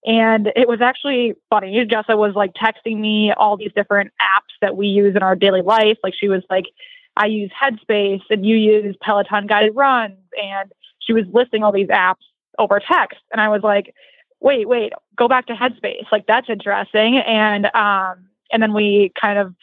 And 0.06 0.52
it 0.56 0.68
was 0.68 0.82
actually 0.82 1.36
funny. 1.50 1.86
Jessa 1.86 2.18
was 2.18 2.34
like 2.36 2.54
texting 2.54 3.00
me 3.00 3.32
all 3.32 3.56
these 3.58 3.72
different 3.76 4.12
apps 4.20 4.54
that 4.62 4.76
we 4.76 4.88
use 4.88 5.16
in 5.16 5.22
our 5.22 5.36
daily 5.36 5.62
life. 5.62 5.98
Like 6.04 6.14
she 6.20 6.28
was 6.28 6.44
like, 6.50 6.66
I 7.16 7.28
use 7.28 7.52
Headspace 7.62 8.24
and 8.30 8.46
you 8.46 8.56
use 8.56 8.96
Peloton 9.02 9.46
guided 9.46 9.76
runs. 9.76 10.18
And 10.42 10.72
she 11.00 11.14
was 11.14 11.26
listing 11.32 11.64
all 11.64 11.72
these 11.72 11.90
apps 11.90 12.24
over 12.58 12.80
text. 12.80 13.20
And 13.32 13.40
I 13.40 13.50
was 13.50 13.62
like, 13.62 13.94
wait, 14.40 14.68
wait, 14.68 14.94
go 15.16 15.28
back 15.28 15.46
to 15.48 15.54
Headspace. 15.54 16.12
Like 16.12 16.26
that's 16.26 16.50
interesting. 16.50 17.18
And, 17.18 17.68
um, 17.76 18.26
and 18.52 18.62
then 18.62 18.74
we 18.74 19.12
kind 19.20 19.38
of 19.38 19.54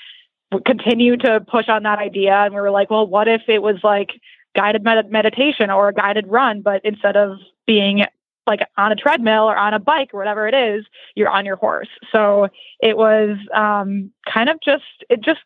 continued 0.64 1.20
to 1.22 1.40
push 1.40 1.68
on 1.68 1.82
that 1.82 1.98
idea. 1.98 2.32
And 2.32 2.54
we 2.54 2.60
were 2.60 2.70
like, 2.70 2.90
well, 2.90 3.06
what 3.06 3.26
if 3.26 3.42
it 3.48 3.60
was 3.60 3.76
like 3.82 4.10
guided 4.54 4.84
med- 4.84 5.10
meditation 5.10 5.70
or 5.70 5.88
a 5.88 5.94
guided 5.94 6.26
run, 6.28 6.62
but 6.62 6.80
instead 6.84 7.16
of 7.16 7.38
being 7.66 8.04
like 8.48 8.60
on 8.76 8.90
a 8.90 8.96
treadmill 8.96 9.44
or 9.44 9.56
on 9.56 9.74
a 9.74 9.78
bike 9.78 10.10
or 10.12 10.18
whatever 10.18 10.48
it 10.48 10.54
is, 10.54 10.84
you're 11.14 11.28
on 11.28 11.46
your 11.46 11.56
horse. 11.56 11.88
So 12.10 12.48
it 12.80 12.96
was 12.96 13.36
um, 13.54 14.10
kind 14.28 14.48
of 14.48 14.58
just, 14.64 14.82
it 15.08 15.20
just 15.22 15.40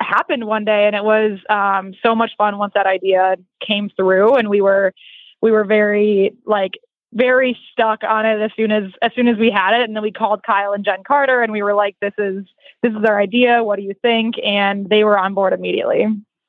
happened 0.00 0.46
one 0.46 0.64
day 0.64 0.86
and 0.86 0.96
it 0.96 1.04
was 1.04 1.38
um, 1.50 1.92
so 2.02 2.14
much 2.14 2.30
fun 2.38 2.56
once 2.56 2.72
that 2.74 2.86
idea 2.86 3.36
came 3.60 3.90
through. 3.94 4.36
And 4.36 4.48
we 4.48 4.62
were, 4.62 4.94
we 5.42 5.50
were 5.50 5.64
very 5.64 6.34
like, 6.46 6.72
very 7.14 7.56
stuck 7.70 8.02
on 8.02 8.26
it 8.26 8.40
as 8.40 8.50
soon 8.56 8.72
as 8.72 8.90
as 9.00 9.12
soon 9.14 9.28
as 9.28 9.38
we 9.38 9.48
had 9.48 9.80
it. 9.80 9.84
And 9.84 9.94
then 9.94 10.02
we 10.02 10.10
called 10.10 10.42
Kyle 10.42 10.72
and 10.72 10.84
Jen 10.84 11.04
Carter 11.06 11.42
and 11.42 11.52
we 11.52 11.62
were 11.62 11.72
like 11.72 11.96
this 12.00 12.12
is 12.18 12.44
this 12.82 12.92
is 12.92 13.04
our 13.04 13.20
idea. 13.20 13.62
What 13.62 13.76
do 13.76 13.82
you 13.82 13.94
think? 14.02 14.34
And 14.44 14.88
they 14.88 15.04
were 15.04 15.16
on 15.16 15.32
board 15.32 15.52
immediately. 15.52 16.08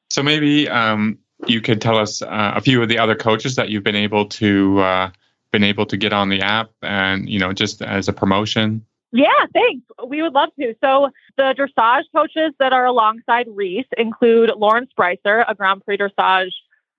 So 0.09 0.23
maybe 0.23 0.67
um, 0.67 1.19
you 1.47 1.61
could 1.61 1.81
tell 1.81 1.97
us 1.97 2.21
uh, 2.21 2.53
a 2.55 2.61
few 2.61 2.81
of 2.81 2.89
the 2.89 2.97
other 2.97 3.15
coaches 3.15 3.55
that 3.55 3.69
you've 3.69 3.83
been 3.83 3.95
able 3.95 4.25
to 4.25 4.79
uh, 4.79 5.09
been 5.55 5.63
able 5.63 5.85
to 5.85 5.95
get 5.95 6.11
on 6.11 6.27
the 6.27 6.41
app 6.41 6.69
and, 6.81 7.29
you 7.29 7.39
know, 7.39 7.53
just 7.53 7.81
as 7.81 8.09
a 8.09 8.13
promotion? 8.13 8.85
Yeah, 9.13 9.45
thanks. 9.53 9.85
We 10.05 10.21
would 10.21 10.33
love 10.33 10.49
to. 10.59 10.75
So 10.83 11.11
the 11.37 11.55
dressage 11.57 12.03
coaches 12.13 12.53
that 12.59 12.73
are 12.73 12.85
alongside 12.85 13.47
Reese 13.49 13.87
include 13.97 14.51
Lauren 14.57 14.85
Sprieser, 14.91 15.45
a 15.47 15.55
Grand 15.55 15.81
Prix 15.85 15.97
dressage 15.97 16.51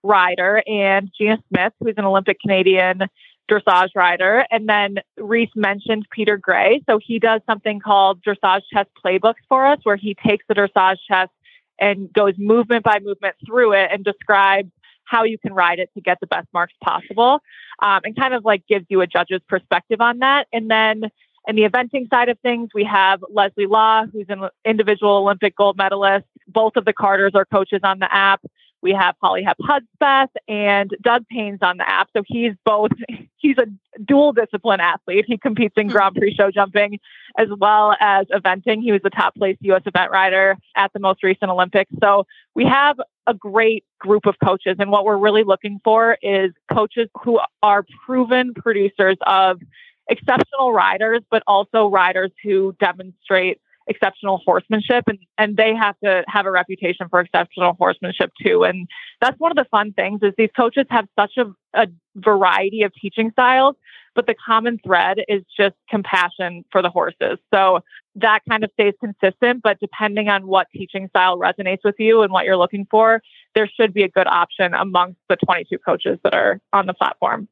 rider, 0.02 0.62
and 0.66 1.10
Gina 1.18 1.36
Smith, 1.48 1.74
who's 1.80 1.92
an 1.98 2.06
Olympic 2.06 2.40
Canadian 2.40 3.02
dressage 3.50 3.90
rider. 3.94 4.46
And 4.50 4.66
then 4.66 5.00
Reese 5.18 5.50
mentioned 5.54 6.06
Peter 6.10 6.38
Gray. 6.38 6.80
So 6.88 6.98
he 6.98 7.18
does 7.18 7.42
something 7.46 7.78
called 7.80 8.22
dressage 8.22 8.62
test 8.72 8.88
playbooks 9.04 9.44
for 9.50 9.66
us, 9.66 9.80
where 9.82 9.96
he 9.96 10.14
takes 10.26 10.46
the 10.48 10.54
dressage 10.54 10.96
test 11.06 11.30
and 11.78 12.10
goes 12.10 12.32
movement 12.38 12.84
by 12.84 13.00
movement 13.00 13.36
through 13.44 13.74
it 13.74 13.90
and 13.92 14.02
describes 14.02 14.70
how 15.06 15.24
you 15.24 15.38
can 15.38 15.52
ride 15.52 15.78
it 15.78 15.90
to 15.94 16.00
get 16.00 16.18
the 16.20 16.26
best 16.26 16.48
marks 16.52 16.74
possible 16.82 17.40
um, 17.82 18.00
and 18.04 18.16
kind 18.16 18.34
of 18.34 18.44
like 18.44 18.66
gives 18.66 18.86
you 18.88 19.00
a 19.00 19.06
judge's 19.06 19.40
perspective 19.48 20.00
on 20.00 20.18
that. 20.18 20.46
And 20.52 20.70
then 20.70 21.04
in 21.48 21.56
the 21.56 21.62
eventing 21.62 22.10
side 22.10 22.28
of 22.28 22.38
things, 22.40 22.70
we 22.74 22.84
have 22.84 23.24
Leslie 23.30 23.66
Law, 23.66 24.04
who's 24.06 24.26
an 24.28 24.48
individual 24.64 25.18
Olympic 25.18 25.56
gold 25.56 25.76
medalist. 25.76 26.26
Both 26.48 26.76
of 26.76 26.84
the 26.84 26.92
Carters 26.92 27.32
are 27.34 27.44
coaches 27.44 27.80
on 27.84 27.98
the 28.00 28.12
app. 28.12 28.42
We 28.82 28.92
have 28.92 29.16
Holly 29.20 29.42
Hep 29.42 29.56
Hudspeth 29.60 30.30
and 30.48 30.90
Doug 31.02 31.26
Payne's 31.28 31.60
on 31.62 31.78
the 31.78 31.88
app. 31.88 32.08
So 32.16 32.22
he's 32.26 32.52
both, 32.64 32.90
he's 33.36 33.58
a 33.58 33.66
dual 34.02 34.32
discipline 34.32 34.80
athlete. 34.80 35.24
He 35.26 35.38
competes 35.38 35.74
in 35.76 35.86
hmm. 35.86 35.92
Grand 35.92 36.14
Prix 36.14 36.34
show 36.34 36.50
jumping 36.50 36.98
as 37.38 37.48
well 37.58 37.94
as 38.00 38.26
eventing. 38.26 38.82
He 38.82 38.92
was 38.92 39.02
the 39.02 39.10
top 39.10 39.34
place 39.34 39.56
US 39.60 39.82
event 39.86 40.10
rider 40.10 40.56
at 40.76 40.92
the 40.92 41.00
most 41.00 41.22
recent 41.22 41.50
Olympics. 41.50 41.92
So 42.00 42.26
we 42.54 42.64
have 42.64 42.98
a 43.26 43.34
great 43.34 43.84
group 43.98 44.26
of 44.26 44.36
coaches. 44.44 44.76
And 44.78 44.90
what 44.90 45.04
we're 45.04 45.16
really 45.16 45.42
looking 45.42 45.80
for 45.82 46.16
is 46.22 46.52
coaches 46.72 47.08
who 47.22 47.40
are 47.62 47.84
proven 48.04 48.54
producers 48.54 49.16
of 49.26 49.60
exceptional 50.08 50.72
riders, 50.72 51.22
but 51.30 51.42
also 51.46 51.88
riders 51.88 52.30
who 52.42 52.74
demonstrate 52.78 53.60
exceptional 53.88 54.40
horsemanship 54.44 55.04
and, 55.06 55.18
and 55.38 55.56
they 55.56 55.74
have 55.74 55.98
to 56.02 56.24
have 56.28 56.46
a 56.46 56.50
reputation 56.50 57.08
for 57.08 57.20
exceptional 57.20 57.74
horsemanship 57.78 58.32
too. 58.42 58.64
And 58.64 58.88
that's 59.20 59.38
one 59.38 59.50
of 59.50 59.56
the 59.56 59.66
fun 59.70 59.92
things 59.92 60.20
is 60.22 60.32
these 60.36 60.50
coaches 60.56 60.86
have 60.90 61.06
such 61.18 61.32
a, 61.36 61.46
a 61.74 61.86
variety 62.16 62.82
of 62.82 62.92
teaching 63.00 63.30
styles, 63.30 63.76
but 64.14 64.26
the 64.26 64.34
common 64.34 64.78
thread 64.84 65.18
is 65.28 65.42
just 65.56 65.74
compassion 65.88 66.64
for 66.72 66.82
the 66.82 66.90
horses. 66.90 67.38
So 67.54 67.80
that 68.16 68.40
kind 68.48 68.64
of 68.64 68.70
stays 68.72 68.94
consistent, 68.98 69.62
but 69.62 69.78
depending 69.78 70.28
on 70.28 70.46
what 70.46 70.66
teaching 70.72 71.08
style 71.08 71.38
resonates 71.38 71.84
with 71.84 71.96
you 71.98 72.22
and 72.22 72.32
what 72.32 72.44
you're 72.44 72.56
looking 72.56 72.86
for, 72.90 73.22
there 73.54 73.68
should 73.68 73.94
be 73.94 74.02
a 74.02 74.08
good 74.08 74.26
option 74.26 74.74
amongst 74.74 75.18
the 75.28 75.36
22 75.36 75.78
coaches 75.78 76.18
that 76.24 76.34
are 76.34 76.60
on 76.72 76.86
the 76.86 76.94
platform. 76.94 77.48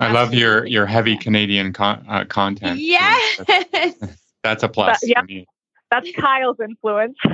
I 0.00 0.12
love 0.12 0.32
your 0.32 0.64
your 0.64 0.86
heavy 0.86 1.16
Canadian 1.16 1.72
con- 1.72 2.04
uh, 2.08 2.24
content. 2.24 2.78
Yes. 2.78 3.40
That's, 3.48 3.98
that's 4.44 4.62
a 4.62 4.68
plus 4.68 5.00
But, 5.00 5.08
yeah. 5.28 5.44
That's 5.90 6.10
Kyle's 6.12 6.60
influence. 6.60 7.16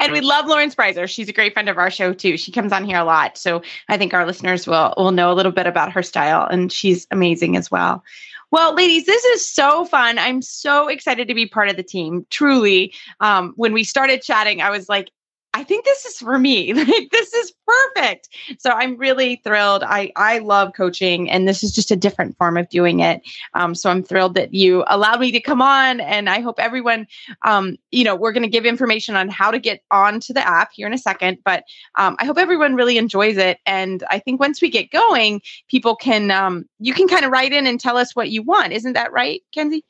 and 0.00 0.12
we 0.12 0.20
love 0.20 0.46
Lauren 0.46 0.70
Sprieser. 0.70 1.08
She's 1.08 1.28
a 1.28 1.32
great 1.32 1.52
friend 1.52 1.68
of 1.68 1.76
our 1.76 1.90
show 1.90 2.12
too. 2.12 2.36
She 2.36 2.52
comes 2.52 2.72
on 2.72 2.84
here 2.84 2.98
a 2.98 3.04
lot, 3.04 3.36
so 3.36 3.62
I 3.88 3.96
think 3.96 4.14
our 4.14 4.24
listeners 4.26 4.66
will 4.66 4.94
will 4.96 5.10
know 5.10 5.32
a 5.32 5.34
little 5.34 5.52
bit 5.52 5.66
about 5.66 5.92
her 5.92 6.02
style, 6.02 6.46
and 6.46 6.70
she's 6.70 7.06
amazing 7.10 7.56
as 7.56 7.70
well. 7.70 8.04
Well, 8.50 8.74
ladies, 8.74 9.06
this 9.06 9.24
is 9.24 9.48
so 9.48 9.84
fun. 9.84 10.16
I'm 10.18 10.40
so 10.40 10.86
excited 10.86 11.26
to 11.26 11.34
be 11.34 11.46
part 11.46 11.68
of 11.68 11.76
the 11.76 11.82
team. 11.82 12.24
Truly, 12.30 12.94
um, 13.18 13.52
when 13.56 13.72
we 13.72 13.82
started 13.82 14.22
chatting, 14.22 14.62
I 14.62 14.70
was 14.70 14.88
like, 14.88 15.10
I 15.54 15.62
think 15.62 15.84
this 15.84 16.04
is 16.04 16.18
for 16.18 16.38
me. 16.38 16.74
Like 16.84 17.10
this 17.10 17.32
is 17.32 17.52
perfect. 17.66 18.28
So 18.58 18.70
I'm 18.70 18.96
really 18.98 19.40
thrilled. 19.42 19.82
I 19.84 20.12
I 20.16 20.40
love 20.40 20.72
coaching, 20.76 21.30
and 21.30 21.48
this 21.48 21.62
is 21.62 21.72
just 21.72 21.90
a 21.90 21.96
different 21.96 22.36
form 22.36 22.56
of 22.56 22.68
doing 22.68 23.00
it. 23.00 23.22
Um, 23.54 23.74
so 23.74 23.90
I'm 23.90 24.02
thrilled 24.02 24.34
that 24.34 24.52
you 24.52 24.84
allowed 24.88 25.20
me 25.20 25.32
to 25.32 25.40
come 25.40 25.62
on, 25.62 26.00
and 26.00 26.28
I 26.28 26.40
hope 26.40 26.58
everyone, 26.58 27.06
um, 27.42 27.76
you 27.90 28.04
know, 28.04 28.16
we're 28.16 28.32
going 28.32 28.42
to 28.42 28.50
give 28.50 28.66
information 28.66 29.16
on 29.16 29.28
how 29.28 29.50
to 29.50 29.58
get 29.58 29.82
onto 29.90 30.34
the 30.34 30.46
app 30.46 30.70
here 30.74 30.86
in 30.86 30.92
a 30.92 30.98
second. 30.98 31.38
But 31.44 31.64
um, 31.94 32.16
I 32.18 32.26
hope 32.26 32.38
everyone 32.38 32.74
really 32.74 32.98
enjoys 32.98 33.36
it, 33.38 33.58
and 33.64 34.02
I 34.10 34.18
think 34.18 34.40
once 34.40 34.60
we 34.60 34.68
get 34.68 34.90
going, 34.90 35.40
people 35.68 35.96
can 35.96 36.30
um, 36.30 36.66
you 36.80 36.92
can 36.92 37.08
kind 37.08 37.24
of 37.24 37.30
write 37.30 37.52
in 37.52 37.66
and 37.66 37.80
tell 37.80 37.96
us 37.96 38.14
what 38.14 38.30
you 38.30 38.42
want. 38.42 38.72
Isn't 38.72 38.94
that 38.94 39.12
right, 39.12 39.42
Kenzie? 39.54 39.84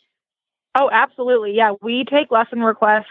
Oh, 0.77 0.90
absolutely. 0.92 1.55
Yeah, 1.55 1.72
we 1.83 2.05
take 2.05 2.31
lesson 2.31 2.61
requests 2.61 3.07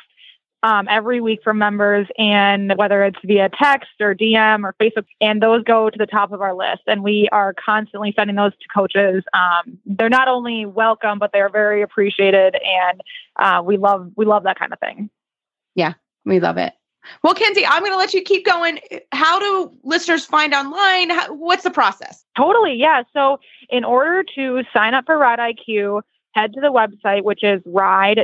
um, 0.64 0.88
every 0.90 1.22
week 1.22 1.42
from 1.44 1.58
members, 1.58 2.08
and 2.18 2.74
whether 2.78 3.04
it's 3.04 3.20
via 3.24 3.50
text 3.50 3.92
or 4.00 4.16
DM 4.16 4.64
or 4.64 4.74
Facebook, 4.82 5.06
and 5.22 5.42
those 5.42 5.64
go 5.64 5.90
to 5.90 5.98
the 5.98 6.06
top 6.06 6.32
of 6.32 6.42
our 6.42 6.56
list. 6.56 6.82
And 6.88 7.04
we 7.04 7.30
are 7.32 7.54
constantly 7.54 8.14
sending 8.16 8.38
those 8.38 8.54
to 8.54 8.68
coaches. 8.74 9.24
Um, 9.34 9.78
they're 9.86 10.10
not 10.10 10.28
only 10.28 10.66
welcome, 10.66 11.20
but 11.20 11.32
they're 11.34 11.50
very 11.50 11.82
appreciated, 11.82 12.56
and 12.56 13.02
uh, 13.36 13.62
we 13.64 13.78
love 13.78 14.12
we 14.16 14.26
love 14.26 14.44
that 14.44 14.58
kind 14.58 14.74
of 14.74 14.80
thing. 14.80 15.10
Yeah, 15.76 15.94
we 16.26 16.40
love 16.40 16.58
it. 16.58 16.74
Well, 17.22 17.34
Kenzie, 17.34 17.66
I'm 17.66 17.82
going 17.82 17.92
to 17.92 17.98
let 17.98 18.14
you 18.14 18.22
keep 18.22 18.46
going. 18.46 18.80
How 19.12 19.38
do 19.38 19.78
listeners 19.84 20.26
find 20.26 20.54
online? 20.54 21.10
How, 21.10 21.34
what's 21.34 21.64
the 21.64 21.70
process? 21.70 22.24
Totally, 22.38 22.76
yeah. 22.76 23.04
So, 23.12 23.42
in 23.70 23.84
order 23.84 24.24
to 24.36 24.64
sign 24.74 24.94
up 24.94 25.06
for 25.06 25.18
Ride 25.18 25.40
IQ, 25.40 26.04
head 26.34 26.54
to 26.54 26.62
the 26.62 26.72
website, 26.72 27.24
which 27.24 27.44
is 27.44 27.62
ride-iq.com. 27.66 28.22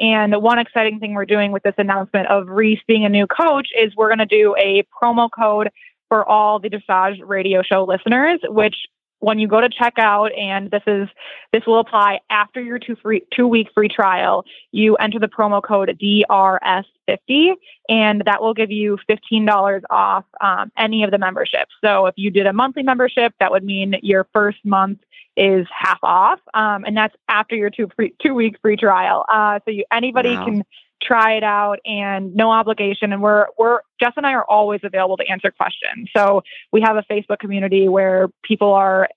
And 0.00 0.34
one 0.42 0.58
exciting 0.58 0.98
thing 0.98 1.14
we're 1.14 1.26
doing 1.26 1.52
with 1.52 1.62
this 1.62 1.74
announcement 1.76 2.26
of 2.28 2.48
Reese 2.48 2.80
being 2.88 3.04
a 3.04 3.08
new 3.08 3.26
coach 3.26 3.68
is 3.78 3.94
we're 3.94 4.08
going 4.08 4.18
to 4.18 4.26
do 4.26 4.56
a 4.58 4.82
promo 5.00 5.28
code 5.30 5.68
for 6.08 6.26
all 6.26 6.58
the 6.58 6.70
Dressage 6.70 7.18
Radio 7.24 7.62
Show 7.62 7.84
listeners, 7.84 8.40
which 8.48 8.74
when 9.20 9.38
you 9.38 9.46
go 9.46 9.60
to 9.60 9.68
checkout, 9.68 10.36
and 10.38 10.70
this 10.70 10.82
is 10.86 11.08
this 11.52 11.62
will 11.66 11.78
apply 11.80 12.20
after 12.30 12.60
your 12.60 12.78
two 12.78 12.96
free 12.96 13.22
two 13.34 13.46
week 13.46 13.68
free 13.74 13.88
trial, 13.88 14.44
you 14.72 14.96
enter 14.96 15.18
the 15.18 15.28
promo 15.28 15.62
code 15.62 15.88
DRS50, 16.02 17.54
and 17.88 18.22
that 18.26 18.42
will 18.42 18.54
give 18.54 18.70
you 18.70 18.98
fifteen 19.06 19.44
dollars 19.46 19.82
off 19.90 20.24
um, 20.40 20.72
any 20.76 21.04
of 21.04 21.10
the 21.10 21.18
memberships. 21.18 21.72
So 21.84 22.06
if 22.06 22.14
you 22.16 22.30
did 22.30 22.46
a 22.46 22.52
monthly 22.52 22.82
membership, 22.82 23.32
that 23.40 23.50
would 23.50 23.64
mean 23.64 23.94
your 24.02 24.26
first 24.32 24.58
month 24.64 25.00
is 25.36 25.66
half 25.70 25.98
off, 26.02 26.40
um, 26.54 26.84
and 26.84 26.96
that's 26.96 27.14
after 27.28 27.54
your 27.54 27.70
two 27.70 27.88
free, 27.96 28.14
two 28.22 28.34
week 28.34 28.56
free 28.60 28.76
trial. 28.76 29.24
Uh, 29.32 29.60
so 29.64 29.70
you 29.70 29.84
anybody 29.92 30.34
Wow. 30.36 30.44
can 30.44 30.64
try 31.02 31.34
it 31.34 31.42
out 31.42 31.78
and 31.84 32.34
no 32.34 32.50
obligation 32.50 33.12
and 33.12 33.22
we're 33.22 33.46
we're 33.58 33.80
Jess 34.00 34.12
and 34.16 34.26
I 34.26 34.32
are 34.32 34.44
always 34.44 34.80
available 34.82 35.16
to 35.18 35.26
answer 35.28 35.50
questions. 35.50 36.08
So 36.14 36.42
we 36.72 36.80
have 36.82 36.96
a 36.96 37.02
Facebook 37.02 37.38
community 37.38 37.88
where 37.88 38.28
people 38.42 38.72
are 38.72 39.08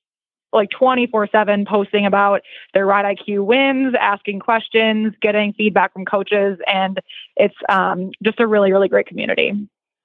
like 0.52 0.70
24/7 0.70 1.68
posting 1.68 2.06
about 2.06 2.42
their 2.74 2.86
ride 2.86 3.18
IQ 3.18 3.46
wins, 3.46 3.96
asking 4.00 4.40
questions, 4.40 5.14
getting 5.22 5.54
feedback 5.54 5.94
from 5.94 6.06
coaches 6.06 6.60
and 6.72 7.00
it's 7.36 7.56
um, 7.70 8.12
just 8.24 8.40
a 8.40 8.48
really 8.48 8.72
really 8.72 8.88
great 8.88 9.08
community. 9.08 9.54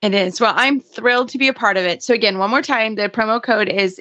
It 0.00 0.14
is. 0.14 0.40
Well, 0.40 0.54
I'm 0.56 0.80
thrilled 0.80 1.28
to 1.30 1.38
be 1.38 1.48
a 1.48 1.52
part 1.52 1.76
of 1.76 1.84
it. 1.84 2.04
So, 2.04 2.14
again, 2.14 2.38
one 2.38 2.50
more 2.50 2.62
time, 2.62 2.94
the 2.94 3.08
promo 3.08 3.42
code 3.42 3.68
is 3.68 4.00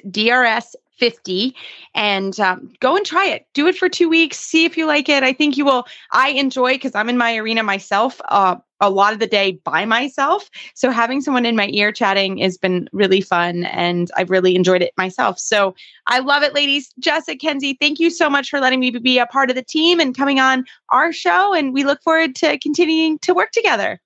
DRS50 0.98 1.54
and 1.94 2.38
um, 2.40 2.72
go 2.80 2.96
and 2.96 3.04
try 3.04 3.26
it. 3.26 3.46
Do 3.54 3.66
it 3.66 3.76
for 3.76 3.88
two 3.88 4.08
weeks. 4.08 4.38
See 4.38 4.64
if 4.64 4.76
you 4.76 4.86
like 4.86 5.08
it. 5.08 5.22
I 5.22 5.32
think 5.32 5.56
you 5.56 5.64
will. 5.64 5.86
I 6.12 6.30
enjoy 6.30 6.74
because 6.74 6.94
I'm 6.94 7.08
in 7.08 7.18
my 7.18 7.36
arena 7.36 7.62
myself. 7.62 8.20
Uh, 8.28 8.56
a 8.80 8.90
lot 8.90 9.12
of 9.12 9.18
the 9.18 9.26
day 9.26 9.52
by 9.64 9.84
myself. 9.84 10.48
So 10.74 10.90
having 10.90 11.20
someone 11.20 11.44
in 11.44 11.56
my 11.56 11.68
ear 11.72 11.90
chatting 11.90 12.38
has 12.38 12.56
been 12.56 12.88
really 12.92 13.20
fun 13.20 13.64
and 13.64 14.08
I've 14.16 14.30
really 14.30 14.54
enjoyed 14.54 14.82
it 14.82 14.92
myself. 14.96 15.38
So 15.40 15.74
I 16.06 16.20
love 16.20 16.44
it, 16.44 16.54
ladies. 16.54 16.92
Jessica, 17.00 17.36
Kenzie, 17.36 17.76
thank 17.80 17.98
you 17.98 18.08
so 18.08 18.30
much 18.30 18.50
for 18.50 18.60
letting 18.60 18.78
me 18.78 18.90
be 18.90 19.18
a 19.18 19.26
part 19.26 19.50
of 19.50 19.56
the 19.56 19.64
team 19.64 19.98
and 19.98 20.16
coming 20.16 20.38
on 20.38 20.64
our 20.90 21.12
show. 21.12 21.52
And 21.54 21.72
we 21.72 21.82
look 21.82 22.00
forward 22.02 22.36
to 22.36 22.56
continuing 22.58 23.18
to 23.20 23.34
work 23.34 23.50
together. 23.50 24.00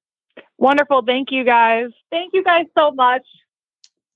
Wonderful. 0.56 1.02
Thank 1.02 1.30
you 1.30 1.44
guys. 1.44 1.90
Thank 2.10 2.32
you 2.32 2.42
guys 2.42 2.66
so 2.76 2.92
much. 2.92 3.26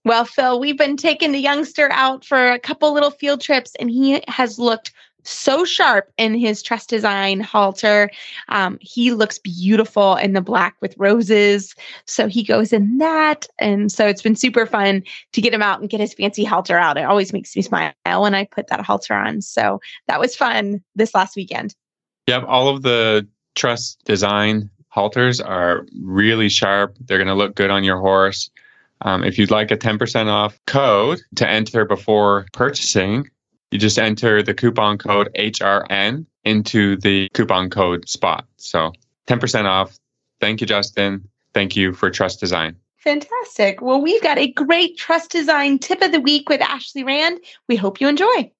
Well, 0.06 0.24
Phil, 0.24 0.60
we've 0.60 0.78
been 0.78 0.96
taking 0.96 1.32
the 1.32 1.40
youngster 1.40 1.90
out 1.90 2.24
for 2.24 2.52
a 2.52 2.60
couple 2.60 2.94
little 2.94 3.10
field 3.10 3.40
trips, 3.40 3.72
and 3.80 3.90
he 3.90 4.22
has 4.28 4.56
looked 4.56 4.92
so 5.24 5.64
sharp 5.64 6.12
in 6.16 6.34
his 6.34 6.62
Trvst 6.62 6.86
Design 6.86 7.40
halter. 7.40 8.12
Um, 8.48 8.78
he 8.80 9.10
looks 9.10 9.40
beautiful 9.40 10.14
in 10.14 10.32
the 10.32 10.40
black 10.40 10.76
with 10.80 10.94
roses. 10.96 11.74
So 12.04 12.28
he 12.28 12.44
goes 12.44 12.72
in 12.72 12.98
that. 12.98 13.48
And 13.58 13.90
so 13.90 14.06
it's 14.06 14.22
been 14.22 14.36
super 14.36 14.64
fun 14.64 15.02
to 15.32 15.40
get 15.40 15.52
him 15.52 15.62
out 15.62 15.80
and 15.80 15.90
get 15.90 15.98
his 15.98 16.14
fancy 16.14 16.44
halter 16.44 16.78
out. 16.78 16.96
It 16.96 17.04
always 17.04 17.32
makes 17.32 17.56
me 17.56 17.62
smile 17.62 17.92
when 18.04 18.36
I 18.36 18.44
put 18.44 18.68
that 18.68 18.82
halter 18.82 19.12
on. 19.12 19.42
So 19.42 19.80
that 20.06 20.20
was 20.20 20.36
fun 20.36 20.84
this 20.94 21.16
last 21.16 21.34
weekend. 21.34 21.74
Yep, 22.28 22.44
all 22.46 22.68
of 22.68 22.82
the 22.82 23.26
Trvst 23.56 23.96
Design 24.04 24.70
halters 24.86 25.40
are 25.40 25.84
really 26.00 26.48
sharp. 26.48 26.96
They're 27.00 27.18
going 27.18 27.26
to 27.26 27.34
look 27.34 27.56
good 27.56 27.70
on 27.70 27.82
your 27.82 27.98
horse. 27.98 28.52
Um, 29.02 29.24
if 29.24 29.38
you'd 29.38 29.50
like 29.50 29.70
a 29.70 29.76
10% 29.76 30.26
off 30.26 30.58
code 30.66 31.20
to 31.36 31.48
enter 31.48 31.84
before 31.84 32.46
purchasing, 32.52 33.28
you 33.70 33.78
just 33.78 33.98
enter 33.98 34.42
the 34.42 34.54
coupon 34.54 34.98
code 34.98 35.28
HRN 35.38 36.26
into 36.44 36.96
the 36.96 37.28
coupon 37.34 37.70
code 37.70 38.08
spot. 38.08 38.46
So 38.56 38.92
10% 39.26 39.64
off. 39.64 39.98
Thank 40.40 40.60
you, 40.60 40.66
Justin. 40.66 41.28
Thank 41.52 41.76
you 41.76 41.92
for 41.92 42.10
Trvst 42.10 42.38
Design. 42.38 42.76
Fantastic. 42.98 43.80
Well, 43.80 44.00
we've 44.00 44.22
got 44.22 44.38
a 44.38 44.50
great 44.52 44.98
Trvst 44.98 45.28
Design 45.28 45.78
tip 45.78 46.02
of 46.02 46.12
the 46.12 46.20
week 46.20 46.48
with 46.48 46.60
Ashley 46.60 47.04
Rand. 47.04 47.40
We 47.68 47.76
hope 47.76 48.00
you 48.00 48.08
enjoy. 48.08 48.50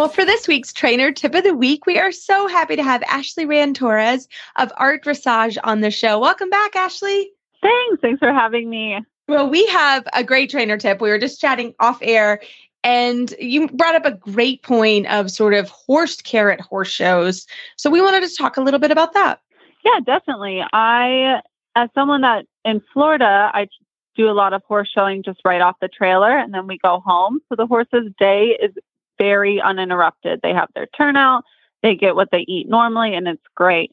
Well, 0.00 0.08
for 0.08 0.24
this 0.24 0.48
week's 0.48 0.72
trainer 0.72 1.12
tip 1.12 1.34
of 1.34 1.44
the 1.44 1.52
week, 1.52 1.84
we 1.84 1.98
are 1.98 2.10
so 2.10 2.48
happy 2.48 2.74
to 2.74 2.82
have 2.82 3.02
Ashley 3.02 3.44
Rand 3.44 3.76
Torres 3.76 4.28
of 4.56 4.72
Art 4.78 5.04
Dressage 5.04 5.58
on 5.62 5.82
the 5.82 5.90
show. 5.90 6.18
Welcome 6.18 6.48
back, 6.48 6.74
Ashley. 6.74 7.30
Thanks. 7.60 8.00
Thanks 8.00 8.18
for 8.18 8.32
having 8.32 8.70
me. 8.70 9.04
Well, 9.28 9.50
we 9.50 9.66
have 9.66 10.08
a 10.14 10.24
great 10.24 10.48
trainer 10.48 10.78
tip. 10.78 11.02
We 11.02 11.10
were 11.10 11.18
just 11.18 11.38
chatting 11.38 11.74
off 11.80 11.98
air, 12.00 12.40
and 12.82 13.34
you 13.38 13.68
brought 13.68 13.94
up 13.94 14.06
a 14.06 14.12
great 14.12 14.62
point 14.62 15.06
of 15.08 15.30
sort 15.30 15.52
of 15.52 15.68
horse 15.68 16.16
care 16.16 16.50
at 16.50 16.62
horse 16.62 16.88
shows. 16.88 17.46
So 17.76 17.90
we 17.90 18.00
wanted 18.00 18.26
to 18.26 18.34
talk 18.34 18.56
a 18.56 18.62
little 18.62 18.80
bit 18.80 18.90
about 18.90 19.12
that. 19.12 19.42
Yeah, 19.84 20.00
definitely. 20.02 20.62
I, 20.72 21.42
as 21.76 21.90
someone 21.94 22.22
that 22.22 22.46
in 22.64 22.80
Florida, 22.94 23.50
I 23.52 23.68
do 24.16 24.30
a 24.30 24.32
lot 24.32 24.54
of 24.54 24.62
horse 24.66 24.90
showing 24.94 25.22
just 25.22 25.40
right 25.44 25.60
off 25.60 25.76
the 25.82 25.88
trailer, 25.88 26.38
and 26.38 26.54
then 26.54 26.66
we 26.66 26.78
go 26.78 27.02
home. 27.04 27.40
So 27.50 27.54
the 27.54 27.66
horse's 27.66 28.10
day 28.18 28.56
is 28.62 28.72
very 29.20 29.60
uninterrupted. 29.60 30.40
They 30.42 30.54
have 30.54 30.68
their 30.74 30.86
turnout, 30.86 31.44
they 31.82 31.94
get 31.94 32.16
what 32.16 32.30
they 32.32 32.44
eat 32.48 32.68
normally, 32.68 33.14
and 33.14 33.28
it's 33.28 33.42
great. 33.54 33.92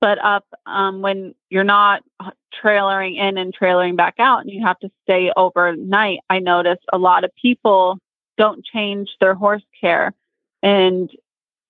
But 0.00 0.22
up 0.22 0.44
um, 0.66 1.00
when 1.00 1.34
you're 1.48 1.64
not 1.64 2.02
trailering 2.62 3.16
in 3.16 3.38
and 3.38 3.54
trailering 3.56 3.96
back 3.96 4.16
out, 4.18 4.40
and 4.40 4.50
you 4.50 4.64
have 4.66 4.78
to 4.80 4.90
stay 5.04 5.32
overnight, 5.36 6.18
I 6.28 6.40
noticed 6.40 6.82
a 6.92 6.98
lot 6.98 7.24
of 7.24 7.30
people 7.40 7.98
don't 8.36 8.64
change 8.64 9.10
their 9.20 9.34
horse 9.34 9.62
care 9.80 10.12
and 10.62 11.08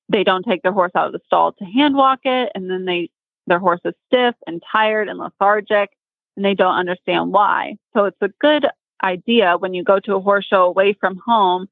they 0.08 0.24
don't 0.24 0.44
take 0.44 0.62
their 0.62 0.72
horse 0.72 0.92
out 0.94 1.06
of 1.06 1.12
the 1.12 1.20
stall 1.26 1.52
to 1.52 1.64
hand 1.64 1.94
walk 1.94 2.20
it, 2.24 2.50
and 2.54 2.70
then 2.70 2.84
they 2.84 3.10
their 3.46 3.58
horse 3.58 3.80
is 3.84 3.94
stiff 4.06 4.34
and 4.46 4.62
tired 4.72 5.08
and 5.08 5.18
lethargic, 5.18 5.90
and 6.36 6.44
they 6.44 6.54
don't 6.54 6.76
understand 6.76 7.32
why. 7.32 7.76
So 7.94 8.06
it's 8.06 8.22
a 8.22 8.30
good 8.40 8.66
idea 9.02 9.56
when 9.58 9.74
you 9.74 9.84
go 9.84 10.00
to 10.00 10.14
a 10.14 10.20
horse 10.20 10.46
show 10.46 10.64
away 10.64 10.94
from 10.94 11.20
home 11.24 11.68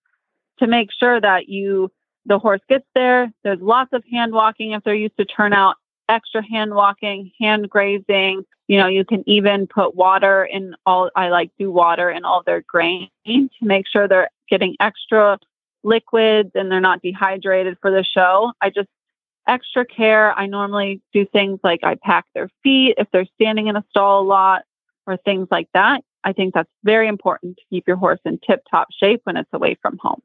to 0.58 0.66
make 0.66 0.90
sure 0.92 1.20
that 1.20 1.48
you 1.48 1.90
the 2.26 2.38
horse 2.38 2.60
gets 2.68 2.86
there. 2.94 3.32
There's 3.42 3.60
lots 3.60 3.92
of 3.92 4.04
hand 4.10 4.32
walking 4.32 4.72
if 4.72 4.84
they're 4.84 4.94
used 4.94 5.16
to 5.16 5.24
turnout, 5.24 5.76
extra 6.08 6.42
hand 6.42 6.74
walking, 6.74 7.32
hand 7.40 7.68
grazing. 7.68 8.44
You 8.68 8.78
know, 8.78 8.86
you 8.86 9.04
can 9.04 9.28
even 9.28 9.66
put 9.66 9.96
water 9.96 10.44
in 10.44 10.76
all. 10.86 11.10
I 11.16 11.28
like 11.28 11.50
do 11.58 11.70
water 11.70 12.10
in 12.10 12.24
all 12.24 12.42
their 12.44 12.62
grain 12.66 13.08
to 13.26 13.48
make 13.60 13.88
sure 13.88 14.06
they're 14.06 14.30
getting 14.48 14.76
extra 14.80 15.38
liquids 15.82 16.50
and 16.54 16.70
they're 16.70 16.80
not 16.80 17.02
dehydrated 17.02 17.76
for 17.80 17.90
the 17.90 18.04
show. 18.04 18.52
I 18.60 18.70
just 18.70 18.88
extra 19.48 19.84
care. 19.84 20.32
I 20.38 20.46
normally 20.46 21.02
do 21.12 21.26
things 21.26 21.58
like 21.64 21.80
I 21.82 21.96
pack 21.96 22.26
their 22.34 22.48
feet 22.62 22.94
if 22.98 23.08
they're 23.12 23.26
standing 23.34 23.66
in 23.66 23.76
a 23.76 23.84
stall 23.90 24.22
a 24.22 24.26
lot 24.26 24.62
or 25.06 25.16
things 25.16 25.48
like 25.50 25.68
that. 25.74 26.02
I 26.24 26.32
think 26.32 26.54
that's 26.54 26.70
very 26.84 27.08
important 27.08 27.56
to 27.56 27.62
keep 27.68 27.88
your 27.88 27.96
horse 27.96 28.20
in 28.24 28.38
tip 28.46 28.62
top 28.70 28.88
shape 28.92 29.22
when 29.24 29.36
it's 29.36 29.50
away 29.52 29.76
from 29.82 29.98
home. 29.98 30.22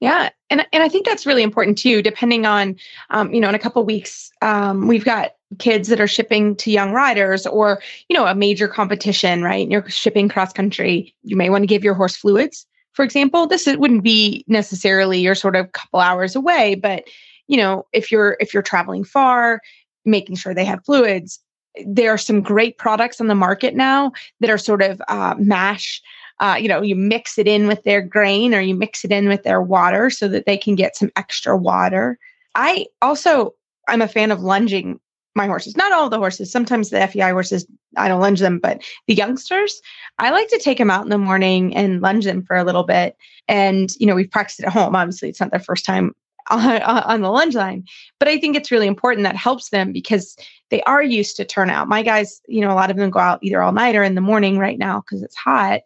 Yeah, 0.00 0.30
and 0.48 0.66
and 0.72 0.82
I 0.82 0.88
think 0.88 1.06
that's 1.06 1.26
really 1.26 1.42
important 1.42 1.76
too. 1.76 2.00
Depending 2.00 2.46
on, 2.46 2.76
um, 3.10 3.32
you 3.32 3.40
know, 3.40 3.50
in 3.50 3.54
a 3.54 3.58
couple 3.58 3.84
weeks, 3.84 4.30
um, 4.40 4.88
we've 4.88 5.04
got 5.04 5.32
kids 5.58 5.88
that 5.88 6.00
are 6.00 6.06
shipping 6.06 6.56
to 6.56 6.70
young 6.70 6.92
riders, 6.92 7.46
or 7.46 7.82
you 8.08 8.16
know, 8.16 8.26
a 8.26 8.34
major 8.34 8.66
competition, 8.66 9.42
right? 9.42 9.62
And 9.62 9.70
you're 9.70 9.88
shipping 9.90 10.28
cross 10.28 10.52
country. 10.54 11.14
You 11.22 11.36
may 11.36 11.50
want 11.50 11.62
to 11.62 11.66
give 11.66 11.84
your 11.84 11.94
horse 11.94 12.16
fluids, 12.16 12.66
for 12.94 13.04
example. 13.04 13.46
This 13.46 13.66
wouldn't 13.66 14.02
be 14.02 14.42
necessarily 14.48 15.20
your 15.20 15.34
sort 15.34 15.54
of 15.54 15.70
couple 15.72 16.00
hours 16.00 16.34
away, 16.34 16.76
but 16.76 17.04
you 17.46 17.58
know, 17.58 17.84
if 17.92 18.10
you're 18.10 18.38
if 18.40 18.54
you're 18.54 18.62
traveling 18.62 19.04
far, 19.04 19.60
making 20.06 20.36
sure 20.36 20.54
they 20.54 20.64
have 20.64 20.84
fluids. 20.84 21.40
There 21.86 22.12
are 22.12 22.18
some 22.18 22.40
great 22.40 22.78
products 22.78 23.20
on 23.20 23.28
the 23.28 23.34
market 23.34 23.76
now 23.76 24.12
that 24.40 24.50
are 24.50 24.58
sort 24.58 24.82
of 24.82 25.00
uh, 25.08 25.34
mash 25.38 26.02
uh, 26.40 26.56
you 26.58 26.68
know, 26.68 26.80
you 26.80 26.96
mix 26.96 27.38
it 27.38 27.46
in 27.46 27.66
with 27.66 27.82
their 27.84 28.00
grain 28.00 28.54
or 28.54 28.60
you 28.60 28.74
mix 28.74 29.04
it 29.04 29.12
in 29.12 29.28
with 29.28 29.42
their 29.42 29.60
water 29.60 30.08
so 30.08 30.26
that 30.26 30.46
they 30.46 30.56
can 30.56 30.74
get 30.74 30.96
some 30.96 31.10
extra 31.14 31.56
water. 31.56 32.18
I 32.54 32.86
also, 33.02 33.54
I'm 33.88 34.02
a 34.02 34.08
fan 34.08 34.30
of 34.30 34.40
lunging 34.40 34.98
my 35.36 35.46
horses. 35.46 35.76
Not 35.76 35.92
all 35.92 36.08
the 36.08 36.18
horses. 36.18 36.50
Sometimes 36.50 36.90
the 36.90 37.06
FEI 37.06 37.30
horses, 37.30 37.66
I 37.96 38.08
don't 38.08 38.22
lunge 38.22 38.40
them, 38.40 38.58
but 38.58 38.82
the 39.06 39.14
youngsters, 39.14 39.80
I 40.18 40.30
like 40.30 40.48
to 40.48 40.58
take 40.58 40.78
them 40.78 40.90
out 40.90 41.04
in 41.04 41.10
the 41.10 41.18
morning 41.18 41.76
and 41.76 42.00
lunge 42.00 42.24
them 42.24 42.42
for 42.42 42.56
a 42.56 42.64
little 42.64 42.82
bit. 42.82 43.16
And, 43.46 43.90
you 43.98 44.06
know, 44.06 44.14
we've 44.14 44.30
practiced 44.30 44.60
at 44.60 44.72
home. 44.72 44.96
Obviously, 44.96 45.28
it's 45.28 45.40
not 45.40 45.50
their 45.50 45.60
first 45.60 45.84
time 45.84 46.14
on, 46.50 46.82
on 46.82 47.20
the 47.20 47.30
lunge 47.30 47.54
line, 47.54 47.84
but 48.18 48.28
I 48.28 48.38
think 48.38 48.56
it's 48.56 48.70
really 48.70 48.88
important 48.88 49.24
that 49.24 49.36
helps 49.36 49.68
them 49.68 49.92
because 49.92 50.36
they 50.70 50.82
are 50.82 51.02
used 51.02 51.36
to 51.36 51.44
turnout. 51.44 51.86
My 51.86 52.02
guys, 52.02 52.40
you 52.48 52.62
know, 52.62 52.72
a 52.72 52.74
lot 52.74 52.90
of 52.90 52.96
them 52.96 53.10
go 53.10 53.20
out 53.20 53.40
either 53.42 53.62
all 53.62 53.72
night 53.72 53.94
or 53.94 54.02
in 54.02 54.14
the 54.14 54.20
morning 54.20 54.58
right 54.58 54.78
now 54.78 55.00
because 55.00 55.22
it's 55.22 55.36
hot 55.36 55.82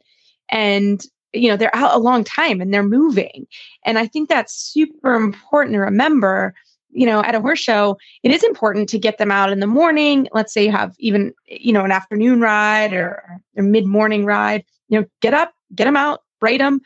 and 0.48 1.04
you 1.32 1.48
know 1.48 1.56
they're 1.56 1.74
out 1.74 1.94
a 1.94 1.98
long 1.98 2.24
time 2.24 2.60
and 2.60 2.72
they're 2.72 2.82
moving. 2.82 3.46
And 3.84 3.98
i 3.98 4.06
think 4.06 4.28
that's 4.28 4.54
super 4.54 5.14
important 5.14 5.74
to 5.74 5.80
remember 5.80 6.54
you 6.90 7.06
know 7.06 7.22
at 7.22 7.34
a 7.34 7.40
horse 7.40 7.58
show 7.58 7.98
it 8.22 8.30
is 8.30 8.44
important 8.44 8.88
to 8.90 8.98
get 8.98 9.18
them 9.18 9.30
out 9.30 9.50
in 9.50 9.60
the 9.60 9.66
morning. 9.66 10.28
Let's 10.32 10.52
say 10.52 10.64
you 10.64 10.72
have 10.72 10.94
even 10.98 11.32
you 11.46 11.72
know 11.72 11.84
an 11.84 11.92
afternoon 11.92 12.40
ride 12.40 12.92
or 12.92 13.22
a 13.56 13.62
mid-morning 13.62 14.24
ride 14.24 14.64
you 14.88 15.00
know 15.00 15.06
get 15.20 15.34
up 15.34 15.52
get 15.74 15.84
them 15.84 15.96
out 15.96 16.22
braid 16.40 16.60
them 16.60 16.80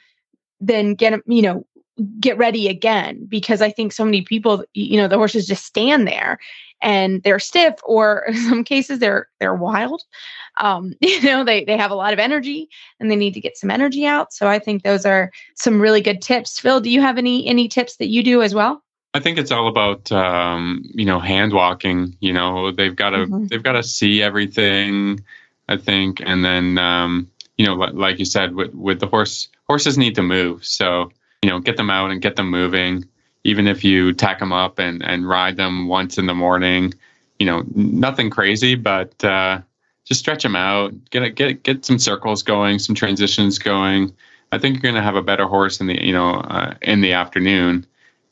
then 0.60 0.94
get 0.94 1.10
them 1.10 1.22
you 1.26 1.42
know 1.42 1.64
get 2.20 2.38
ready 2.38 2.68
again. 2.68 3.26
Because 3.28 3.60
i 3.60 3.70
think 3.70 3.92
so 3.92 4.04
many 4.04 4.22
people 4.22 4.64
you 4.72 4.96
know 4.96 5.08
the 5.08 5.16
horses 5.18 5.46
just 5.46 5.64
stand 5.64 6.06
there 6.06 6.38
and 6.80 7.22
they're 7.22 7.38
stiff 7.38 7.74
or 7.84 8.24
in 8.28 8.34
some 8.36 8.64
cases 8.64 8.98
they're 8.98 9.28
they're 9.40 9.54
wild 9.54 10.02
um, 10.58 10.94
you 11.00 11.22
know 11.22 11.44
they 11.44 11.64
they 11.64 11.76
have 11.76 11.90
a 11.90 11.96
lot 11.96 12.12
of 12.12 12.18
energy 12.18 12.68
and 13.00 13.10
they 13.10 13.16
need 13.16 13.34
to 13.34 13.40
get 13.40 13.56
some 13.56 13.70
energy 13.70 14.06
out 14.06 14.32
so 14.32 14.46
i 14.48 14.58
think 14.58 14.82
those 14.82 15.06
are 15.06 15.30
some 15.54 15.80
really 15.80 16.00
good 16.00 16.22
tips 16.22 16.58
phil 16.58 16.80
do 16.80 16.90
you 16.90 17.00
have 17.00 17.18
any 17.18 17.46
any 17.46 17.68
tips 17.68 17.96
that 17.96 18.08
you 18.08 18.22
do 18.22 18.42
as 18.42 18.54
well 18.54 18.82
I 19.14 19.20
think 19.20 19.38
it's 19.38 19.50
all 19.50 19.68
about 19.68 20.12
um, 20.12 20.84
you 20.94 21.04
know 21.04 21.18
hand 21.18 21.52
walking. 21.52 22.16
You 22.20 22.32
know 22.32 22.70
they've 22.70 22.94
got 22.94 23.10
to 23.10 23.18
mm-hmm. 23.18 23.46
they've 23.46 23.62
got 23.62 23.72
to 23.72 23.82
see 23.82 24.22
everything. 24.22 25.24
I 25.68 25.76
think, 25.76 26.20
and 26.24 26.44
then 26.44 26.78
um, 26.78 27.30
you 27.56 27.66
know 27.66 27.74
like 27.74 28.18
you 28.18 28.24
said 28.24 28.54
with 28.54 28.74
with 28.74 29.00
the 29.00 29.06
horse 29.06 29.48
horses 29.66 29.96
need 29.96 30.14
to 30.16 30.22
move. 30.22 30.64
So 30.64 31.10
you 31.42 31.50
know 31.50 31.58
get 31.58 31.76
them 31.76 31.90
out 31.90 32.10
and 32.10 32.20
get 32.20 32.36
them 32.36 32.50
moving 32.50 33.08
even 33.48 33.66
if 33.66 33.82
you 33.82 34.12
tack 34.12 34.38
them 34.38 34.52
up 34.52 34.78
and, 34.78 35.02
and 35.02 35.26
ride 35.26 35.56
them 35.56 35.88
once 35.88 36.18
in 36.18 36.26
the 36.26 36.34
morning, 36.34 36.92
you 37.38 37.46
know, 37.46 37.64
nothing 37.74 38.28
crazy, 38.28 38.74
but 38.74 39.24
uh, 39.24 39.60
just 40.04 40.20
stretch 40.20 40.42
them 40.42 40.54
out, 40.56 40.92
get 41.10 41.34
get 41.34 41.62
get 41.62 41.84
some 41.84 41.98
circles 41.98 42.42
going, 42.42 42.78
some 42.78 42.94
transitions 42.94 43.58
going. 43.58 44.12
I 44.52 44.58
think 44.58 44.76
you're 44.76 44.82
going 44.82 44.94
to 44.94 45.02
have 45.02 45.16
a 45.16 45.22
better 45.22 45.46
horse 45.46 45.80
in 45.80 45.86
the 45.86 46.04
you 46.04 46.12
know 46.12 46.34
uh, 46.34 46.74
in 46.82 47.00
the 47.00 47.12
afternoon 47.12 47.86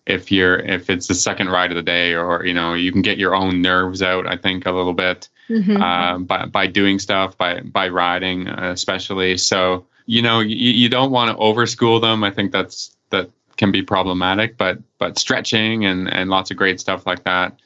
if 0.06 0.30
you're 0.30 0.58
if 0.58 0.90
it's 0.90 1.06
the 1.06 1.14
second 1.14 1.48
ride 1.48 1.70
of 1.70 1.76
the 1.76 1.82
day, 1.82 2.14
or 2.14 2.44
you 2.44 2.54
know 2.54 2.74
you 2.74 2.92
can 2.92 3.02
get 3.02 3.18
your 3.18 3.34
own 3.34 3.62
nerves 3.62 4.02
out. 4.02 4.26
I 4.26 4.36
think 4.36 4.66
a 4.66 4.72
little 4.72 4.94
bit 4.94 5.28
mm-hmm. 5.48 5.80
uh, 5.80 6.18
by 6.18 6.46
by 6.46 6.66
doing 6.66 6.98
stuff 6.98 7.38
by 7.38 7.60
by 7.60 7.88
riding, 7.88 8.48
uh, 8.48 8.70
especially. 8.72 9.38
So 9.38 9.86
you 10.06 10.20
know 10.20 10.40
you, 10.40 10.56
you 10.56 10.88
don't 10.88 11.10
want 11.10 11.30
to 11.30 11.42
overschool 11.42 12.00
them. 12.00 12.22
I 12.22 12.30
think 12.30 12.52
that's 12.52 12.96
that 13.10 13.30
can 13.56 13.72
be 13.72 13.82
problematic, 13.82 14.56
but 14.56 14.78
but 14.98 15.18
stretching 15.18 15.84
and 15.84 16.12
and 16.12 16.30
lots 16.30 16.50
of 16.50 16.56
great 16.56 16.80
stuff 16.80 17.06
like 17.06 17.24
that. 17.24 17.58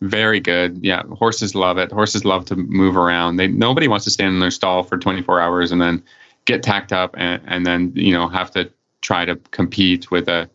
Very 0.00 0.40
good. 0.40 0.80
Yeah, 0.82 1.02
horses 1.04 1.54
love 1.54 1.78
it. 1.78 1.92
Horses 1.92 2.24
love 2.24 2.44
to 2.46 2.56
move 2.56 2.96
around. 2.96 3.36
They 3.36 3.48
nobody 3.48 3.88
wants 3.88 4.04
to 4.04 4.10
stand 4.10 4.34
in 4.34 4.40
their 4.40 4.50
stall 4.50 4.82
for 4.82 4.98
24 4.98 5.40
hours 5.40 5.72
and 5.72 5.80
then 5.80 6.02
get 6.46 6.62
tacked 6.62 6.92
up 6.92 7.14
and, 7.16 7.42
and 7.46 7.64
then 7.64 7.92
you 7.94 8.12
know 8.12 8.28
have 8.28 8.50
to 8.52 8.70
try 9.00 9.24
to 9.24 9.36
compete 9.50 10.10
with 10.10 10.28
a 10.28 10.48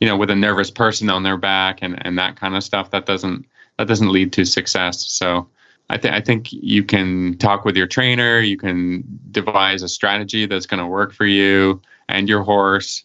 you 0.00 0.08
know 0.08 0.16
with 0.16 0.30
a 0.30 0.36
nervous 0.36 0.70
person 0.70 1.10
on 1.10 1.22
their 1.22 1.36
back 1.36 1.78
and 1.82 2.04
and 2.06 2.18
that 2.18 2.36
kind 2.36 2.56
of 2.56 2.62
stuff. 2.62 2.90
That 2.90 3.06
doesn't 3.06 3.46
that 3.78 3.88
doesn't 3.88 4.10
lead 4.10 4.32
to 4.34 4.44
success. 4.44 5.06
So 5.06 5.48
I 5.90 5.98
think 5.98 6.14
I 6.14 6.20
think 6.20 6.52
you 6.52 6.84
can 6.84 7.36
talk 7.38 7.64
with 7.64 7.76
your 7.76 7.86
trainer. 7.86 8.40
You 8.40 8.56
can 8.56 9.04
devise 9.30 9.82
a 9.82 9.88
strategy 9.88 10.46
that's 10.46 10.66
going 10.66 10.80
to 10.80 10.86
work 10.86 11.12
for 11.12 11.26
you 11.26 11.80
and 12.08 12.28
your 12.28 12.42
horse 12.42 13.04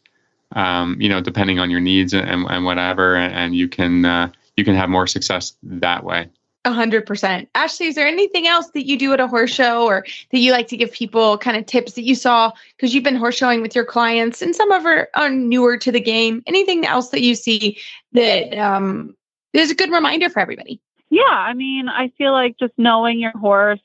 um, 0.56 1.00
you 1.00 1.10
know, 1.10 1.22
depending 1.22 1.60
on 1.60 1.70
your 1.70 1.80
needs 1.80 2.14
and, 2.14 2.46
and 2.50 2.66
whatever, 2.66 3.16
and 3.16 3.56
you 3.56 3.68
can 3.68 4.06
uh, 4.06 4.32
you 4.58 4.66
can 4.66 4.76
have 4.76 4.90
more 4.90 5.08
success 5.08 5.56
that 5.64 6.04
way. 6.04 6.30
A 6.66 6.74
hundred 6.74 7.06
percent. 7.06 7.48
Ashley, 7.56 7.88
is 7.88 7.96
there 7.96 8.08
anything 8.08 8.46
else 8.46 8.70
that 8.72 8.86
you 8.86 8.98
do 8.98 9.14
at 9.14 9.20
a 9.20 9.28
horse 9.28 9.52
show 9.52 9.86
or 9.86 10.06
that 10.32 10.40
you 10.40 10.52
like 10.52 10.68
to 10.68 10.78
give 10.78 10.92
people 10.92 11.38
kind 11.38 11.56
of 11.56 11.66
tips 11.66 11.94
that 11.94 12.04
you 12.04 12.16
saw 12.16 12.52
because 12.76 12.94
you've 12.94 13.04
been 13.04 13.16
horse 13.16 13.38
showing 13.38 13.62
with 13.62 13.74
your 13.74 13.86
clients 13.86 14.42
and 14.42 14.54
some 14.54 14.70
of 14.72 14.86
are, 14.86 15.08
are 15.16 15.30
newer 15.30 15.78
to 15.78 15.92
the 15.92 16.02
game? 16.02 16.44
Anything 16.48 16.86
else 16.86 17.10
that 17.10 17.22
you 17.22 17.34
see 17.34 17.78
that 18.12 18.58
um, 18.58 19.16
is 19.54 19.72
a 19.72 19.76
good 19.76 19.90
reminder 19.90 20.30
for 20.30 20.42
everybody? 20.42 20.82
Yeah, 21.10 21.24
I 21.30 21.54
mean, 21.54 21.88
I 21.88 22.12
feel 22.18 22.34
like 22.34 22.58
just 22.60 22.74
knowing 22.78 23.20
your 23.20 23.32
horse 23.38 23.80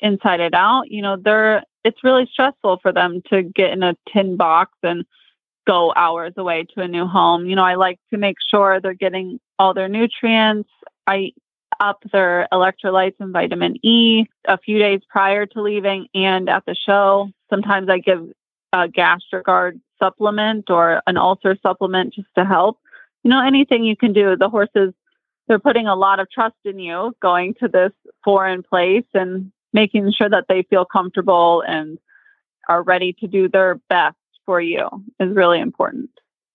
inside 0.00 0.40
and 0.40 0.54
out, 0.54 0.90
you 0.90 1.02
know, 1.02 1.16
they're 1.16 1.64
it's 1.84 2.04
really 2.04 2.28
stressful 2.32 2.78
for 2.82 2.92
them 2.92 3.20
to 3.30 3.42
get 3.42 3.72
in 3.72 3.82
a 3.82 3.96
tin 4.12 4.36
box 4.36 4.72
and 4.84 5.04
go 5.66 5.92
hours 5.94 6.34
away 6.36 6.66
to 6.74 6.82
a 6.82 6.88
new 6.88 7.06
home. 7.06 7.46
You 7.46 7.56
know, 7.56 7.64
I 7.64 7.74
like 7.74 7.98
to 8.10 8.18
make 8.18 8.36
sure 8.50 8.80
they're 8.80 8.94
getting 8.94 9.40
all 9.58 9.74
their 9.74 9.88
nutrients. 9.88 10.68
I 11.06 11.32
up 11.80 12.02
their 12.12 12.48
electrolytes 12.52 13.16
and 13.18 13.32
vitamin 13.32 13.76
E 13.84 14.26
a 14.46 14.58
few 14.58 14.78
days 14.78 15.00
prior 15.08 15.46
to 15.46 15.62
leaving 15.62 16.06
and 16.14 16.48
at 16.48 16.64
the 16.66 16.74
show. 16.74 17.30
Sometimes 17.50 17.88
I 17.88 17.98
give 17.98 18.28
a 18.72 18.88
GastroGard 18.88 19.80
supplement 19.98 20.70
or 20.70 21.02
an 21.06 21.16
ulcer 21.16 21.56
supplement 21.62 22.14
just 22.14 22.28
to 22.36 22.44
help. 22.44 22.78
You 23.24 23.30
know, 23.30 23.44
anything 23.44 23.84
you 23.84 23.96
can 23.96 24.12
do. 24.12 24.36
The 24.36 24.48
horses, 24.48 24.94
they're 25.48 25.58
putting 25.58 25.86
a 25.86 25.94
lot 25.94 26.20
of 26.20 26.30
trust 26.30 26.56
in 26.64 26.78
you 26.78 27.14
going 27.20 27.54
to 27.54 27.68
this 27.68 27.92
foreign 28.24 28.62
place 28.62 29.04
and 29.14 29.52
making 29.72 30.12
sure 30.12 30.28
that 30.28 30.46
they 30.48 30.62
feel 30.62 30.84
comfortable 30.84 31.62
and 31.66 31.98
are 32.68 32.82
ready 32.82 33.12
to 33.14 33.26
do 33.26 33.48
their 33.48 33.76
best 33.88 34.16
for 34.46 34.60
you 34.60 34.88
is 35.20 35.34
really 35.34 35.60
important. 35.60 36.10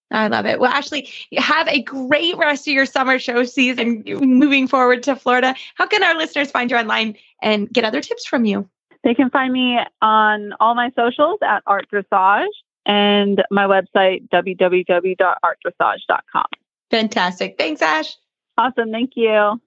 I 0.09 0.29
love 0.29 0.45
it. 0.45 0.59
Well, 0.59 0.71
Ashley, 0.71 1.09
have 1.35 1.67
a 1.67 1.81
great 1.81 2.37
rest 2.37 2.65
of 2.67 2.73
your 2.73 2.85
summer 2.85 3.19
show 3.19 3.43
season 3.43 4.03
moving 4.05 4.65
forward 4.67 5.03
to 5.03 5.17
Florida. 5.17 5.53
How 5.75 5.85
can 5.85 6.01
our 6.01 6.15
listeners 6.15 6.49
find 6.49 6.71
you 6.71 6.77
online 6.77 7.17
and 7.41 7.69
get 7.69 7.83
other 7.83 8.01
tips 8.01 8.25
from 8.25 8.45
you? 8.45 8.69
They 9.03 9.13
can 9.13 9.29
find 9.29 9.51
me 9.51 9.79
on 10.01 10.53
all 10.59 10.75
my 10.75 10.91
socials 10.95 11.39
at 11.41 11.61
Art 11.67 11.87
Dressage 11.91 12.47
and 12.85 13.43
my 13.51 13.65
website, 13.65 14.29
www.artdressage.com. 14.29 16.45
Fantastic. 16.89 17.57
Thanks, 17.57 17.81
Ash. 17.81 18.15
Awesome. 18.57 18.91
Thank 18.91 19.11
you. 19.15 19.59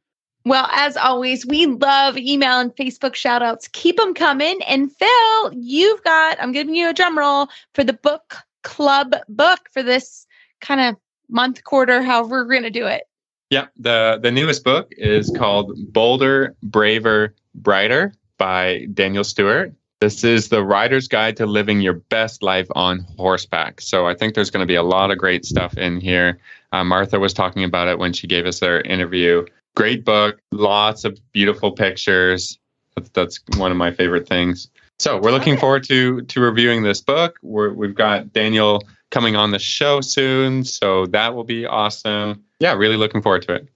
Well, 0.45 0.69
as 0.73 0.97
always, 0.97 1.45
we 1.45 1.67
love 1.67 2.17
email 2.17 2.61
and 2.61 2.75
Facebook 2.75 3.15
shout 3.15 3.43
outs. 3.43 3.69
Keep 3.69 3.97
them 3.97 4.15
coming. 4.15 4.63
And 4.63 4.91
Phil, 4.91 5.53
you've 5.55 6.03
got, 6.03 6.39
I'm 6.41 6.53
giving 6.53 6.75
you 6.75 6.89
a 6.89 6.95
drum 6.95 7.19
roll 7.19 7.49
for 7.75 7.85
the 7.85 7.93
book 7.93 8.37
club 8.63 9.15
book 9.29 9.61
for 9.73 9.83
this 9.83 10.27
kind 10.61 10.81
of 10.81 10.97
month, 11.29 11.65
quarter, 11.65 12.03
however 12.03 12.45
we're 12.45 12.53
going 12.53 12.63
to 12.63 12.71
do 12.71 12.87
it. 12.87 13.05
Yeah, 13.51 13.67
the 13.77 14.19
the 14.23 14.31
newest 14.31 14.63
book 14.63 14.93
is 14.97 15.33
called 15.37 15.73
Bolder, 15.93 16.55
Braver, 16.63 17.35
Brighter 17.55 18.15
by 18.39 18.87
Daniel 18.95 19.25
Stewart. 19.25 19.75
This 20.01 20.25
is 20.25 20.49
the 20.49 20.65
rider's 20.65 21.09
guide 21.09 21.37
to 21.39 21.47
living 21.47 21.81
your 21.81 21.95
best 21.95 22.43
life 22.43 22.69
on 22.75 23.05
horseback. 23.19 23.81
So 23.83 24.07
I 24.07 24.15
think 24.15 24.35
there's 24.35 24.51
going 24.51 24.63
to 24.63 24.67
be 24.67 24.77
a 24.77 24.83
lot 24.83 25.11
of 25.11 25.19
great 25.19 25.45
stuff 25.45 25.77
in 25.77 26.01
here. 26.01 26.39
Uh, 26.73 26.85
Martha 26.85 27.19
was 27.19 27.35
talking 27.35 27.65
about 27.65 27.89
it 27.89 27.99
when 27.99 28.13
she 28.15 28.27
gave 28.27 28.47
us 28.47 28.61
their 28.61 28.81
interview. 28.83 29.45
Great 29.77 30.05
book, 30.05 30.41
lots 30.53 31.05
of 31.05 31.19
beautiful 31.33 31.73
pictures. 31.73 32.59
That's, 32.97 33.09
that's 33.11 33.41
one 33.57 33.71
of 33.71 33.77
my 33.77 33.93
favorite 33.93 34.29
things. 34.29 34.69
So 34.99 35.19
we're 35.19 35.31
looking 35.31 35.57
forward 35.57 35.85
to 35.85 36.23
to 36.23 36.41
reviewing 36.41 36.83
this 36.83 37.01
book. 37.01 37.39
We're, 37.43 37.73
we've 37.73 37.95
got 37.95 38.33
Daniel 38.33 38.83
coming 39.11 39.35
on 39.35 39.51
the 39.51 39.59
show 39.59 40.01
soon, 40.01 40.65
so 40.65 41.07
that 41.07 41.35
will 41.35 41.45
be 41.45 41.65
awesome. 41.65 42.45
Yeah, 42.59 42.75
really 42.75 42.97
looking 42.97 43.23
forward 43.23 43.43
to 43.43 43.55
it. 43.55 43.69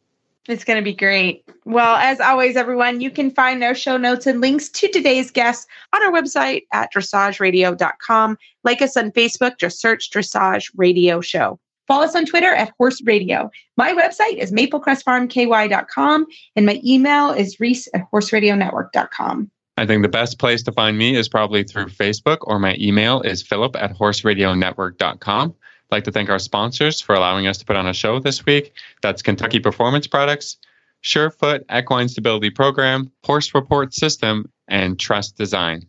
It's 0.47 0.65
going 0.65 0.77
to 0.79 0.85
be 0.85 0.93
great. 0.93 1.43
Well, 1.65 1.97
as 1.97 2.21
always, 2.21 2.57
everyone, 2.57 3.01
you 3.01 3.11
can 3.11 3.31
find 3.31 3.65
our 3.65 3.75
show 3.75 3.97
notes 3.97 4.27
and 4.27 4.43
links 4.43 4.69
to 4.69 4.89
today's 4.89 5.31
guests 5.31 5.67
on 5.95 6.05
our 6.05 6.13
website 6.13 6.65
at 6.73 6.93
dressageradio.com. 6.93 8.37
Like 8.63 8.83
us 8.83 8.97
on 8.97 9.11
Facebook, 9.13 9.57
just 9.59 9.81
search 9.81 10.11
Dressage 10.11 10.71
Radio 10.77 11.23
Show. 11.23 11.59
Follow 11.87 12.05
us 12.05 12.15
on 12.15 12.25
Twitter 12.25 12.53
at 12.55 12.73
Horse 12.79 13.03
Radio. 13.05 13.51
My 13.77 13.93
website 13.93 14.37
is 14.37 14.53
maplecrestfarmky.com 14.53 16.27
and 16.57 16.67
my 16.67 16.81
email 16.85 17.31
is 17.31 17.61
reese 17.61 17.89
at 17.95 18.11
horseradionetwork.com. 18.13 19.51
I 19.77 19.87
think 19.87 20.03
the 20.03 20.09
best 20.09 20.39
place 20.39 20.63
to 20.63 20.73
find 20.73 20.97
me 20.97 21.17
is 21.17 21.29
probably 21.29 21.65
through 21.65 21.87
Facebook 21.87 22.39
or 22.43 22.59
my 22.59 22.77
email 22.79 23.21
is 23.23 23.43
philip 23.43 23.77
at 23.77 23.97
horseradionetwork.com. 23.97 25.51
I'd 25.51 25.97
like 25.97 26.05
to 26.05 26.13
thank 26.13 26.31
our 26.31 26.39
sponsors 26.39 27.01
for 27.01 27.15
allowing 27.15 27.47
us 27.47 27.59
to 27.59 27.65
put 27.65 27.77
on 27.77 27.87
a 27.87 27.93
show 27.93 28.19
this 28.21 28.47
week. 28.47 28.73
That's 29.03 29.21
Kentucky 29.21 29.61
Performance 29.61 30.07
Products, 30.07 30.57
Sure 31.03 31.31
Foot 31.31 31.67
Equine 31.75 32.09
Stability 32.09 32.51
Program, 32.51 33.11
Horse 33.25 33.55
Report 33.55 33.93
System, 33.93 34.51
and 34.69 34.97
Trvst 34.97 35.35
Design. 35.35 35.87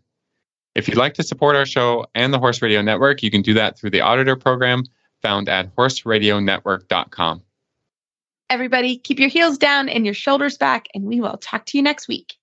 If 0.74 0.90
you'd 0.90 0.98
like 0.98 1.14
to 1.14 1.24
support 1.24 1.56
our 1.56 1.66
show 1.66 2.06
and 2.16 2.34
the 2.34 2.40
Horse 2.40 2.62
Radio 2.62 2.82
Network, 2.82 3.24
you 3.24 3.32
can 3.32 3.42
do 3.42 3.54
that 3.54 3.80
through 3.80 3.92
the 3.92 4.02
Auditor 4.02 4.36
Program 4.36 4.84
found 5.26 5.50
at 5.50 5.76
horseradionetwork.com. 5.76 7.42
Everybody, 8.48 8.98
keep 9.00 9.20
your 9.20 9.30
heels 9.30 9.58
down 9.58 9.90
and 9.90 10.06
your 10.06 10.14
shoulders 10.14 10.56
back, 10.56 10.88
and 10.94 11.04
we 11.04 11.20
will 11.20 11.38
talk 11.38 11.66
to 11.66 11.78
you 11.80 11.84
next 11.84 12.08
week. 12.08 12.36